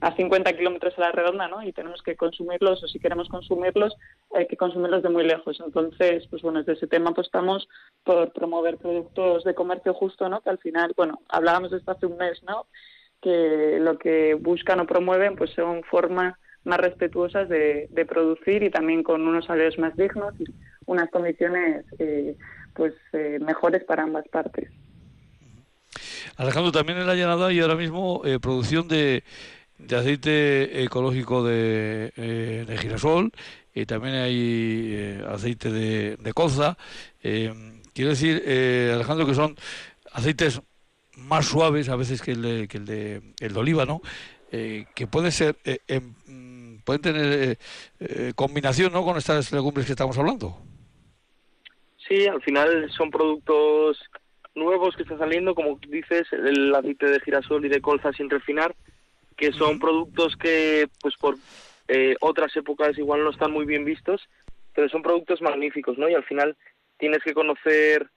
a 0.00 0.16
50 0.16 0.52
kilómetros 0.54 0.96
a 0.96 1.02
la 1.02 1.12
redonda, 1.12 1.46
¿no? 1.46 1.62
Y 1.62 1.74
tenemos 1.74 2.02
que 2.02 2.16
consumirlos, 2.16 2.82
o 2.82 2.88
si 2.88 2.98
queremos 2.98 3.28
consumirlos, 3.28 3.94
hay 4.34 4.46
que 4.46 4.56
consumirlos 4.56 5.02
de 5.02 5.10
muy 5.10 5.24
lejos. 5.24 5.60
Entonces, 5.60 6.26
pues 6.30 6.40
bueno, 6.40 6.60
desde 6.60 6.72
ese 6.72 6.86
tema 6.86 7.10
apostamos 7.10 7.68
por 8.02 8.32
promover 8.32 8.78
productos 8.78 9.44
de 9.44 9.54
comercio 9.54 9.92
justo, 9.92 10.28
¿no? 10.30 10.40
Que 10.40 10.48
al 10.48 10.58
final, 10.58 10.94
bueno, 10.96 11.20
hablábamos 11.28 11.70
de 11.70 11.76
esto 11.76 11.90
hace 11.90 12.06
un 12.06 12.16
mes, 12.16 12.42
¿no? 12.44 12.66
Que 13.20 13.78
lo 13.80 13.98
que 13.98 14.34
buscan 14.34 14.80
o 14.80 14.86
promueven, 14.86 15.36
pues 15.36 15.50
son 15.50 15.82
formas 15.84 16.34
más 16.68 16.78
respetuosas 16.78 17.48
de, 17.48 17.88
producir 18.08 18.62
y 18.62 18.70
también 18.70 19.02
con 19.02 19.26
unos 19.26 19.46
salarios 19.46 19.78
más 19.78 19.96
dignos 19.96 20.34
y 20.38 20.44
unas 20.86 21.10
condiciones 21.10 21.84
eh, 21.98 22.36
pues 22.74 22.94
eh, 23.12 23.38
mejores 23.40 23.84
para 23.84 24.04
ambas 24.04 24.26
partes. 24.28 24.70
Alejandro, 26.36 26.70
también 26.70 26.98
en 26.98 27.06
la 27.06 27.14
llanada 27.14 27.48
hay 27.48 27.60
ahora 27.60 27.74
mismo 27.74 28.22
eh, 28.24 28.38
producción 28.38 28.86
de, 28.86 29.24
de, 29.78 29.96
aceite 29.96 30.84
ecológico 30.84 31.42
de, 31.42 32.12
de 32.66 32.78
girasol 32.78 33.32
y 33.74 33.86
también 33.86 34.14
hay 34.14 35.20
aceite 35.26 35.72
de, 35.72 36.16
de 36.16 36.32
colza. 36.32 36.76
quiero 37.20 38.10
decir, 38.10 38.42
Alejandro, 38.94 39.26
que 39.26 39.34
son 39.34 39.56
aceites 40.12 40.60
más 41.18 41.46
suaves 41.46 41.88
a 41.88 41.96
veces 41.96 42.22
que 42.22 42.32
el 42.32 42.42
de, 42.42 42.68
que 42.68 42.78
el 42.78 42.84
de, 42.86 43.22
el 43.40 43.52
de 43.52 43.60
oliva, 43.60 43.84
¿no? 43.84 44.00
Eh, 44.50 44.86
que 44.94 45.06
pueden 45.06 45.30
ser, 45.30 45.56
eh, 45.64 45.80
em, 45.88 46.14
mm, 46.26 46.78
pueden 46.84 47.02
tener 47.02 47.58
eh, 48.00 48.32
combinación, 48.34 48.92
¿no? 48.92 49.04
Con 49.04 49.18
estas 49.18 49.52
legumbres 49.52 49.86
que 49.86 49.92
estamos 49.92 50.16
hablando. 50.16 50.56
Sí, 52.08 52.26
al 52.26 52.40
final 52.40 52.90
son 52.90 53.10
productos 53.10 53.98
nuevos 54.54 54.96
que 54.96 55.02
están 55.02 55.18
saliendo, 55.18 55.54
como 55.54 55.78
dices, 55.88 56.26
el 56.32 56.74
aceite 56.74 57.06
de 57.06 57.20
girasol 57.20 57.66
y 57.66 57.68
de 57.68 57.82
colza 57.82 58.12
sin 58.12 58.30
refinar, 58.30 58.74
que 59.36 59.52
son 59.52 59.78
productos 59.78 60.34
que, 60.36 60.88
pues 61.00 61.14
por 61.16 61.36
otras 62.20 62.54
épocas 62.56 62.98
igual 62.98 63.24
no 63.24 63.30
están 63.30 63.50
muy 63.50 63.64
bien 63.64 63.84
vistos, 63.84 64.28
pero 64.74 64.88
son 64.88 65.02
productos 65.02 65.40
magníficos, 65.40 65.96
¿no? 65.96 66.08
Y 66.08 66.14
al 66.14 66.24
final 66.24 66.56
tienes 66.98 67.22
que 67.22 67.34
conocer 67.34 68.08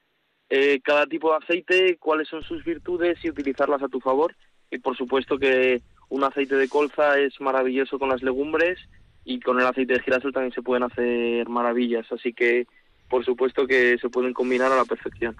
eh, 0.53 0.81
cada 0.83 1.07
tipo 1.07 1.31
de 1.31 1.37
aceite, 1.37 1.97
cuáles 1.97 2.27
son 2.27 2.43
sus 2.43 2.61
virtudes 2.65 3.17
y 3.23 3.29
utilizarlas 3.29 3.81
a 3.81 3.87
tu 3.87 4.01
favor. 4.01 4.35
Y 4.69 4.79
por 4.79 4.97
supuesto 4.97 5.39
que 5.39 5.81
un 6.09 6.25
aceite 6.25 6.55
de 6.55 6.67
colza 6.67 7.17
es 7.17 7.39
maravilloso 7.39 7.97
con 7.97 8.09
las 8.09 8.21
legumbres 8.21 8.77
y 9.23 9.39
con 9.39 9.61
el 9.61 9.65
aceite 9.65 9.93
de 9.93 10.01
girasol 10.01 10.33
también 10.33 10.51
se 10.51 10.61
pueden 10.61 10.83
hacer 10.83 11.47
maravillas. 11.47 12.05
Así 12.11 12.33
que 12.33 12.67
por 13.09 13.23
supuesto 13.23 13.65
que 13.65 13.97
se 13.97 14.09
pueden 14.09 14.33
combinar 14.33 14.73
a 14.73 14.75
la 14.75 14.83
perfección. 14.83 15.37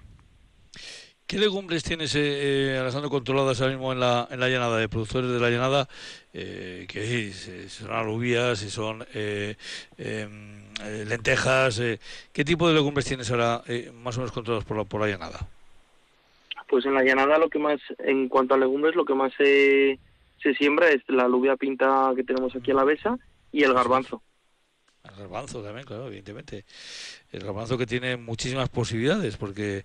¿Qué 1.32 1.40
legumbres 1.40 1.82
tienes, 1.82 2.14
eh, 2.16 2.74
eh, 2.74 2.78
Alessandro, 2.78 3.10
controladas 3.10 3.62
ahora 3.62 3.72
mismo 3.72 3.94
en 3.94 4.02
la, 4.02 4.28
en 4.30 4.38
la 4.38 4.50
llanada, 4.50 4.78
de 4.78 4.90
productores 4.90 5.32
de 5.32 5.40
la 5.40 5.50
llanada? 5.50 5.88
Eh, 6.34 6.86
que 6.90 7.32
son 7.70 7.90
alubias, 7.90 8.62
y 8.64 8.70
son 8.70 9.06
eh, 9.14 9.56
em, 9.98 10.60
eh, 10.84 11.06
lentejas. 11.08 11.82
¿Qué 12.34 12.44
tipo 12.44 12.68
de 12.68 12.74
legumbres 12.74 13.06
tienes 13.06 13.32
ahora 13.32 13.64
más 14.04 14.18
o 14.18 14.20
menos 14.20 14.34
controladas 14.34 14.66
por 14.66 14.76
la, 14.76 14.84
por 14.84 15.00
la 15.00 15.08
llanada? 15.08 15.48
Pues 16.68 16.86
en 16.86 16.96
la 16.96 17.02
llanada 17.02 17.38
lo 17.38 17.50
que 17.50 17.60
más, 17.60 17.80
en 18.00 18.28
cuanto 18.28 18.56
a 18.56 18.58
legumbres, 18.58 18.96
lo 18.96 19.06
que 19.06 19.16
más 19.16 19.32
se, 19.38 20.00
se 20.44 20.54
siembra 20.56 20.90
es 20.90 21.02
la 21.08 21.24
alubia 21.24 21.56
pinta 21.56 22.12
que 22.14 22.26
tenemos 22.26 22.54
aquí 22.58 22.72
a 22.72 22.76
la 22.76 22.84
besa 22.84 23.18
y 23.54 23.64
el 23.64 23.74
garbanzo. 23.74 24.22
El 25.04 25.16
garbanzo 25.16 25.62
también, 25.64 25.86
claro, 25.86 26.08
evidentemente. 26.08 26.66
El 27.32 27.44
garbanzo 27.44 27.78
que 27.78 27.88
tiene 27.88 28.18
muchísimas 28.18 28.70
posibilidades, 28.70 29.36
porque 29.36 29.84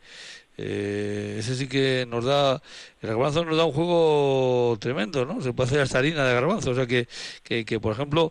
eh, 0.58 1.36
ese 1.38 1.54
sí 1.54 1.68
que 1.68 2.06
nos 2.08 2.24
da, 2.24 2.60
el 3.00 3.08
garbanzo 3.08 3.44
nos 3.44 3.56
da 3.56 3.64
un 3.64 3.72
juego 3.72 4.76
tremendo, 4.78 5.24
¿no? 5.24 5.40
Se 5.40 5.52
puede 5.52 5.68
hacer 5.68 5.80
hasta 5.80 5.98
harina 5.98 6.26
de 6.26 6.34
garbanzo, 6.34 6.70
o 6.70 6.74
sea 6.74 6.86
que, 6.86 7.06
que, 7.42 7.80
por 7.80 7.92
ejemplo, 7.92 8.30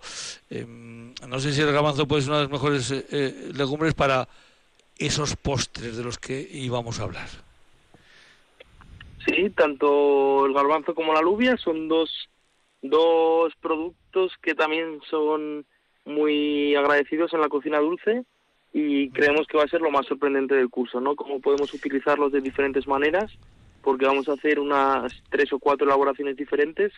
em, 0.49 1.13
no 1.27 1.39
sé 1.39 1.53
si 1.53 1.61
el 1.61 1.71
garbanzo 1.71 2.07
puede 2.07 2.21
ser 2.21 2.31
una 2.31 2.39
de 2.39 2.43
las 2.45 2.51
mejores 2.51 2.91
eh, 2.91 3.05
eh, 3.11 3.51
legumbres 3.55 3.93
para 3.93 4.27
esos 4.97 5.35
postres 5.35 5.97
de 5.97 6.03
los 6.03 6.17
que 6.17 6.47
íbamos 6.51 6.99
a 6.99 7.03
hablar. 7.03 7.27
Sí, 9.25 9.49
tanto 9.51 10.45
el 10.45 10.53
garbanzo 10.53 10.93
como 10.93 11.13
la 11.13 11.19
alubia 11.19 11.57
son 11.57 11.87
dos, 11.87 12.29
dos 12.81 13.53
productos 13.59 14.33
que 14.41 14.53
también 14.53 14.99
son 15.09 15.65
muy 16.05 16.75
agradecidos 16.75 17.33
en 17.33 17.41
la 17.41 17.49
cocina 17.49 17.79
dulce 17.79 18.23
y 18.73 19.09
creemos 19.09 19.47
que 19.47 19.57
va 19.57 19.63
a 19.63 19.69
ser 19.69 19.81
lo 19.81 19.91
más 19.91 20.05
sorprendente 20.05 20.55
del 20.55 20.69
curso, 20.69 20.99
¿no? 21.01 21.15
Cómo 21.15 21.39
podemos 21.39 21.73
utilizarlos 21.73 22.31
de 22.31 22.41
diferentes 22.41 22.87
maneras, 22.87 23.31
porque 23.81 24.05
vamos 24.05 24.27
a 24.29 24.33
hacer 24.33 24.59
unas 24.59 25.23
tres 25.29 25.51
o 25.53 25.59
cuatro 25.59 25.85
elaboraciones 25.85 26.35
diferentes 26.35 26.91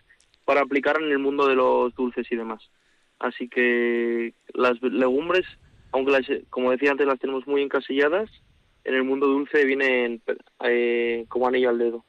para 0.44 0.62
aplicar 0.62 1.02
en 1.02 1.12
el 1.12 1.20
mundo 1.20 1.48
de 1.48 1.56
los 1.56 1.94
dulces 1.96 2.26
y 2.32 2.36
demás. 2.36 2.70
Así 3.20 3.48
que 3.48 4.34
las 4.54 4.82
legumbres, 4.82 5.46
aunque 5.92 6.12
las, 6.12 6.26
como 6.50 6.72
decía 6.72 6.92
antes 6.92 7.08
las 7.08 7.20
tenemos 7.20 7.46
muy 7.48 7.62
encasilladas, 7.62 8.30
en 8.84 8.96
el 8.96 9.04
mundo 9.04 9.28
dulce 9.28 9.66
vienen 9.66 10.22
eh, 10.64 11.26
como 11.28 11.48
anillo 11.48 11.70
al 11.70 11.78
dedo. 11.78 12.06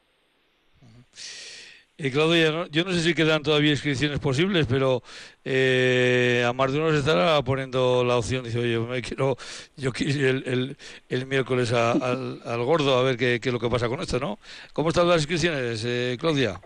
Y 2.01 2.13
Claudia, 2.13 2.69
yo 2.71 2.85
no 2.85 2.93
sé 2.93 3.01
si 3.01 3.13
quedan 3.13 3.43
todavía 3.43 3.73
inscripciones 3.73 4.21
posibles, 4.21 4.69
pero 4.69 5.03
eh, 5.45 6.45
a 6.47 6.53
más 6.53 6.73
de 6.73 6.79
uno 6.79 6.93
se 6.93 6.99
estará 6.99 7.43
poniendo 7.43 8.05
la 8.05 8.17
opción. 8.17 8.45
Dice, 8.45 8.61
oye, 8.61 8.79
me 8.79 9.03
quiero, 9.03 9.37
yo 9.77 9.93
quiero 9.93 10.13
ir 10.13 10.43
el, 10.47 10.77
el, 11.09 11.27
miércoles 11.27 11.73
al, 11.73 12.41
al, 12.45 12.65
gordo 12.65 12.97
a 12.97 13.03
ver 13.03 13.17
qué, 13.17 13.41
qué, 13.41 13.49
es 13.49 13.53
lo 13.53 13.59
que 13.59 13.69
pasa 13.69 13.89
con 13.89 13.99
esto, 14.01 14.21
¿no? 14.21 14.39
¿Cómo 14.73 14.91
están 14.91 15.09
las 15.09 15.17
inscripciones, 15.17 15.85
eh, 15.85 16.17
Claudia? 16.21 16.61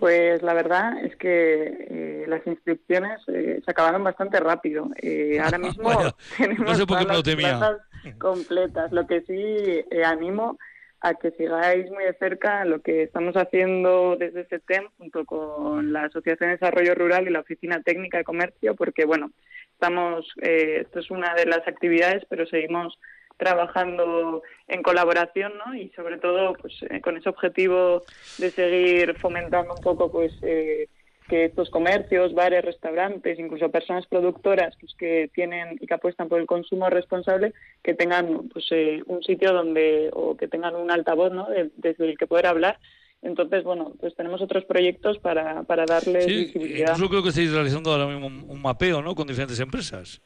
Pues 0.00 0.42
la 0.42 0.54
verdad 0.54 1.04
es 1.04 1.14
que 1.16 1.86
eh, 1.90 2.24
las 2.26 2.46
inscripciones 2.46 3.20
eh, 3.28 3.60
se 3.62 3.70
acabaron 3.70 4.02
bastante 4.02 4.40
rápido. 4.40 4.88
Eh, 5.02 5.38
ahora 5.38 5.58
mismo 5.58 5.90
tenemos 6.38 6.66
no 6.66 6.74
sé 6.74 6.86
por 6.86 6.98
qué 7.00 7.04
las 7.04 8.16
completas. 8.18 8.92
Lo 8.92 9.06
que 9.06 9.20
sí 9.22 9.84
animo 10.02 10.58
a 11.00 11.14
que 11.14 11.30
sigáis 11.32 11.90
muy 11.90 12.04
de 12.04 12.14
cerca 12.14 12.64
lo 12.64 12.82
que 12.82 13.04
estamos 13.04 13.34
haciendo 13.34 14.16
desde 14.16 14.46
SETEM 14.46 14.88
junto 14.98 15.24
con 15.24 15.92
la 15.92 16.04
Asociación 16.04 16.50
de 16.50 16.56
Desarrollo 16.56 16.94
Rural 16.94 17.26
y 17.26 17.30
la 17.30 17.40
Oficina 17.40 17.82
Técnica 17.82 18.18
de 18.18 18.24
Comercio, 18.24 18.74
porque 18.74 19.04
bueno, 19.06 19.30
estamos, 19.72 20.30
eh, 20.42 20.82
esto 20.82 21.00
es 21.00 21.10
una 21.10 21.34
de 21.34 21.46
las 21.46 21.66
actividades, 21.66 22.24
pero 22.28 22.46
seguimos 22.46 22.98
trabajando 23.38 24.42
en 24.68 24.82
colaboración, 24.82 25.52
¿no? 25.64 25.74
Y 25.74 25.88
sobre 25.96 26.18
todo, 26.18 26.52
pues, 26.52 26.74
eh, 26.90 27.00
con 27.00 27.16
ese 27.16 27.30
objetivo 27.30 28.02
de 28.36 28.50
seguir 28.50 29.16
fomentando 29.18 29.72
un 29.74 29.80
poco, 29.80 30.12
pues, 30.12 30.32
eh, 30.42 30.88
que 31.30 31.44
estos 31.44 31.70
comercios, 31.70 32.34
bares, 32.34 32.64
restaurantes, 32.64 33.38
incluso 33.38 33.70
personas 33.70 34.04
productoras 34.08 34.74
pues, 34.80 34.92
que 34.98 35.30
tienen 35.32 35.78
y 35.80 35.86
que 35.86 35.94
apuestan 35.94 36.28
por 36.28 36.40
el 36.40 36.46
consumo 36.46 36.90
responsable, 36.90 37.54
que 37.84 37.94
tengan 37.94 38.48
pues, 38.48 38.66
eh, 38.72 39.00
un 39.06 39.22
sitio 39.22 39.52
donde 39.52 40.10
o 40.12 40.36
que 40.36 40.48
tengan 40.48 40.74
un 40.74 40.90
altavoz 40.90 41.32
¿no? 41.32 41.46
desde 41.76 42.10
el 42.10 42.18
que 42.18 42.26
poder 42.26 42.46
hablar. 42.48 42.80
Entonces, 43.22 43.62
bueno, 43.62 43.92
pues 44.00 44.16
tenemos 44.16 44.42
otros 44.42 44.64
proyectos 44.64 45.18
para, 45.18 45.62
para 45.62 45.84
darles 45.86 46.24
sí, 46.24 46.36
visibilidad. 46.46 46.94
Incluso 46.94 47.10
creo 47.10 47.22
que 47.22 47.28
estáis 47.28 47.52
realizando 47.52 47.92
ahora 47.92 48.06
mismo 48.06 48.26
un, 48.26 48.60
mapeo 48.60 49.00
¿no? 49.00 49.14
con 49.14 49.28
diferentes 49.28 49.60
empresas. 49.60 50.20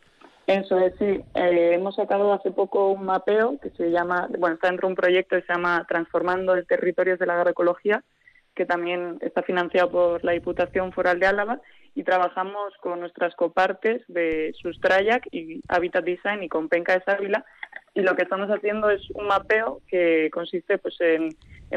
Eso 0.47 0.79
es, 0.79 0.95
sí. 0.99 1.21
Eh, 1.35 1.73
hemos 1.75 1.97
sacado 1.97 2.33
hace 2.33 2.51
poco 2.51 2.93
un 2.93 3.05
mapeo 3.05 3.59
que 3.61 3.69
se 3.71 3.91
llama, 3.91 4.31
bueno, 4.39 4.55
está 4.55 4.69
dentro 4.69 4.89
de 4.89 4.93
un 4.93 4.97
proyecto 4.97 5.37
que 5.37 5.43
se 5.43 5.53
llama 5.53 5.85
Transformando 5.87 6.55
el 6.55 6.67
Territorio 6.67 7.19
de 7.19 7.27
la 7.27 7.35
Agroecología, 7.35 8.03
que 8.55 8.67
también 8.67 9.19
está 9.21 9.43
financiado 9.43 9.91
por 9.91 10.25
la 10.25 10.33
Diputación 10.33 10.93
Foral 10.93 11.21
de 11.21 11.27
Álava 11.27 11.61
y 11.95 12.03
trabajamos 12.03 12.75
con 12.81 13.01
nuestras 13.01 13.35
copartes 13.35 14.03
de 14.09 14.55
Sustrayac 14.61 15.29
y 15.33 15.61
Habitat 15.69 16.05
Design 16.05 16.43
y 16.43 16.49
con 16.49 16.69
Penca 16.69 16.95
de 16.95 17.05
Sávila 17.05 17.45
y 17.95 18.03
lo 18.03 18.17
que 18.17 18.25
estamos 18.25 18.49
haciendo 18.51 18.91
es 18.91 19.09
un 19.11 19.29
mapeo 19.29 19.81
que 19.87 20.29
consiste 20.33 20.79
pues 20.79 21.01
en, 21.01 21.31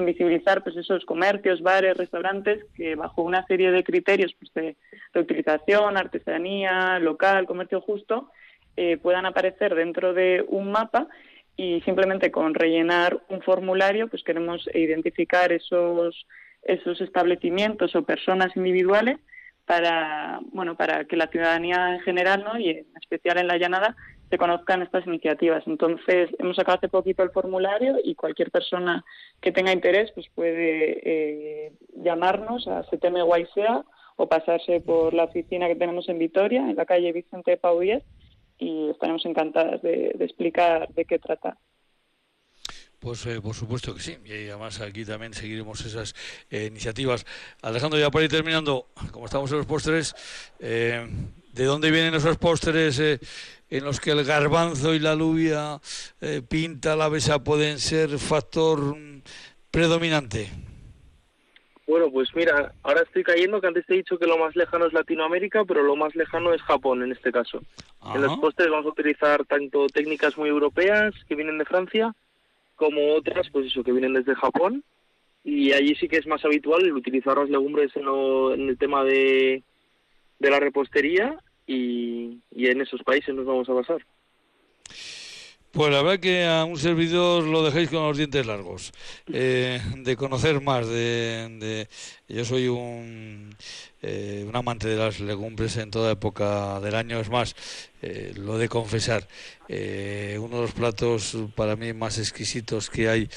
visibilizar 0.06 0.64
pues 0.64 0.76
esos 0.76 1.06
comercios, 1.06 1.62
bares, 1.62 1.98
restaurantes 1.98 2.64
que 2.76 2.96
bajo 2.96 3.24
una 3.24 3.46
serie 3.46 3.72
de 3.72 3.84
criterios 3.84 4.36
pues, 4.40 4.54
de 4.54 4.76
reutilización, 5.14 5.98
artesanía, 5.98 7.00
local, 7.00 7.46
comercio 7.46 7.82
justo 7.82 8.32
eh, 8.76 8.98
puedan 8.98 9.26
aparecer 9.26 9.74
dentro 9.74 10.14
de 10.14 10.46
un 10.48 10.72
mapa 10.72 11.08
y 11.56 11.82
simplemente 11.82 12.32
con 12.32 12.54
rellenar 12.54 13.20
un 13.30 13.42
formulario 13.42 14.08
pues 14.08 14.24
queremos 14.24 14.68
identificar 14.74 15.52
esos 15.52 16.26
esos 16.64 17.01
establecimientos 17.01 17.95
o 17.95 18.03
personas 18.03 18.55
individuales 18.55 19.18
para 19.66 20.39
bueno 20.51 20.76
para 20.76 21.05
que 21.05 21.18
la 21.18 21.28
ciudadanía 21.28 21.95
en 21.95 21.99
general 22.01 22.43
¿no? 22.43 22.58
y 22.58 22.70
en 22.70 22.86
especial 22.99 23.38
en 23.38 23.47
la 23.47 23.58
llanada 23.58 23.95
se 24.30 24.38
conozcan 24.38 24.82
estas 24.82 25.08
iniciativas. 25.08 25.64
Entonces 25.68 26.30
hemos 26.39 26.58
sacado 26.58 26.78
hace 26.78 26.89
poquito 26.89 27.24
el 27.24 27.32
formulario 27.32 27.97
y 28.03 28.16
cualquier 28.16 28.51
persona 28.51 29.05
que 29.41 29.51
tenga 29.51 29.72
interés 29.72 30.12
pues 30.12 30.28
puede 30.36 30.99
eh, 31.03 31.74
llamarnos 31.95 32.68
a 32.68 32.84
CTM 32.84 33.18
o 34.18 34.28
pasarse 34.28 34.82
por 34.82 35.14
la 35.14 35.26
oficina 35.26 35.68
que 35.68 35.76
tenemos 35.76 36.10
en 36.10 36.20
Vitoria, 36.20 36.62
en 36.62 36.76
la 36.76 36.86
calle 36.86 37.14
Vicente 37.14 37.51
de 37.51 38.03
y 38.58 38.89
estaremos 38.89 39.26
encantadas 39.26 39.82
de 39.82 40.16
explicar 40.20 40.89
de 40.89 41.05
qué 41.05 41.20
trata. 41.20 41.58
Pues 43.00 43.26
eh, 43.28 43.39
por 43.41 43.54
supuesto 43.54 43.93
que 43.93 44.02
sí, 44.02 44.18
y 44.26 44.50
además 44.50 44.82
aquí 44.82 45.06
también 45.06 45.34
seguiremos 45.34 45.86
esas 45.86 46.16
eh, 46.50 46.66
iniciativas. 46.66 47.26
Alejandro, 47.62 48.00
ya 48.00 48.10
para 48.10 48.26
ir 48.26 48.32
terminando, 48.32 48.88
como 49.12 49.26
estamos 49.26 49.52
en 49.52 49.58
los 49.58 49.68
pósteres, 49.68 50.16
eh, 50.60 51.08
¿de 51.54 51.66
dónde 51.66 51.91
vienen 51.91 52.16
esos 52.16 52.38
pósteres 52.38 53.00
en 53.00 53.84
los 53.84 54.00
que 54.00 54.12
el 54.12 54.24
garbanzo 54.24 54.95
y 54.95 55.00
la 55.00 55.12
alubia, 55.12 55.80
pinta, 56.50 56.95
la 56.95 57.10
besa 57.10 57.43
pueden 57.43 57.78
ser 57.78 58.18
factor 58.18 58.98
mm, 58.98 59.22
predominante? 59.70 60.50
Bueno, 61.88 62.12
pues 62.12 62.30
mira, 62.36 62.74
ahora 62.84 63.04
estoy 63.04 63.24
cayendo 63.24 63.62
que 63.62 63.68
antes 63.68 63.86
te 63.86 63.93
he 63.93 63.98
dicho 63.98 64.20
que 64.20 64.28
lo 64.28 64.38
más 64.38 64.56
lejano 64.58 64.88
es 64.88 64.93
Latinoamérica, 64.93 65.64
pero 65.64 65.84
lo 65.84 65.95
más 65.95 66.16
lejano 66.16 66.54
es 66.54 66.62
Japón 66.64 67.02
en 67.02 67.14
este 67.14 67.32
caso. 67.32 67.62
En 68.14 68.22
los 68.22 68.38
pósteres 68.39 68.72
vamos 68.72 68.88
a 68.88 68.89
utilizar 68.89 69.45
tanto 69.45 69.88
técnicas 69.88 70.38
muy 70.38 70.50
europeas 70.50 71.14
que 71.30 71.36
vienen 71.36 71.58
de 71.58 71.66
Francia, 71.66 72.14
como 72.78 73.14
otras, 73.14 73.50
pues 73.52 73.66
eso, 73.66 73.84
que 73.84 73.92
vienen 73.92 74.14
desde 74.14 74.36
Japón. 74.36 74.84
Y 75.44 75.74
allí 75.74 75.96
sí 75.96 76.08
que 76.08 76.18
es 76.18 76.28
más 76.28 76.44
habitual 76.46 76.92
utilizar 76.94 77.38
las 77.38 77.50
legumbres 77.50 77.92
en, 77.96 78.70
el 78.70 78.78
tema 78.78 79.04
de, 79.04 79.64
de 80.40 80.50
la 80.50 80.60
repostería 80.60 81.38
y, 81.66 82.40
y 82.52 82.68
en 82.68 82.82
esos 82.82 83.04
países 83.04 83.36
nos 83.36 83.46
vamos 83.46 83.68
a 83.70 83.74
basar. 83.74 84.06
Pues 85.78 85.92
la 85.92 86.02
verdad 86.02 86.20
que 86.20 86.44
a 86.44 86.66
un 86.66 86.80
servidor 86.80 87.44
lo 87.44 87.62
dejéis 87.62 87.92
con 87.92 88.02
los 88.02 88.18
dientes 88.18 88.44
largos, 88.48 88.92
eh, 89.32 89.80
de 89.98 90.18
conocer 90.18 90.60
más, 90.60 90.88
de, 90.88 91.88
yo 92.28 92.44
soy 92.46 92.68
un, 92.68 93.56
eh, 94.02 94.44
un 94.50 94.56
amante 94.56 94.88
de 94.88 94.96
las 94.96 95.20
legumbres 95.20 95.78
en 95.78 95.92
toda 95.92 96.14
época 96.14 96.80
del 96.80 96.96
año, 96.96 97.20
es 97.20 97.30
más, 97.30 97.56
eh, 98.02 98.34
lo 98.38 98.58
de 98.58 98.68
confesar, 98.70 99.28
uno 99.70 99.76
de 100.56 100.62
los 100.64 100.72
platos 100.72 101.38
para 101.56 101.76
mí 101.76 101.94
más 101.94 102.18
exquisitos 102.18 102.90
que 102.90 103.08
hay 103.08 103.30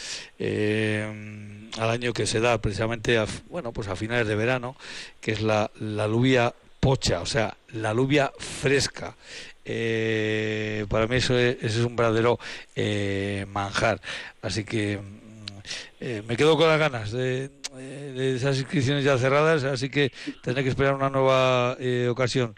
al 1.79 1.91
año 1.91 2.15
que 2.15 2.27
se 2.27 2.41
da 2.41 2.59
precisamente 2.59 3.19
a, 3.19 3.27
bueno, 3.51 3.71
pues 3.73 3.89
a 3.89 3.97
finales 3.97 4.27
de 4.27 4.35
verano, 4.35 4.77
que 5.21 5.33
es 5.33 5.43
la, 5.43 5.71
la 5.79 6.05
alubia 6.05 6.55
pocha, 6.81 7.21
o 7.21 7.27
sea, 7.27 7.55
la 7.75 7.91
alubia 7.91 8.33
fresca. 8.39 9.15
Eh, 9.73 10.85
para 10.89 11.07
mí 11.07 11.17
eso 11.17 11.39
es, 11.39 11.77
un 11.77 11.95
verdadero 11.95 12.39
eh, 12.75 13.47
manjar. 13.49 14.01
Así 14.43 14.65
que 14.65 14.99
mm, 14.99 15.59
eh, 16.01 16.23
me 16.27 16.37
quedo 16.37 16.57
con 16.57 16.67
las 16.67 16.79
ganas 16.79 17.13
de, 17.13 17.51
esas 18.17 18.59
inscripciones 18.59 19.05
ya 19.05 19.17
cerradas, 19.17 19.63
así 19.63 19.89
que 19.91 20.11
tendré 20.43 20.65
que 20.65 20.71
esperar 20.71 20.95
una 20.95 21.09
nueva 21.09 21.77
ocasión. 22.09 22.53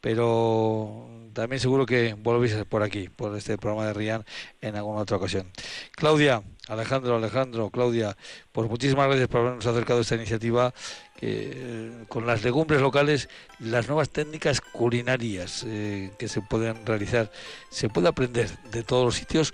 Pero 0.00 1.13
también 1.34 1.60
seguro 1.60 1.84
que 1.84 2.14
volvéis 2.14 2.54
por 2.68 2.82
aquí, 2.82 3.08
por 3.08 3.36
este 3.36 3.58
programa 3.58 3.86
de 3.86 3.92
Rian, 3.92 4.24
en 4.60 4.76
alguna 4.76 5.00
otra 5.00 5.18
ocasión. 5.18 5.50
Claudia, 5.92 6.42
Alejandro, 6.68 7.16
Alejandro, 7.16 7.70
Claudia, 7.70 8.16
pues 8.52 8.70
muchísimas 8.70 9.06
gracias 9.08 9.28
por 9.28 9.40
habernos 9.40 9.66
acercado 9.66 9.98
a 9.98 10.02
esta 10.02 10.14
iniciativa 10.14 10.72
eh, 11.20 12.04
con 12.08 12.26
las 12.26 12.42
legumbres 12.42 12.80
locales, 12.80 13.28
las 13.58 13.88
nuevas 13.88 14.10
técnicas 14.10 14.60
culinarias 14.60 15.64
eh, 15.66 16.10
que 16.18 16.28
se 16.28 16.40
pueden 16.40 16.86
realizar. 16.86 17.30
Se 17.68 17.88
puede 17.88 18.08
aprender 18.08 18.48
de 18.70 18.82
todos 18.82 19.04
los 19.04 19.14
sitios 19.16 19.52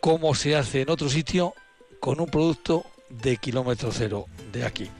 cómo 0.00 0.34
se 0.34 0.56
hace 0.56 0.82
en 0.82 0.90
otro 0.90 1.08
sitio 1.08 1.54
con 2.00 2.20
un 2.20 2.26
producto 2.26 2.84
de 3.08 3.38
kilómetro 3.38 3.90
cero 3.92 4.26
de 4.52 4.64
aquí. 4.66 4.90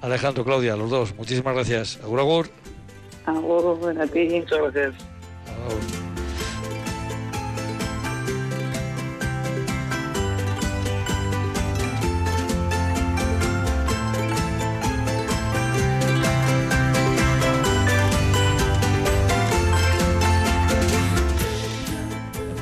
Alejandro, 0.00 0.44
Claudia, 0.44 0.76
los 0.76 0.90
dos, 0.90 1.14
muchísimas 1.16 1.54
gracias. 1.54 1.98
Agur, 2.02 2.20
agur. 2.20 2.48
Agur, 3.26 4.00
a 4.00 4.06
ti. 4.06 4.28
Muchas 4.28 4.58
gracias. 4.58 5.15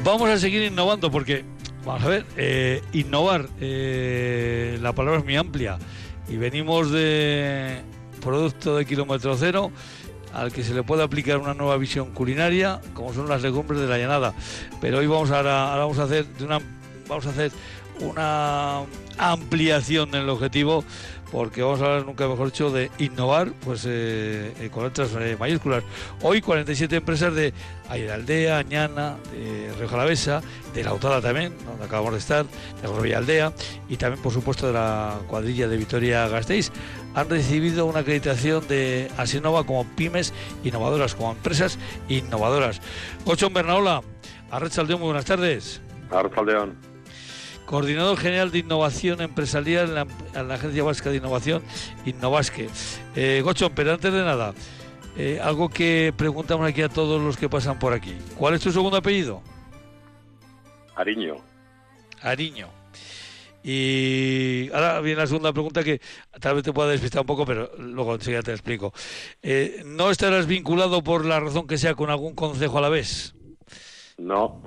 Vamos 0.05 0.29
a 0.29 0.39
seguir 0.39 0.63
innovando 0.63 1.11
porque, 1.11 1.45
vamos 1.85 2.05
a 2.05 2.09
ver, 2.09 2.27
eh, 2.37 2.83
innovar, 2.93 3.49
eh, 3.61 4.79
la 4.81 4.93
palabra 4.93 5.19
es 5.19 5.25
muy 5.25 5.35
amplia. 5.35 5.77
Y 6.29 6.37
venimos 6.37 6.93
de 6.93 7.81
producto 8.21 8.77
de 8.77 8.87
kilómetro 8.87 9.37
cero 9.37 9.73
al 10.35 10.53
que 10.53 10.63
se 10.63 10.75
le 10.75 10.83
puede 10.83 11.03
aplicar 11.03 11.39
una 11.39 11.55
nueva 11.55 11.77
visión 11.77 12.11
culinaria, 12.11 12.81
como 12.93 13.15
son 13.15 13.29
las 13.29 13.41
legumbres 13.43 13.81
de 13.81 13.87
la 13.87 13.99
llanada. 13.99 14.35
Pero 14.81 14.99
hoy 14.99 15.07
vamos 15.07 15.31
a, 15.31 15.43
vamos 15.43 15.99
a 15.99 16.03
hacer 16.03 16.27
una 16.41 16.61
vamos 17.09 17.27
a 17.27 17.31
hacer 17.31 17.53
una 18.01 18.81
ampliación 19.19 20.09
en 20.11 20.23
el 20.23 20.29
objetivo 20.29 20.85
porque 21.35 21.63
vamos 21.63 21.83
a 21.83 21.87
hablar, 21.87 22.07
nunca 22.07 22.29
mejor 22.29 22.47
dicho, 22.47 22.71
de 22.71 22.93
innovar 22.99 23.51
pues 23.65 23.85
eh, 23.89 24.55
eh, 24.61 24.71
con 24.71 24.85
letras 24.85 25.11
eh, 25.19 25.37
mayúsculas. 25.37 25.83
Hoy 26.23 26.41
47 26.41 26.95
empresas 26.95 27.35
de 27.35 27.53
Aldea, 27.89 28.59
Añana, 28.59 29.17
de 29.33 29.73
Río 29.77 29.89
Jalavesa, 29.89 30.43
de 30.73 30.85
Lautada 30.85 31.21
también, 31.21 31.53
donde 31.67 31.87
acabamos 31.87 32.13
de 32.13 32.21
estar, 32.21 32.47
de 32.47 33.15
Aldea, 33.17 33.53
y 33.89 33.97
también, 33.97 34.23
por 34.23 34.33
supuesto, 34.33 34.69
de 34.69 34.75
la 34.75 35.19
cuadrilla 35.27 35.67
de 35.67 35.77
Vitoria 35.77 36.29
Gasteiz, 36.29 36.71
han 37.17 37.29
recibido 37.29 37.87
una 37.87 37.99
acreditación 37.99 38.69
de 38.69 39.11
Asinova 39.17 39.67
como 39.67 39.85
pymes 39.97 40.33
innovadoras, 40.63 41.17
como 41.17 41.33
empresas 41.33 41.81
innovadoras. 42.09 42.81
Ocho 43.25 43.51
Bernaola, 43.51 44.03
Arrachaldeón, 44.53 45.01
muy 45.01 45.09
buenas 45.09 45.25
tardes. 45.25 45.83
Arrachaldeón 46.13 46.94
coordinador 47.67 48.17
general 48.17 48.51
de 48.51 48.59
innovación 48.59 49.21
empresarial 49.21 50.07
en 50.35 50.49
la, 50.49 50.55
Agencia 50.55 50.83
Vasca 50.83 51.11
de 51.11 51.17
Innovación, 51.17 51.63
Innovasque. 52.07 52.69
Eh, 53.17 53.41
Gochón, 53.45 53.73
pero 53.75 53.93
antes 53.93 54.13
de 54.13 54.23
nada, 54.23 54.55
eh, 55.17 55.41
algo 55.43 55.69
que 55.69 56.13
preguntamos 56.17 56.69
aquí 56.69 56.83
a 56.83 56.89
todos 56.89 57.21
los 57.21 57.37
que 57.37 57.49
pasan 57.49 57.79
por 57.79 57.93
aquí. 57.93 58.15
¿Cuál 58.37 58.55
es 58.55 58.61
tu 58.61 58.73
segundo 58.73 58.97
apellido? 58.97 59.43
Ariño. 60.95 61.37
Ariño. 62.23 62.69
Y 63.63 64.71
ahora 64.75 65.01
viene 65.01 65.21
la 65.21 65.27
segunda 65.27 65.53
pregunta 65.53 65.83
que 65.83 66.01
tal 66.39 66.55
vez 66.57 66.65
te 66.65 66.73
pueda 66.73 66.91
despistar 66.91 67.23
un 67.23 67.27
poco, 67.27 67.47
pero 67.47 67.71
luego 67.79 68.15
enseguida 68.15 68.43
te 68.43 68.53
explico. 68.53 68.93
Eh, 69.43 69.83
¿No 69.87 70.11
estarás 70.11 70.47
vinculado 70.47 71.03
por 71.03 71.25
la 71.25 71.41
razón 71.41 71.67
que 71.67 71.79
sea 71.79 71.95
con 71.95 72.11
algún 72.11 72.35
consejo 72.35 72.77
a 72.77 72.83
la 72.83 72.91
vez? 72.91 73.35
No. 74.19 74.63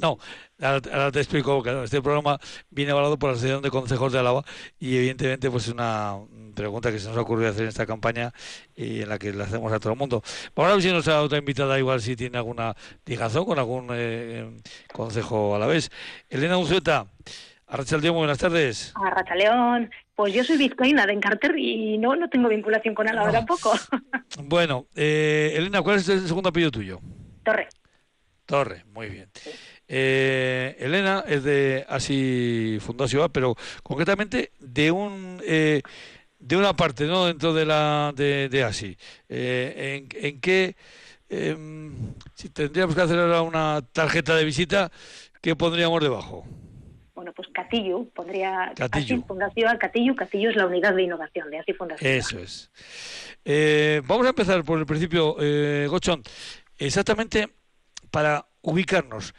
No, 0.00 0.18
Ahora, 0.60 1.10
te 1.10 1.18
explico, 1.18 1.62
que 1.62 1.82
este 1.82 2.00
programa 2.00 2.38
viene 2.70 2.92
avalado 2.92 3.18
por 3.18 3.30
la 3.30 3.34
Asociación 3.34 3.62
de 3.62 3.70
Consejos 3.70 4.12
de 4.12 4.20
Álava 4.20 4.44
y 4.78 4.96
evidentemente 4.96 5.50
pues 5.50 5.66
es 5.66 5.74
una 5.74 6.16
pregunta 6.54 6.92
que 6.92 7.00
se 7.00 7.08
nos 7.08 7.18
ha 7.18 7.22
ocurrido 7.22 7.50
hacer 7.50 7.64
en 7.64 7.68
esta 7.68 7.86
campaña 7.86 8.32
y 8.76 9.02
en 9.02 9.08
la 9.08 9.18
que 9.18 9.32
la 9.32 9.44
hacemos 9.44 9.72
a 9.72 9.80
todo 9.80 9.92
el 9.92 9.98
mundo. 9.98 10.22
Vamos 10.54 10.70
a 10.70 10.74
ver 10.76 10.82
si 10.82 10.92
nos 10.92 11.08
ha 11.08 11.22
otra 11.22 11.38
invitada 11.38 11.78
igual 11.78 12.00
si 12.00 12.14
tiene 12.14 12.38
alguna 12.38 12.74
ligazón 13.04 13.44
con 13.44 13.58
algún 13.58 13.88
eh, 13.92 14.48
consejo 14.92 15.56
a 15.56 15.58
la 15.58 15.66
vez. 15.66 15.90
Elena 16.30 16.56
Unzueta, 16.56 17.08
Arrachaldeón, 17.66 18.14
buenas 18.14 18.38
tardes. 18.38 18.94
Arrachaldeón, 18.94 19.90
pues 20.14 20.32
yo 20.32 20.44
soy 20.44 20.56
vizcaína 20.56 21.04
de 21.04 21.14
Encarter 21.14 21.58
y 21.58 21.98
no, 21.98 22.14
no 22.14 22.28
tengo 22.28 22.48
vinculación 22.48 22.94
con 22.94 23.08
Álava 23.08 23.32
tampoco. 23.32 23.72
bueno, 24.44 24.86
eh, 24.94 25.52
Elena, 25.56 25.82
¿cuál 25.82 25.96
es 25.96 26.08
el 26.08 26.28
segundo 26.28 26.50
apellido 26.50 26.70
tuyo? 26.70 27.00
Torre. 27.42 27.68
Torre, 28.46 28.84
muy 28.92 29.08
bien. 29.08 29.30
Eh, 29.88 30.76
Elena 30.78 31.24
es 31.26 31.44
de 31.44 31.84
Asi 31.88 32.78
Fundación, 32.80 33.30
pero 33.32 33.56
concretamente 33.82 34.52
de 34.60 34.90
un 34.90 35.40
eh, 35.44 35.80
de 36.38 36.56
una 36.56 36.74
parte, 36.74 37.06
¿no? 37.06 37.26
Dentro 37.26 37.54
de 37.54 37.64
la 37.64 38.12
de, 38.14 38.48
de 38.50 38.64
Asi. 38.64 38.96
Eh, 39.28 40.06
en, 40.12 40.24
¿En 40.24 40.40
qué 40.40 40.76
em, 41.30 41.94
si 42.34 42.50
tendríamos 42.50 42.94
que 42.94 43.00
hacer 43.00 43.18
ahora 43.18 43.40
una 43.40 43.80
tarjeta 43.92 44.36
de 44.36 44.44
visita, 44.44 44.90
qué 45.40 45.56
pondríamos 45.56 46.02
debajo? 46.02 46.44
Bueno, 47.14 47.32
pues 47.32 47.48
Catillo, 47.48 48.04
pondría 48.14 48.72
Catillo. 48.76 49.22
Fundación 49.22 49.78
Catillo. 49.78 50.14
Catillo 50.16 50.50
es 50.50 50.56
la 50.56 50.66
unidad 50.66 50.94
de 50.94 51.04
innovación 51.04 51.50
de 51.50 51.60
Asi 51.60 51.72
Fundación. 51.72 52.12
Eso 52.12 52.38
es. 52.38 52.70
vamos 54.06 54.26
a 54.26 54.30
empezar 54.30 54.62
por 54.64 54.78
el 54.78 54.84
principio, 54.84 55.36
Gochón. 55.88 56.22
Exactamente 56.76 57.48
para 58.14 58.46
ubicarnos. 58.62 59.34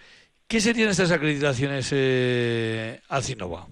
¿Qué 0.49 0.59
serían 0.59 0.89
estas 0.89 1.09
acreditaciones 1.09 1.89
eh, 1.93 2.99
Asinova? 3.07 3.67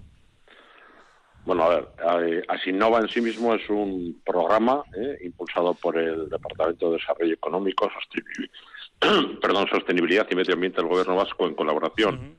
Bueno, 1.44 1.64
a 1.64 2.16
ver, 2.16 2.42
Asinova 2.48 3.00
en 3.00 3.08
sí 3.08 3.20
mismo 3.20 3.52
es 3.52 3.68
un 3.68 4.22
programa 4.24 4.82
eh, 4.96 5.18
impulsado 5.22 5.74
por 5.74 5.98
el 5.98 6.30
Departamento 6.30 6.90
de 6.90 6.96
Desarrollo 6.96 7.34
Económico, 7.34 7.90
Sostenibilidad, 7.90 9.40
perdón, 9.42 9.68
Sostenibilidad 9.68 10.26
y 10.30 10.36
Medio 10.36 10.54
Ambiente 10.54 10.80
del 10.80 10.88
Gobierno 10.88 11.16
Vasco 11.16 11.46
en 11.46 11.54
colaboración 11.54 12.36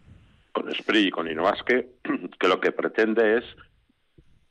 con 0.51 0.74
SPRI 0.74 1.07
y 1.07 1.11
con 1.11 1.30
Innovasque, 1.30 1.88
que 2.39 2.47
lo 2.47 2.59
que 2.59 2.72
pretende 2.72 3.38
es 3.38 3.43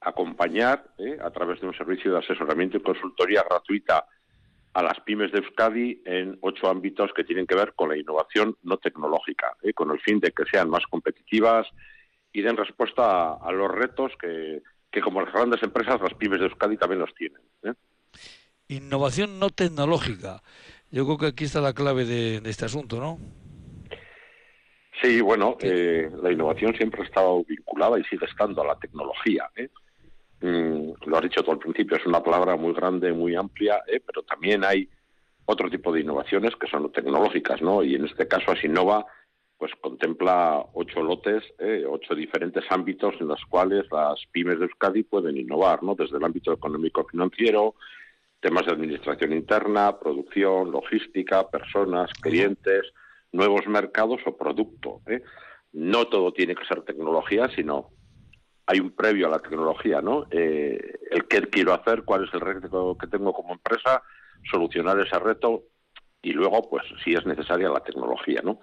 acompañar 0.00 0.84
eh, 0.98 1.18
a 1.20 1.30
través 1.32 1.60
de 1.60 1.66
un 1.66 1.74
servicio 1.74 2.12
de 2.12 2.20
asesoramiento 2.20 2.76
y 2.76 2.80
consultoría 2.80 3.42
gratuita 3.42 4.06
a 4.74 4.82
las 4.82 5.00
pymes 5.00 5.30
de 5.30 5.38
Euskadi 5.38 6.02
en 6.04 6.36
ocho 6.40 6.68
ámbitos 6.68 7.12
que 7.14 7.22
tienen 7.22 7.46
que 7.46 7.54
ver 7.54 7.74
con 7.74 7.88
la 7.88 7.96
innovación 7.96 8.56
no 8.64 8.76
tecnológica, 8.76 9.56
¿eh? 9.62 9.72
con 9.72 9.90
el 9.92 10.00
fin 10.00 10.18
de 10.18 10.32
que 10.32 10.44
sean 10.50 10.68
más 10.68 10.84
competitivas 10.86 11.68
y 12.32 12.42
den 12.42 12.56
respuesta 12.56 13.34
a, 13.34 13.52
los 13.52 13.70
retos 13.70 14.12
que, 14.20 14.60
como 15.00 15.22
las 15.22 15.32
grandes 15.32 15.62
empresas, 15.62 16.00
las 16.00 16.14
pymes 16.14 16.40
de 16.40 16.46
Euskadi 16.46 16.76
también 16.76 17.00
los 17.00 17.14
tienen. 17.14 17.40
¿eh? 17.62 17.74
Innovación 18.66 19.38
no 19.38 19.50
tecnológica. 19.50 20.42
Yo 20.90 21.04
creo 21.04 21.18
que 21.18 21.26
aquí 21.26 21.44
está 21.44 21.60
la 21.60 21.72
clave 21.72 22.04
de, 22.04 22.42
este 22.44 22.64
asunto, 22.64 22.98
¿no? 22.98 23.18
Sí, 25.00 25.20
bueno, 25.20 25.56
eh, 25.60 26.10
la 26.20 26.32
innovación 26.32 26.74
siempre 26.74 27.02
ha 27.02 27.04
estado 27.04 27.44
vinculada 27.44 27.98
y 27.98 28.04
sigue 28.04 28.26
estando 28.26 28.62
a 28.62 28.66
la 28.66 28.76
tecnología. 28.76 29.48
¿eh? 29.54 29.68
Mm, 30.44 30.92
lo 31.06 31.16
has 31.16 31.22
dicho 31.22 31.42
tú 31.42 31.52
al 31.52 31.58
principio, 31.58 31.96
es 31.96 32.04
una 32.04 32.22
palabra 32.22 32.54
muy 32.56 32.74
grande, 32.74 33.14
muy 33.14 33.34
amplia, 33.34 33.82
¿eh? 33.86 34.02
pero 34.04 34.24
también 34.24 34.62
hay 34.62 34.86
otro 35.46 35.70
tipo 35.70 35.90
de 35.90 36.02
innovaciones 36.02 36.54
que 36.56 36.66
son 36.66 36.92
tecnológicas, 36.92 37.62
¿no? 37.62 37.82
Y 37.82 37.94
en 37.94 38.04
este 38.04 38.28
caso 38.28 38.50
Asinova 38.50 39.06
pues 39.56 39.72
contempla 39.80 40.62
ocho 40.74 41.00
lotes, 41.00 41.44
¿eh? 41.58 41.86
ocho 41.88 42.14
diferentes 42.14 42.62
ámbitos 42.68 43.14
en 43.20 43.28
los 43.28 43.42
cuales 43.46 43.86
las 43.90 44.20
pymes 44.32 44.58
de 44.58 44.66
Euskadi 44.66 45.04
pueden 45.04 45.38
innovar, 45.38 45.82
¿no? 45.82 45.94
Desde 45.94 46.18
el 46.18 46.24
ámbito 46.24 46.52
económico-financiero, 46.52 47.76
temas 48.38 48.66
de 48.66 48.72
administración 48.72 49.32
interna, 49.32 49.98
producción, 49.98 50.70
logística, 50.70 51.48
personas, 51.48 52.12
clientes, 52.20 52.92
nuevos 53.32 53.66
mercados 53.66 54.20
o 54.26 54.36
producto. 54.36 55.00
¿eh? 55.06 55.22
No 55.72 56.06
todo 56.08 56.34
tiene 56.34 56.54
que 56.54 56.66
ser 56.66 56.82
tecnología, 56.82 57.48
sino 57.56 57.88
hay 58.66 58.80
un 58.80 58.92
previo 58.92 59.26
a 59.26 59.30
la 59.30 59.38
tecnología, 59.38 60.00
¿no? 60.00 60.26
Eh, 60.30 60.98
el 61.10 61.26
qué 61.26 61.42
quiero 61.42 61.74
hacer, 61.74 62.02
cuál 62.04 62.24
es 62.24 62.34
el 62.34 62.40
reto 62.40 62.96
que 62.98 63.06
tengo 63.06 63.32
como 63.32 63.52
empresa, 63.52 64.02
solucionar 64.50 64.98
ese 65.00 65.18
reto 65.18 65.64
y 66.22 66.32
luego, 66.32 66.68
pues, 66.68 66.84
si 67.04 67.12
es 67.12 67.24
necesaria 67.26 67.68
la 67.68 67.80
tecnología, 67.80 68.40
¿no? 68.42 68.60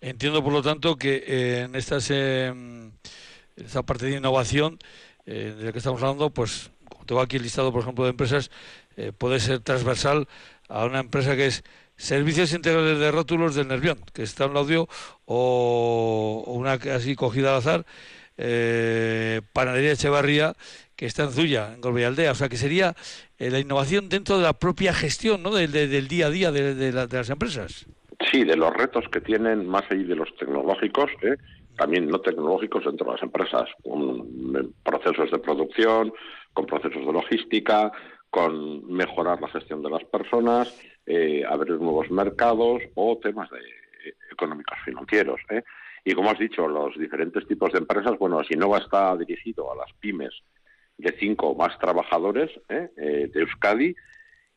Entiendo, 0.00 0.42
por 0.42 0.52
lo 0.52 0.62
tanto, 0.62 0.96
que 0.96 1.24
eh, 1.26 1.62
en 1.62 1.74
estas, 1.74 2.10
eh, 2.10 2.52
esta 3.56 3.82
parte 3.82 4.06
de 4.06 4.16
innovación 4.16 4.78
eh, 5.24 5.54
de 5.56 5.64
la 5.64 5.72
que 5.72 5.78
estamos 5.78 6.02
hablando, 6.02 6.30
pues, 6.30 6.70
como 6.88 7.04
tengo 7.06 7.20
aquí 7.20 7.36
el 7.36 7.42
listado, 7.42 7.72
por 7.72 7.82
ejemplo, 7.82 8.04
de 8.04 8.10
empresas, 8.10 8.50
puede 9.18 9.40
ser 9.40 9.60
transversal 9.60 10.26
a 10.70 10.86
una 10.86 11.00
empresa 11.00 11.36
que 11.36 11.46
es 11.46 11.64
Servicios 11.98 12.54
Integrales 12.54 12.98
de 12.98 13.10
Rótulos 13.10 13.54
del 13.54 13.68
Nervión, 13.68 13.98
que 14.14 14.22
está 14.22 14.44
en 14.44 14.52
el 14.52 14.56
audio, 14.56 14.88
o, 15.26 16.44
una 16.46 16.72
así 16.72 17.14
cogida 17.14 17.50
al 17.50 17.58
azar, 17.58 17.86
Panadería 18.36 19.92
Echevarría, 19.92 20.54
que 20.94 21.06
está 21.06 21.24
en 21.24 21.30
Zuya, 21.30 21.74
en 21.74 21.80
Golbealdea. 21.80 22.32
O 22.32 22.34
sea, 22.34 22.48
que 22.48 22.56
sería 22.56 22.94
la 23.38 23.58
innovación 23.58 24.08
dentro 24.08 24.36
de 24.36 24.44
la 24.44 24.52
propia 24.52 24.92
gestión, 24.92 25.42
¿no? 25.42 25.54
del, 25.54 25.72
del 25.72 26.08
día 26.08 26.26
a 26.26 26.30
día 26.30 26.52
de, 26.52 26.74
de 26.74 26.92
las 26.92 27.30
empresas. 27.30 27.86
Sí, 28.30 28.44
de 28.44 28.56
los 28.56 28.72
retos 28.72 29.04
que 29.10 29.20
tienen 29.20 29.66
más 29.66 29.84
allá 29.90 30.04
de 30.04 30.16
los 30.16 30.34
tecnológicos, 30.36 31.10
¿eh? 31.22 31.36
también 31.76 32.08
no 32.08 32.20
tecnológicos 32.20 32.84
dentro 32.84 33.06
de 33.06 33.12
las 33.12 33.22
empresas, 33.22 33.68
con 33.82 34.72
procesos 34.82 35.30
de 35.30 35.38
producción, 35.38 36.12
con 36.54 36.66
procesos 36.66 37.06
de 37.06 37.12
logística, 37.12 37.92
con 38.30 38.90
mejorar 38.90 39.40
la 39.40 39.48
gestión 39.48 39.82
de 39.82 39.90
las 39.90 40.04
personas, 40.04 40.74
eh, 41.06 41.44
abrir 41.48 41.78
nuevos 41.78 42.10
mercados 42.10 42.82
o 42.94 43.18
temas 43.18 43.50
de, 43.50 43.60
económicos 44.32 44.78
financieros. 44.84 45.40
¿eh? 45.50 45.62
Y 46.06 46.14
como 46.14 46.30
has 46.30 46.38
dicho, 46.38 46.68
los 46.68 46.96
diferentes 46.96 47.44
tipos 47.48 47.72
de 47.72 47.78
empresas, 47.78 48.16
bueno, 48.16 48.38
Asinova 48.38 48.78
está 48.78 49.16
dirigido 49.16 49.72
a 49.72 49.74
las 49.74 49.92
pymes 49.94 50.32
de 50.96 51.12
cinco 51.18 51.48
o 51.48 51.56
más 51.56 51.76
trabajadores 51.80 52.48
¿eh? 52.68 52.90
de 52.94 53.40
Euskadi 53.40 53.92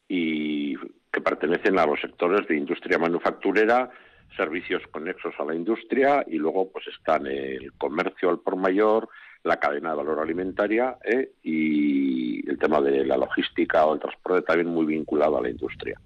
y 0.07 0.75
que 1.11 1.21
pertenecen 1.21 1.79
a 1.79 1.87
los 1.87 1.99
sectores 1.99 2.47
de 2.47 2.55
industria 2.55 2.99
manufacturera, 2.99 3.89
servicios 4.37 4.83
conexos 4.91 5.33
a 5.39 5.45
la 5.45 5.55
industria 5.55 6.23
y 6.27 6.37
luego 6.37 6.71
pues 6.71 6.85
están 6.87 7.25
el 7.25 7.73
comercio 7.79 8.29
al 8.29 8.41
por 8.41 8.55
mayor, 8.55 9.09
la 9.43 9.57
cadena 9.57 9.89
de 9.89 9.97
valor 9.97 10.19
alimentaria 10.19 10.99
¿eh? 11.03 11.31
y 11.41 12.47
el 12.47 12.59
tema 12.59 12.79
de 12.79 13.03
la 13.07 13.17
logística 13.17 13.87
o 13.87 13.95
el 13.95 13.99
transporte 13.99 14.43
también 14.43 14.67
muy 14.67 14.85
vinculado 14.85 15.39
a 15.39 15.41
la 15.41 15.49
industria. 15.49 15.99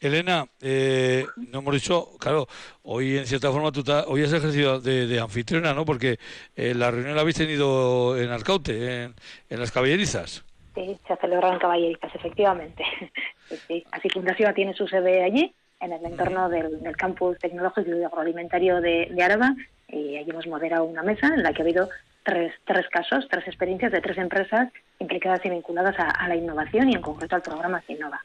Elena, 0.00 0.46
eh, 0.60 1.24
no 1.50 1.58
hemos 1.58 1.74
dicho, 1.74 2.10
claro, 2.18 2.46
hoy 2.82 3.18
en 3.18 3.26
cierta 3.26 3.50
forma 3.50 3.72
tú 3.72 3.82
hoy 4.06 4.22
has 4.22 4.32
ejercido 4.32 4.80
de, 4.80 5.20
anfitriona, 5.20 5.74
¿no? 5.74 5.84
Porque 5.84 6.18
eh, 6.56 6.74
la 6.74 6.90
reunión 6.90 7.14
la 7.14 7.22
habéis 7.22 7.36
tenido 7.36 8.16
en 8.16 8.30
Arcaute, 8.30 9.04
en, 9.04 9.14
en 9.50 9.60
las 9.60 9.72
caballerizas. 9.72 10.44
Sí, 10.74 10.96
se 11.08 11.16
celebra 11.16 11.52
en 11.52 11.58
Caballerizas, 11.58 12.14
efectivamente. 12.14 12.84
sí, 13.66 13.84
Así 13.90 14.08
Fundación 14.10 14.54
tiene 14.54 14.74
su 14.74 14.86
sede 14.86 15.24
allí, 15.24 15.52
en 15.80 15.92
el 15.92 16.04
entorno 16.04 16.48
del, 16.48 16.80
campus 16.96 17.38
tecnológico 17.38 17.90
y 17.90 18.04
agroalimentario 18.04 18.80
de, 18.80 19.08
de 19.10 19.22
Araba, 19.22 19.54
y 19.88 20.16
allí 20.16 20.30
hemos 20.30 20.46
moderado 20.46 20.84
una 20.84 21.02
mesa 21.02 21.28
en 21.28 21.42
la 21.42 21.52
que 21.52 21.62
ha 21.62 21.64
habido 21.64 21.88
tres, 22.22 22.52
tres 22.64 22.86
casos, 22.90 23.26
tres 23.30 23.46
experiencias 23.46 23.90
de 23.90 24.00
tres 24.00 24.18
empresas 24.18 24.70
implicadas 24.98 25.40
y 25.44 25.50
vinculadas 25.50 25.96
a, 25.98 26.28
la 26.28 26.36
innovación 26.36 26.90
y 26.90 26.94
en 26.94 27.00
concreto 27.00 27.36
al 27.36 27.42
programa 27.42 27.82
Innova. 27.88 28.20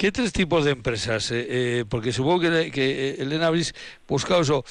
¿Qué 0.00 0.10
tres 0.10 0.32
tipos 0.32 0.64
de 0.64 0.70
empresas? 0.70 1.30
Eh, 1.30 1.46
eh, 1.50 1.84
porque 1.86 2.10
supongo 2.10 2.40
que, 2.40 2.70
que 2.70 3.10
eh, 3.10 3.16
Elena 3.18 3.48
habréis 3.48 3.74
buscado 4.08 4.40
eso, 4.40 4.64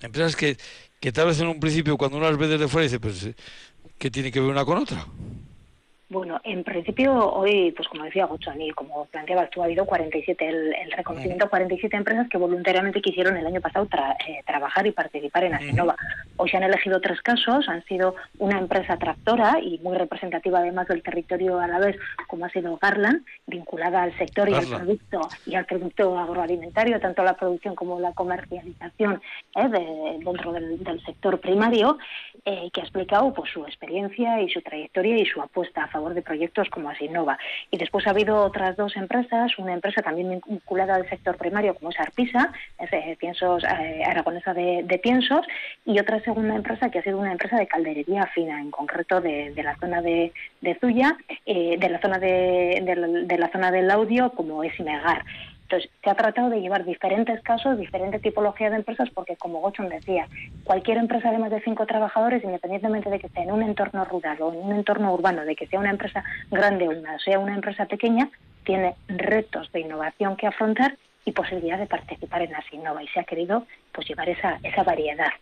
empresas 0.00 0.34
que, 0.36 0.56
que 0.98 1.12
tal 1.12 1.26
vez 1.26 1.38
en 1.40 1.48
un 1.48 1.60
principio 1.60 1.98
cuando 1.98 2.16
uno 2.16 2.26
las 2.26 2.38
ve 2.38 2.48
desde 2.48 2.66
fuera 2.66 2.84
dice, 2.84 2.98
pues, 2.98 3.28
¿qué 3.98 4.10
tiene 4.10 4.32
que 4.32 4.40
ver 4.40 4.48
una 4.48 4.64
con 4.64 4.78
otra? 4.78 5.06
Bueno, 6.14 6.40
en 6.44 6.62
principio 6.62 7.12
hoy, 7.12 7.72
pues 7.72 7.88
como 7.88 8.04
decía 8.04 8.26
Gochani, 8.26 8.70
como 8.70 9.06
planteabas 9.06 9.50
tú, 9.50 9.62
ha 9.62 9.64
habido 9.64 9.84
47, 9.84 10.48
el, 10.48 10.72
el 10.72 10.92
reconocimiento 10.92 11.46
a 11.46 11.48
47 11.48 11.96
empresas 11.96 12.28
que 12.28 12.38
voluntariamente 12.38 13.02
quisieron 13.02 13.36
el 13.36 13.44
año 13.44 13.60
pasado 13.60 13.88
eh, 14.24 14.40
trabajar 14.46 14.86
y 14.86 14.92
participar 14.92 15.42
en 15.42 15.54
Asinova. 15.54 15.96
Hoy 16.36 16.48
se 16.48 16.56
han 16.56 16.62
elegido 16.62 17.00
tres 17.00 17.20
casos, 17.20 17.68
han 17.68 17.84
sido 17.86 18.14
una 18.38 18.60
empresa 18.60 18.96
tractora 18.96 19.58
y 19.60 19.80
muy 19.80 19.96
representativa 19.96 20.60
además 20.60 20.86
del 20.86 21.02
territorio 21.02 21.58
a 21.58 21.66
la 21.66 21.80
vez, 21.80 21.96
como 22.28 22.44
ha 22.44 22.50
sido 22.50 22.78
Garland, 22.80 23.24
vinculada 23.48 24.04
al 24.04 24.16
sector 24.16 24.48
y 24.48 24.54
al 24.54 24.68
producto 24.68 25.28
y 25.46 25.56
al 25.56 25.66
producto 25.66 26.16
agroalimentario, 26.16 27.00
tanto 27.00 27.24
la 27.24 27.34
producción 27.34 27.74
como 27.74 27.98
la 27.98 28.12
comercialización 28.12 29.20
eh, 29.56 29.68
dentro 30.24 30.52
del, 30.52 31.02
sector 31.04 31.40
primario, 31.40 31.98
eh, 32.44 32.70
que 32.72 32.82
ha 32.82 32.84
explicado 32.84 33.34
pues 33.34 33.50
su 33.50 33.64
experiencia 33.64 34.40
y 34.40 34.48
su 34.48 34.62
trayectoria 34.62 35.16
y 35.16 35.26
su 35.26 35.42
apuesta 35.42 35.82
a 35.82 35.88
favor 35.88 36.03
de 36.12 36.22
proyectos 36.22 36.68
como 36.68 36.90
Asinova. 36.90 37.38
Y 37.70 37.78
después 37.78 38.06
ha 38.06 38.10
habido 38.10 38.42
otras 38.42 38.76
dos 38.76 38.96
empresas, 38.96 39.56
una 39.58 39.72
empresa 39.72 40.02
también 40.02 40.42
vinculada 40.46 40.96
al 40.96 41.08
sector 41.08 41.36
primario 41.36 41.74
como 41.74 41.90
es 41.90 42.00
Arpisa, 42.00 42.52
es 42.78 42.90
de 42.90 43.16
piensos, 43.18 43.64
eh, 43.64 44.02
aragonesa 44.04 44.52
de, 44.52 45.00
piensos, 45.02 45.46
y 45.86 45.98
otra 45.98 46.20
segunda 46.20 46.54
empresa 46.54 46.90
que 46.90 46.98
ha 46.98 47.02
sido 47.02 47.18
una 47.18 47.32
empresa 47.32 47.56
de 47.56 47.66
calderería 47.66 48.26
fina, 48.34 48.60
en 48.60 48.70
concreto 48.70 49.20
de, 49.20 49.52
la 49.56 49.76
zona 49.76 50.02
de, 50.02 50.32
Zuya, 50.80 51.16
eh, 51.46 51.76
de 51.78 51.88
la 51.88 52.00
zona 52.00 52.18
de, 52.18 52.82
de, 53.26 53.38
la 53.38 53.48
zona 53.50 53.70
del 53.70 53.90
audio 53.90 54.30
como 54.30 54.64
es 54.64 54.78
Imegar. 54.78 55.24
Entonces, 55.64 55.90
se 56.02 56.10
ha 56.10 56.14
tratado 56.14 56.50
de 56.50 56.60
llevar 56.60 56.84
diferentes 56.84 57.42
casos, 57.42 57.78
diferentes 57.78 58.20
tipologías 58.20 58.70
de 58.70 58.76
empresas, 58.76 59.08
porque 59.10 59.36
como 59.36 59.60
Gochon 59.60 59.88
decía, 59.88 60.28
cualquier 60.62 60.98
empresa 60.98 61.30
de 61.30 61.38
más 61.38 61.50
de 61.50 61.62
cinco 61.62 61.86
trabajadores, 61.86 62.44
independientemente 62.44 63.08
de 63.08 63.18
que 63.18 63.28
esté 63.28 63.40
en 63.40 63.50
un 63.50 63.62
entorno 63.62 64.04
rural 64.04 64.36
o 64.40 64.52
en 64.52 64.58
un 64.58 64.72
entorno 64.72 65.12
urbano, 65.12 65.44
de 65.44 65.56
que 65.56 65.66
sea 65.66 65.80
una 65.80 65.90
empresa 65.90 66.22
grande 66.50 66.86
o 66.88 67.18
sea 67.18 67.38
una 67.38 67.54
empresa 67.54 67.86
pequeña, 67.86 68.28
tiene 68.64 68.94
retos 69.08 69.72
de 69.72 69.80
innovación 69.80 70.36
que 70.36 70.46
afrontar 70.46 70.96
y 71.24 71.32
posibilidad 71.32 71.78
de 71.78 71.86
participar 71.86 72.42
en 72.42 72.54
Asinnova. 72.54 73.02
Y 73.02 73.08
se 73.08 73.20
ha 73.20 73.24
querido 73.24 73.66
pues 73.92 74.06
llevar 74.06 74.28
esa, 74.28 74.58
esa 74.62 74.82
variedad. 74.82 75.32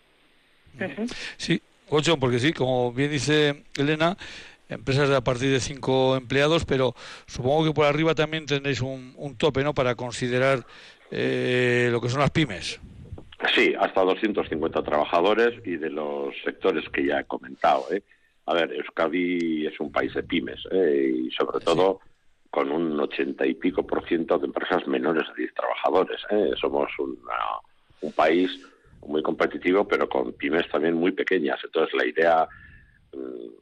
Sí, 1.37 1.61
Gochon, 1.91 2.19
porque 2.21 2.39
sí, 2.39 2.53
como 2.53 2.93
bien 2.93 3.11
dice 3.11 3.65
Elena, 3.77 4.17
empresas 4.73 5.09
de 5.09 5.17
a 5.17 5.23
partir 5.23 5.51
de 5.51 5.61
cinco 5.61 6.17
empleados, 6.17 6.65
pero 6.65 6.95
supongo 7.27 7.65
que 7.65 7.73
por 7.73 7.87
arriba 7.87 8.15
también 8.15 8.47
tendréis 8.47 8.81
un, 8.81 9.37
tope, 9.39 9.63
¿no?, 9.63 9.75
para 9.75 9.95
considerar 9.95 10.65
eh, 11.11 11.89
lo 11.91 12.01
que 12.01 12.09
son 12.09 12.21
las 12.21 12.31
pymes. 12.31 12.81
Sí, 13.55 13.75
hasta 13.79 14.03
250 14.03 14.83
trabajadores 14.83 15.55
y 15.67 15.77
de 15.77 15.91
los 15.91 16.35
sectores 16.45 16.89
que 16.91 17.07
ya 17.07 17.21
he 17.21 17.25
comentado. 17.25 17.87
¿eh? 17.91 18.03
A 18.47 18.55
ver, 18.55 18.73
Euskadi 18.73 19.67
es 19.67 19.79
un 19.81 19.91
país 19.91 20.15
de 20.15 20.23
pymes 20.23 20.61
¿eh? 20.71 21.13
y 21.27 21.31
sobre 21.33 21.65
todo 21.65 22.01
con 22.51 22.71
un 22.71 22.99
80 23.01 23.47
y 23.47 23.55
pico 23.55 23.87
por 23.87 24.07
ciento 24.07 24.39
de 24.39 24.47
empresas 24.47 24.87
menores 24.87 25.27
de 25.29 25.43
10 25.43 25.55
trabajadores. 25.55 26.21
¿eh? 26.31 26.51
Somos 26.61 26.91
un 26.99 28.13
país 28.13 28.61
muy 29.07 29.23
competitivo, 29.23 29.87
pero 29.87 30.09
con 30.09 30.33
pymes 30.35 30.69
también 30.71 30.95
muy 30.95 31.13
pequeñas. 31.13 31.59
Entonces 31.65 31.95
la 31.95 32.07
idea 32.07 32.49
mm, 33.13 33.62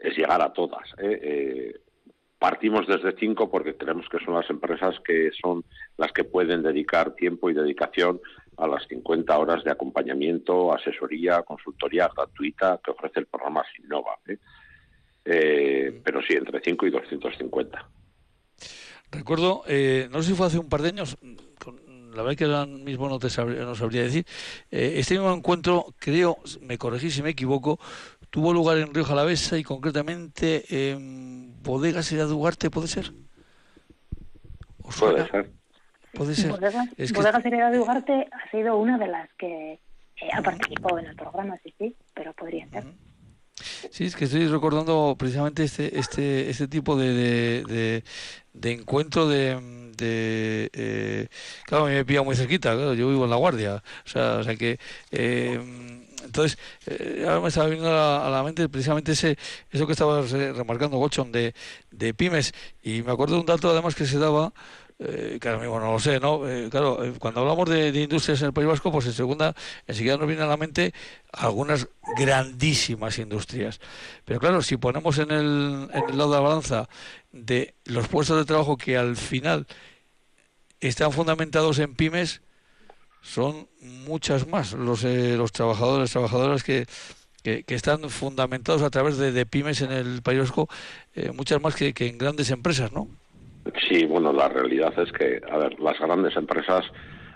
es 0.00 0.16
llegar 0.16 0.42
a 0.42 0.52
todas. 0.52 0.88
¿eh? 0.98 1.20
Eh, 1.22 1.80
partimos 2.38 2.86
desde 2.86 3.14
cinco 3.18 3.50
porque 3.50 3.76
creemos 3.76 4.08
que 4.08 4.18
son 4.24 4.34
las 4.34 4.48
empresas 4.48 4.96
que 5.04 5.30
son 5.40 5.64
las 5.96 6.12
que 6.12 6.24
pueden 6.24 6.62
dedicar 6.62 7.14
tiempo 7.14 7.50
y 7.50 7.54
dedicación 7.54 8.20
a 8.56 8.66
las 8.66 8.86
50 8.88 9.38
horas 9.38 9.64
de 9.64 9.70
acompañamiento, 9.70 10.72
asesoría, 10.72 11.42
consultoría 11.42 12.10
gratuita 12.14 12.80
que 12.82 12.90
ofrece 12.90 13.20
el 13.20 13.26
programa 13.26 13.64
Sinnova. 13.74 14.18
¿eh? 14.26 14.38
Mm. 15.92 16.02
pero 16.02 16.22
sí, 16.22 16.34
entre 16.34 16.60
5 16.60 16.86
y 16.86 16.90
250. 16.90 17.88
Recuerdo, 19.12 19.64
no 20.10 20.22
sé 20.22 20.28
si 20.28 20.34
fue 20.34 20.46
hace 20.46 20.58
un 20.58 20.68
par 20.68 20.82
de 20.82 20.88
años, 20.88 21.18
la 22.14 22.22
verdad 22.22 22.36
que 22.36 22.44
ahora 22.44 22.66
mismo 22.66 23.08
no, 23.08 23.18
te 23.18 23.28
sabría, 23.28 23.64
no 23.64 23.74
sabría 23.74 24.02
decir, 24.02 24.24
este 24.70 25.14
mismo 25.14 25.32
encuentro, 25.32 25.94
creo, 25.98 26.38
me 26.62 26.78
corregí 26.78 27.10
si 27.10 27.22
me 27.22 27.30
equivoco, 27.30 27.78
tuvo 28.30 28.52
lugar 28.52 28.78
en 28.78 28.94
Río 28.94 29.04
Jalavesa 29.04 29.58
y 29.58 29.64
concretamente 29.64 30.92
en 30.92 31.62
Bodegas 31.62 32.10
de 32.10 32.22
Duarte, 32.22 32.70
¿puede 32.70 32.88
ser? 32.88 33.12
Puede 34.98 35.28
ser. 35.28 35.50
Puede 36.14 36.34
ser. 36.34 36.50
Bodegas, 36.50 36.88
es 36.96 37.12
de 37.12 37.78
Ugarte 37.78 38.28
ha 38.32 38.50
sido 38.50 38.76
una 38.76 38.98
de 38.98 39.06
las 39.06 39.28
que 39.34 39.78
ha 40.32 40.42
participado 40.42 40.98
en 40.98 41.06
el 41.06 41.16
programa, 41.16 41.56
sí, 41.62 41.72
sí, 41.78 41.94
pero 42.14 42.32
podría 42.32 42.68
ser. 42.68 42.84
Sí, 43.90 44.06
es 44.06 44.16
que 44.16 44.24
estoy 44.24 44.46
recordando 44.48 45.16
precisamente 45.18 45.64
este 45.64 45.98
este 45.98 46.48
este 46.48 46.66
tipo 46.66 46.96
de, 46.96 47.62
de, 47.64 48.04
de, 48.54 48.72
encuentro 48.72 49.28
de, 49.28 49.90
de 49.96 50.70
eh, 50.72 51.28
claro, 51.66 51.84
me 51.84 52.04
pilla 52.04 52.22
muy 52.22 52.36
cerquita, 52.36 52.74
claro, 52.74 52.94
yo 52.94 53.08
vivo 53.08 53.24
en 53.24 53.30
La 53.30 53.36
Guardia, 53.36 53.82
o 54.04 54.08
sea, 54.08 54.36
o 54.36 54.42
sea 54.42 54.56
que 54.56 54.78
eh, 55.10 55.60
entonces, 56.24 56.58
eh, 56.86 57.24
ahora 57.26 57.40
me 57.40 57.48
estaba 57.48 57.66
viniendo 57.66 57.90
a 57.90 58.28
la, 58.30 58.42
mente 58.42 58.68
precisamente 58.68 59.12
ese 59.12 59.36
eso 59.70 59.86
que 59.86 59.92
estabas 59.92 60.32
eh, 60.32 60.52
remarcando, 60.52 60.98
Gochon, 60.98 61.32
de, 61.32 61.54
de 61.90 62.14
pymes. 62.14 62.52
Y 62.82 63.02
me 63.02 63.12
acuerdo 63.12 63.34
de 63.34 63.40
un 63.40 63.46
dato 63.46 63.70
además 63.70 63.94
que 63.94 64.06
se 64.06 64.18
daba 64.18 64.52
eh, 65.02 65.38
ahora 65.44 65.58
mismo 65.58 65.80
no 65.80 65.92
lo 65.92 65.98
sé, 65.98 66.20
¿no? 66.20 66.46
Eh, 66.46 66.68
claro, 66.70 67.02
eh, 67.02 67.14
cuando 67.18 67.40
hablamos 67.40 67.68
de, 67.70 67.88
industrias 67.88 68.42
en 68.42 68.48
el 68.48 68.52
País 68.52 68.68
Vasco, 68.68 68.92
pues 68.92 69.06
en 69.06 69.14
segunda, 69.14 69.54
enseguida 69.86 70.18
nos 70.18 70.26
viene 70.26 70.42
a 70.42 70.46
la 70.46 70.58
mente 70.58 70.92
algunas 71.32 71.88
grandísimas 72.18 73.18
industrias. 73.18 73.80
Pero 74.26 74.40
claro, 74.40 74.60
si 74.60 74.76
ponemos 74.76 75.16
en 75.18 75.30
el, 75.30 75.88
en 75.94 76.10
el 76.10 76.18
lado 76.18 76.30
de 76.30 76.36
la 76.36 76.40
balanza 76.40 76.88
de 77.32 77.74
los 77.86 78.08
puestos 78.08 78.36
de 78.36 78.44
trabajo 78.44 78.76
que 78.76 78.98
al 78.98 79.16
final 79.16 79.66
están 80.80 81.12
fundamentados 81.12 81.78
en 81.78 81.94
pymes, 81.94 82.42
son 83.22 83.68
muchas 83.80 84.46
más 84.48 84.72
los, 84.72 85.04
los 85.04 85.52
trabajadores, 85.52 86.12
trabajadoras 86.12 86.62
que, 86.64 86.86
que, 87.42 87.64
están 87.68 88.08
fundamentados 88.10 88.82
a 88.82 88.90
través 88.90 89.18
de, 89.18 89.46
pymes 89.46 89.82
en 89.82 89.92
el 89.92 90.22
País 90.22 90.40
Vasco, 90.40 90.68
muchas 91.34 91.60
más 91.60 91.76
que, 91.76 91.92
que 91.92 92.08
en 92.08 92.18
grandes 92.18 92.50
empresas, 92.50 92.92
¿no? 92.92 93.08
Sí, 93.88 94.04
bueno, 94.06 94.32
la 94.32 94.48
realidad 94.48 94.92
es 94.98 95.12
que, 95.12 95.40
a 95.50 95.58
ver, 95.58 95.78
las 95.80 95.98
grandes 95.98 96.36
empresas 96.36 96.84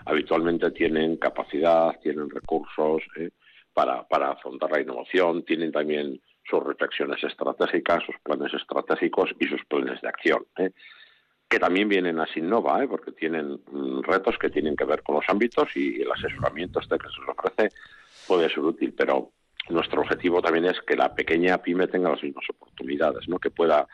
habitualmente 0.05 0.71
tienen 0.71 1.17
capacidad, 1.17 1.99
tienen 2.01 2.29
recursos 2.29 3.01
eh, 3.17 3.29
para, 3.73 4.07
para 4.07 4.31
afrontar 4.31 4.71
la 4.71 4.81
innovación, 4.81 5.43
tienen 5.43 5.71
también 5.71 6.19
sus 6.49 6.63
reflexiones 6.63 7.23
estratégicas, 7.23 8.03
sus 8.05 8.15
planes 8.23 8.53
estratégicos 8.53 9.31
y 9.39 9.47
sus 9.47 9.63
planes 9.65 10.01
de 10.01 10.07
acción, 10.07 10.45
eh, 10.57 10.71
que 11.55 11.59
también 11.59 11.87
vienen 11.87 12.19
a 12.19 12.27
Sinnova, 12.27 12.83
eh, 12.83 12.87
porque 12.89 13.13
tienen 13.13 13.61
mm, 13.71 14.01
retos 14.01 14.37
que 14.37 14.49
tienen 14.49 14.75
que 14.75 14.83
ver 14.83 15.01
con 15.03 15.15
los 15.15 15.23
ámbitos 15.29 15.69
y 15.73 16.01
el 16.01 16.11
asesoramiento 16.11 16.81
este 16.81 16.97
que 16.97 17.07
se 17.07 17.21
les 17.21 17.29
ofrece 17.29 17.73
puede 18.27 18.49
ser 18.49 18.59
útil, 18.59 18.93
pero 18.93 19.31
nuestro 19.69 20.01
objetivo 20.01 20.41
también 20.41 20.65
es 20.65 20.81
que 20.81 20.97
la 20.97 21.15
pequeña 21.15 21.59
pyme 21.59 21.87
tenga 21.87 22.09
las 22.09 22.21
mismas 22.21 22.43
oportunidades, 22.49 23.29
¿no? 23.29 23.39
que 23.39 23.51
pueda 23.51 23.87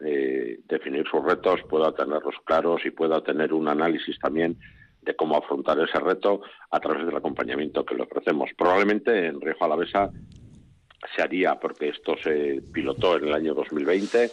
eh, 0.00 0.60
definir 0.68 1.06
sus 1.10 1.24
retos, 1.24 1.62
pueda 1.70 1.90
tenerlos 1.92 2.34
claros 2.44 2.84
y 2.84 2.90
pueda 2.90 3.22
tener 3.22 3.54
un 3.54 3.66
análisis 3.68 4.18
también 4.18 4.58
de 5.00 5.16
cómo 5.16 5.38
afrontar 5.38 5.80
ese 5.80 5.98
reto 5.98 6.42
a 6.70 6.80
través 6.80 7.06
del 7.06 7.16
acompañamiento 7.16 7.82
que 7.86 7.94
le 7.94 8.02
ofrecemos. 8.02 8.50
Probablemente 8.58 9.28
en 9.28 9.40
Río 9.40 9.56
Alavesa 9.60 10.10
se 11.14 11.22
haría, 11.22 11.54
porque 11.54 11.88
esto 11.88 12.14
se 12.22 12.60
pilotó 12.74 13.16
en 13.16 13.28
el 13.28 13.32
año 13.32 13.54
2020 13.54 14.30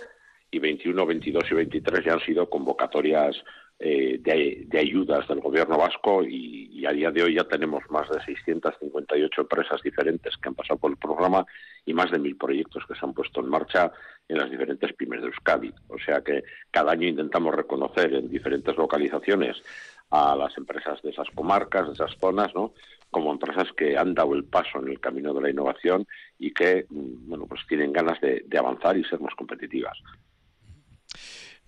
y 0.53 0.59
21, 0.59 1.05
22 1.05 1.43
y 1.51 1.55
23 1.55 2.05
ya 2.05 2.13
han 2.13 2.19
sido 2.21 2.49
convocatorias 2.49 3.35
eh, 3.79 4.19
de, 4.21 4.79
ayudas 4.79 5.27
del 5.27 5.41
gobierno 5.41 5.77
vasco 5.77 6.23
y, 6.23 6.85
a 6.85 6.91
día 6.91 7.11
de 7.11 7.23
hoy 7.23 7.35
ya 7.35 7.45
tenemos 7.45 7.81
más 7.89 8.09
de 8.09 8.21
658 8.23 9.41
empresas 9.41 9.81
diferentes 9.81 10.35
que 10.37 10.49
han 10.49 10.55
pasado 10.55 10.79
por 10.79 10.91
el 10.91 10.97
programa 10.97 11.45
y 11.85 11.93
más 11.93 12.11
de 12.11 12.19
mil 12.19 12.35
proyectos 12.35 12.83
que 12.85 12.93
se 12.93 13.05
han 13.05 13.13
puesto 13.13 13.39
en 13.39 13.49
marcha 13.49 13.91
en 14.27 14.37
las 14.37 14.51
diferentes 14.51 14.91
pymes 14.93 15.21
de 15.21 15.27
Euskadi. 15.27 15.73
O 15.87 15.97
sea 15.97 16.21
que 16.21 16.43
cada 16.71 16.91
año 16.91 17.07
intentamos 17.07 17.55
reconocer 17.55 18.13
en 18.13 18.29
diferentes 18.29 18.75
localizaciones 18.75 19.63
a 20.11 20.35
las 20.35 20.57
empresas 20.57 21.01
de 21.01 21.11
esas 21.11 21.29
comarcas, 21.33 21.87
de 21.87 21.93
esas 21.93 22.17
zonas, 22.19 22.53
¿no? 22.53 22.73
como 23.09 23.31
empresas 23.31 23.67
que 23.77 23.97
han 23.97 24.13
dado 24.13 24.33
el 24.33 24.43
paso 24.43 24.79
en 24.79 24.89
el 24.89 24.99
camino 24.99 25.33
de 25.33 25.41
la 25.41 25.49
innovación 25.49 26.05
y 26.37 26.51
que 26.53 26.85
mm, 26.89 27.29
bueno 27.29 27.47
pues 27.47 27.61
tienen 27.67 27.93
ganas 27.93 28.19
de 28.21 28.57
avanzar 28.57 28.97
y 28.97 29.03
ser 29.05 29.21
más 29.21 29.35
competitivas. 29.35 29.97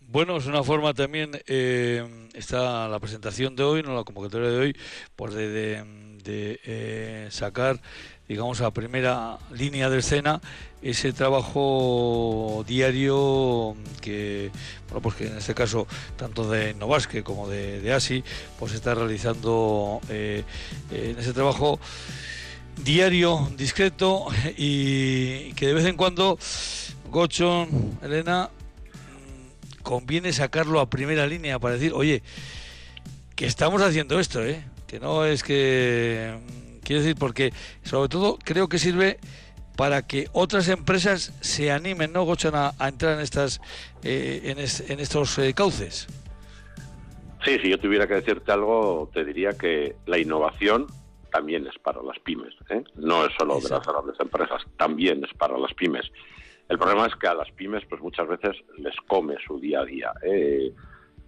Bueno, 0.08 0.38
es 0.38 0.46
una 0.46 0.64
forma 0.64 0.94
también, 0.94 1.32
eh, 1.48 2.30
está 2.34 2.88
la 2.88 3.00
presentación 3.00 3.56
de 3.56 3.64
hoy, 3.64 3.84
no 3.84 3.96
la 3.96 4.04
convocatoria 4.04 4.50
de 4.50 4.58
hoy, 4.58 4.78
pues 5.16 5.34
de, 5.34 5.84
eh, 6.28 7.28
sacar, 7.32 7.82
digamos, 8.28 8.62
a 8.62 8.72
primera 8.72 9.40
línea 9.52 9.90
de 9.90 10.00
escena 10.00 10.42
ese 10.82 11.12
trabajo 11.12 12.64
diario 12.68 13.76
que, 14.02 14.52
bueno, 14.88 15.02
pues 15.02 15.16
que 15.16 15.28
en 15.28 15.38
este 15.38 15.56
caso, 15.56 15.88
tanto 16.18 16.50
de 16.50 16.76
Novasque 16.76 17.24
como 17.24 17.50
de, 17.50 17.82
de 17.82 17.94
ASI, 17.94 18.24
pues 18.60 18.74
está 18.74 18.94
realizando 18.94 20.02
eh, 20.10 20.44
en 20.92 21.18
ese 21.18 21.34
trabajo 21.34 21.80
diario, 22.84 23.50
discreto 23.58 24.28
y 24.56 25.52
que 25.54 25.68
de 25.68 25.74
vez 25.74 25.86
en 25.86 25.98
cuando, 25.98 26.38
Gochon, 27.10 28.00
Elena, 28.04 28.50
conviene 29.86 30.34
sacarlo 30.34 30.82
a 30.82 30.90
primera 30.90 31.28
línea 31.28 31.60
para 31.60 31.76
decir, 31.76 31.94
oye, 31.94 32.24
que 33.36 33.46
estamos 33.46 33.82
haciendo 33.82 34.20
esto, 34.20 34.44
¿eh? 34.44 34.66
que 34.88 35.00
no 35.00 35.24
es 35.24 35.44
que... 35.44 36.36
Quiero 36.84 37.02
decir, 37.02 37.16
porque 37.18 37.54
sobre 37.84 38.10
todo 38.10 38.38
creo 38.44 38.68
que 38.68 38.78
sirve 38.78 39.18
para 39.76 40.06
que 40.06 40.28
otras 40.34 40.70
empresas 40.70 41.34
se 41.42 41.72
animen, 41.72 42.14
¿no, 42.14 42.24
Gochan, 42.24 42.54
a, 42.56 42.74
entrar 42.88 43.16
en, 43.16 43.22
estas, 43.22 43.62
eh, 44.04 44.54
en, 44.88 45.00
estos 45.00 45.38
eh, 45.40 45.54
cauces? 45.54 46.08
Sí, 47.44 47.58
si 47.60 47.70
yo 47.70 47.80
tuviera 47.80 48.08
que 48.08 48.16
decirte 48.16 48.52
algo, 48.52 49.10
te 49.14 49.26
diría 49.26 49.54
que 49.54 49.96
la 50.06 50.18
innovación 50.18 50.88
también 51.32 51.66
es 51.68 51.78
para 51.80 52.02
las 52.02 52.18
pymes, 52.20 52.54
¿eh? 52.70 52.84
no 52.96 53.26
es 53.26 53.32
solo 53.38 53.60
de 53.60 53.70
las 53.70 53.86
grandes 53.86 54.20
empresas, 54.20 54.62
también 54.78 55.24
es 55.24 55.34
para 55.38 55.58
las 55.58 55.74
pymes. 55.74 56.12
El 56.68 56.80
problema 56.80 57.06
es 57.06 57.16
que 57.16 57.28
a 57.28 57.34
las 57.34 57.52
pymes 57.52 57.84
pues 57.88 58.02
muchas 58.02 58.28
veces 58.28 58.56
les 58.78 58.96
come 59.08 59.36
su 59.46 59.60
día 59.60 59.82
a 59.82 59.86
día. 59.86 60.12
¿eh? 60.24 60.72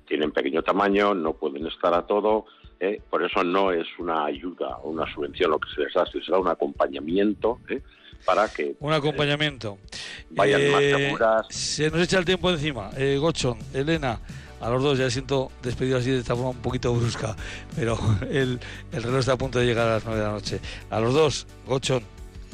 Tienen 0.07 0.31
pequeño 0.31 0.63
tamaño, 0.63 1.13
no 1.13 1.33
pueden 1.33 1.67
estar 1.67 1.93
a 1.93 2.07
todo, 2.07 2.45
¿eh? 2.79 3.01
por 3.09 3.23
eso 3.23 3.43
no 3.43 3.71
es 3.71 3.85
una 3.99 4.25
ayuda 4.25 4.77
o 4.77 4.89
una 4.89 5.11
subvención 5.13 5.51
lo 5.51 5.59
que 5.59 5.69
se 5.75 5.81
les 5.81 5.93
da, 5.93 6.05
se 6.05 6.17
les 6.17 6.27
da 6.27 6.39
un 6.39 6.47
acompañamiento 6.47 7.59
¿eh? 7.69 7.81
para 8.25 8.47
que... 8.47 8.75
Un 8.79 8.93
acompañamiento. 8.93 9.77
vayan 10.31 10.71
más 10.71 10.81
seguras. 10.81 11.47
Se 11.49 11.91
nos 11.91 12.01
echa 12.01 12.17
el 12.17 12.25
tiempo 12.25 12.49
encima. 12.49 12.89
Gochon, 13.19 13.59
Elena, 13.73 14.19
a 14.59 14.69
los 14.69 14.81
dos 14.81 14.97
ya 14.97 15.09
siento 15.11 15.51
despedido 15.61 15.99
así 15.99 16.09
de 16.09 16.19
esta 16.19 16.35
forma 16.35 16.49
un 16.49 16.61
poquito 16.61 16.93
brusca, 16.95 17.35
pero 17.75 17.95
el, 18.31 18.59
el 18.91 19.03
reloj 19.03 19.19
está 19.19 19.33
a 19.33 19.37
punto 19.37 19.59
de 19.59 19.67
llegar 19.67 19.87
a 19.87 19.93
las 19.95 20.05
nueve 20.05 20.19
de 20.19 20.25
la 20.25 20.31
noche. 20.31 20.59
A 20.89 20.99
los 20.99 21.13
dos, 21.13 21.45
Gochon, 21.67 22.01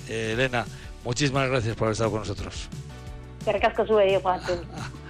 Elena, 0.09 0.65
Muchísimas 1.03 1.49
gracias 1.49 1.75
por 1.75 1.87
haber 1.87 1.93
estado 1.93 2.11
con 2.11 2.19
nosotros. 2.19 2.69
Que 3.43 3.51
recasco 3.51 3.85
sube, 3.85 4.19
Juan. 4.21 4.39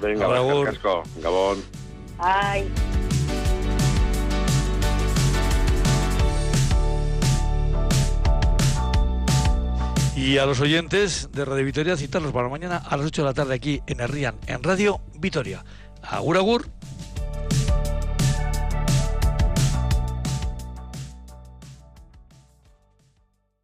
Venga, 0.02 0.28
recasco. 0.28 1.04
Gabón. 1.22 1.64
Ay. 2.18 2.72
Y 10.16 10.38
a 10.38 10.46
los 10.46 10.62
oyentes 10.62 11.30
de 11.32 11.44
Radio 11.44 11.66
Vitoria 11.66 11.98
citarlos 11.98 12.32
para 12.32 12.48
mañana 12.48 12.78
a 12.78 12.98
las 12.98 13.08
8 13.08 13.24
de 13.24 13.28
la 13.28 13.34
tarde 13.34 13.56
aquí 13.56 13.82
en 13.88 14.00
Herrian, 14.00 14.36
en 14.48 14.64
Radio 14.64 15.02
Vitoria. 15.20 15.66
Agur, 16.02 16.38
agur. 16.38 16.68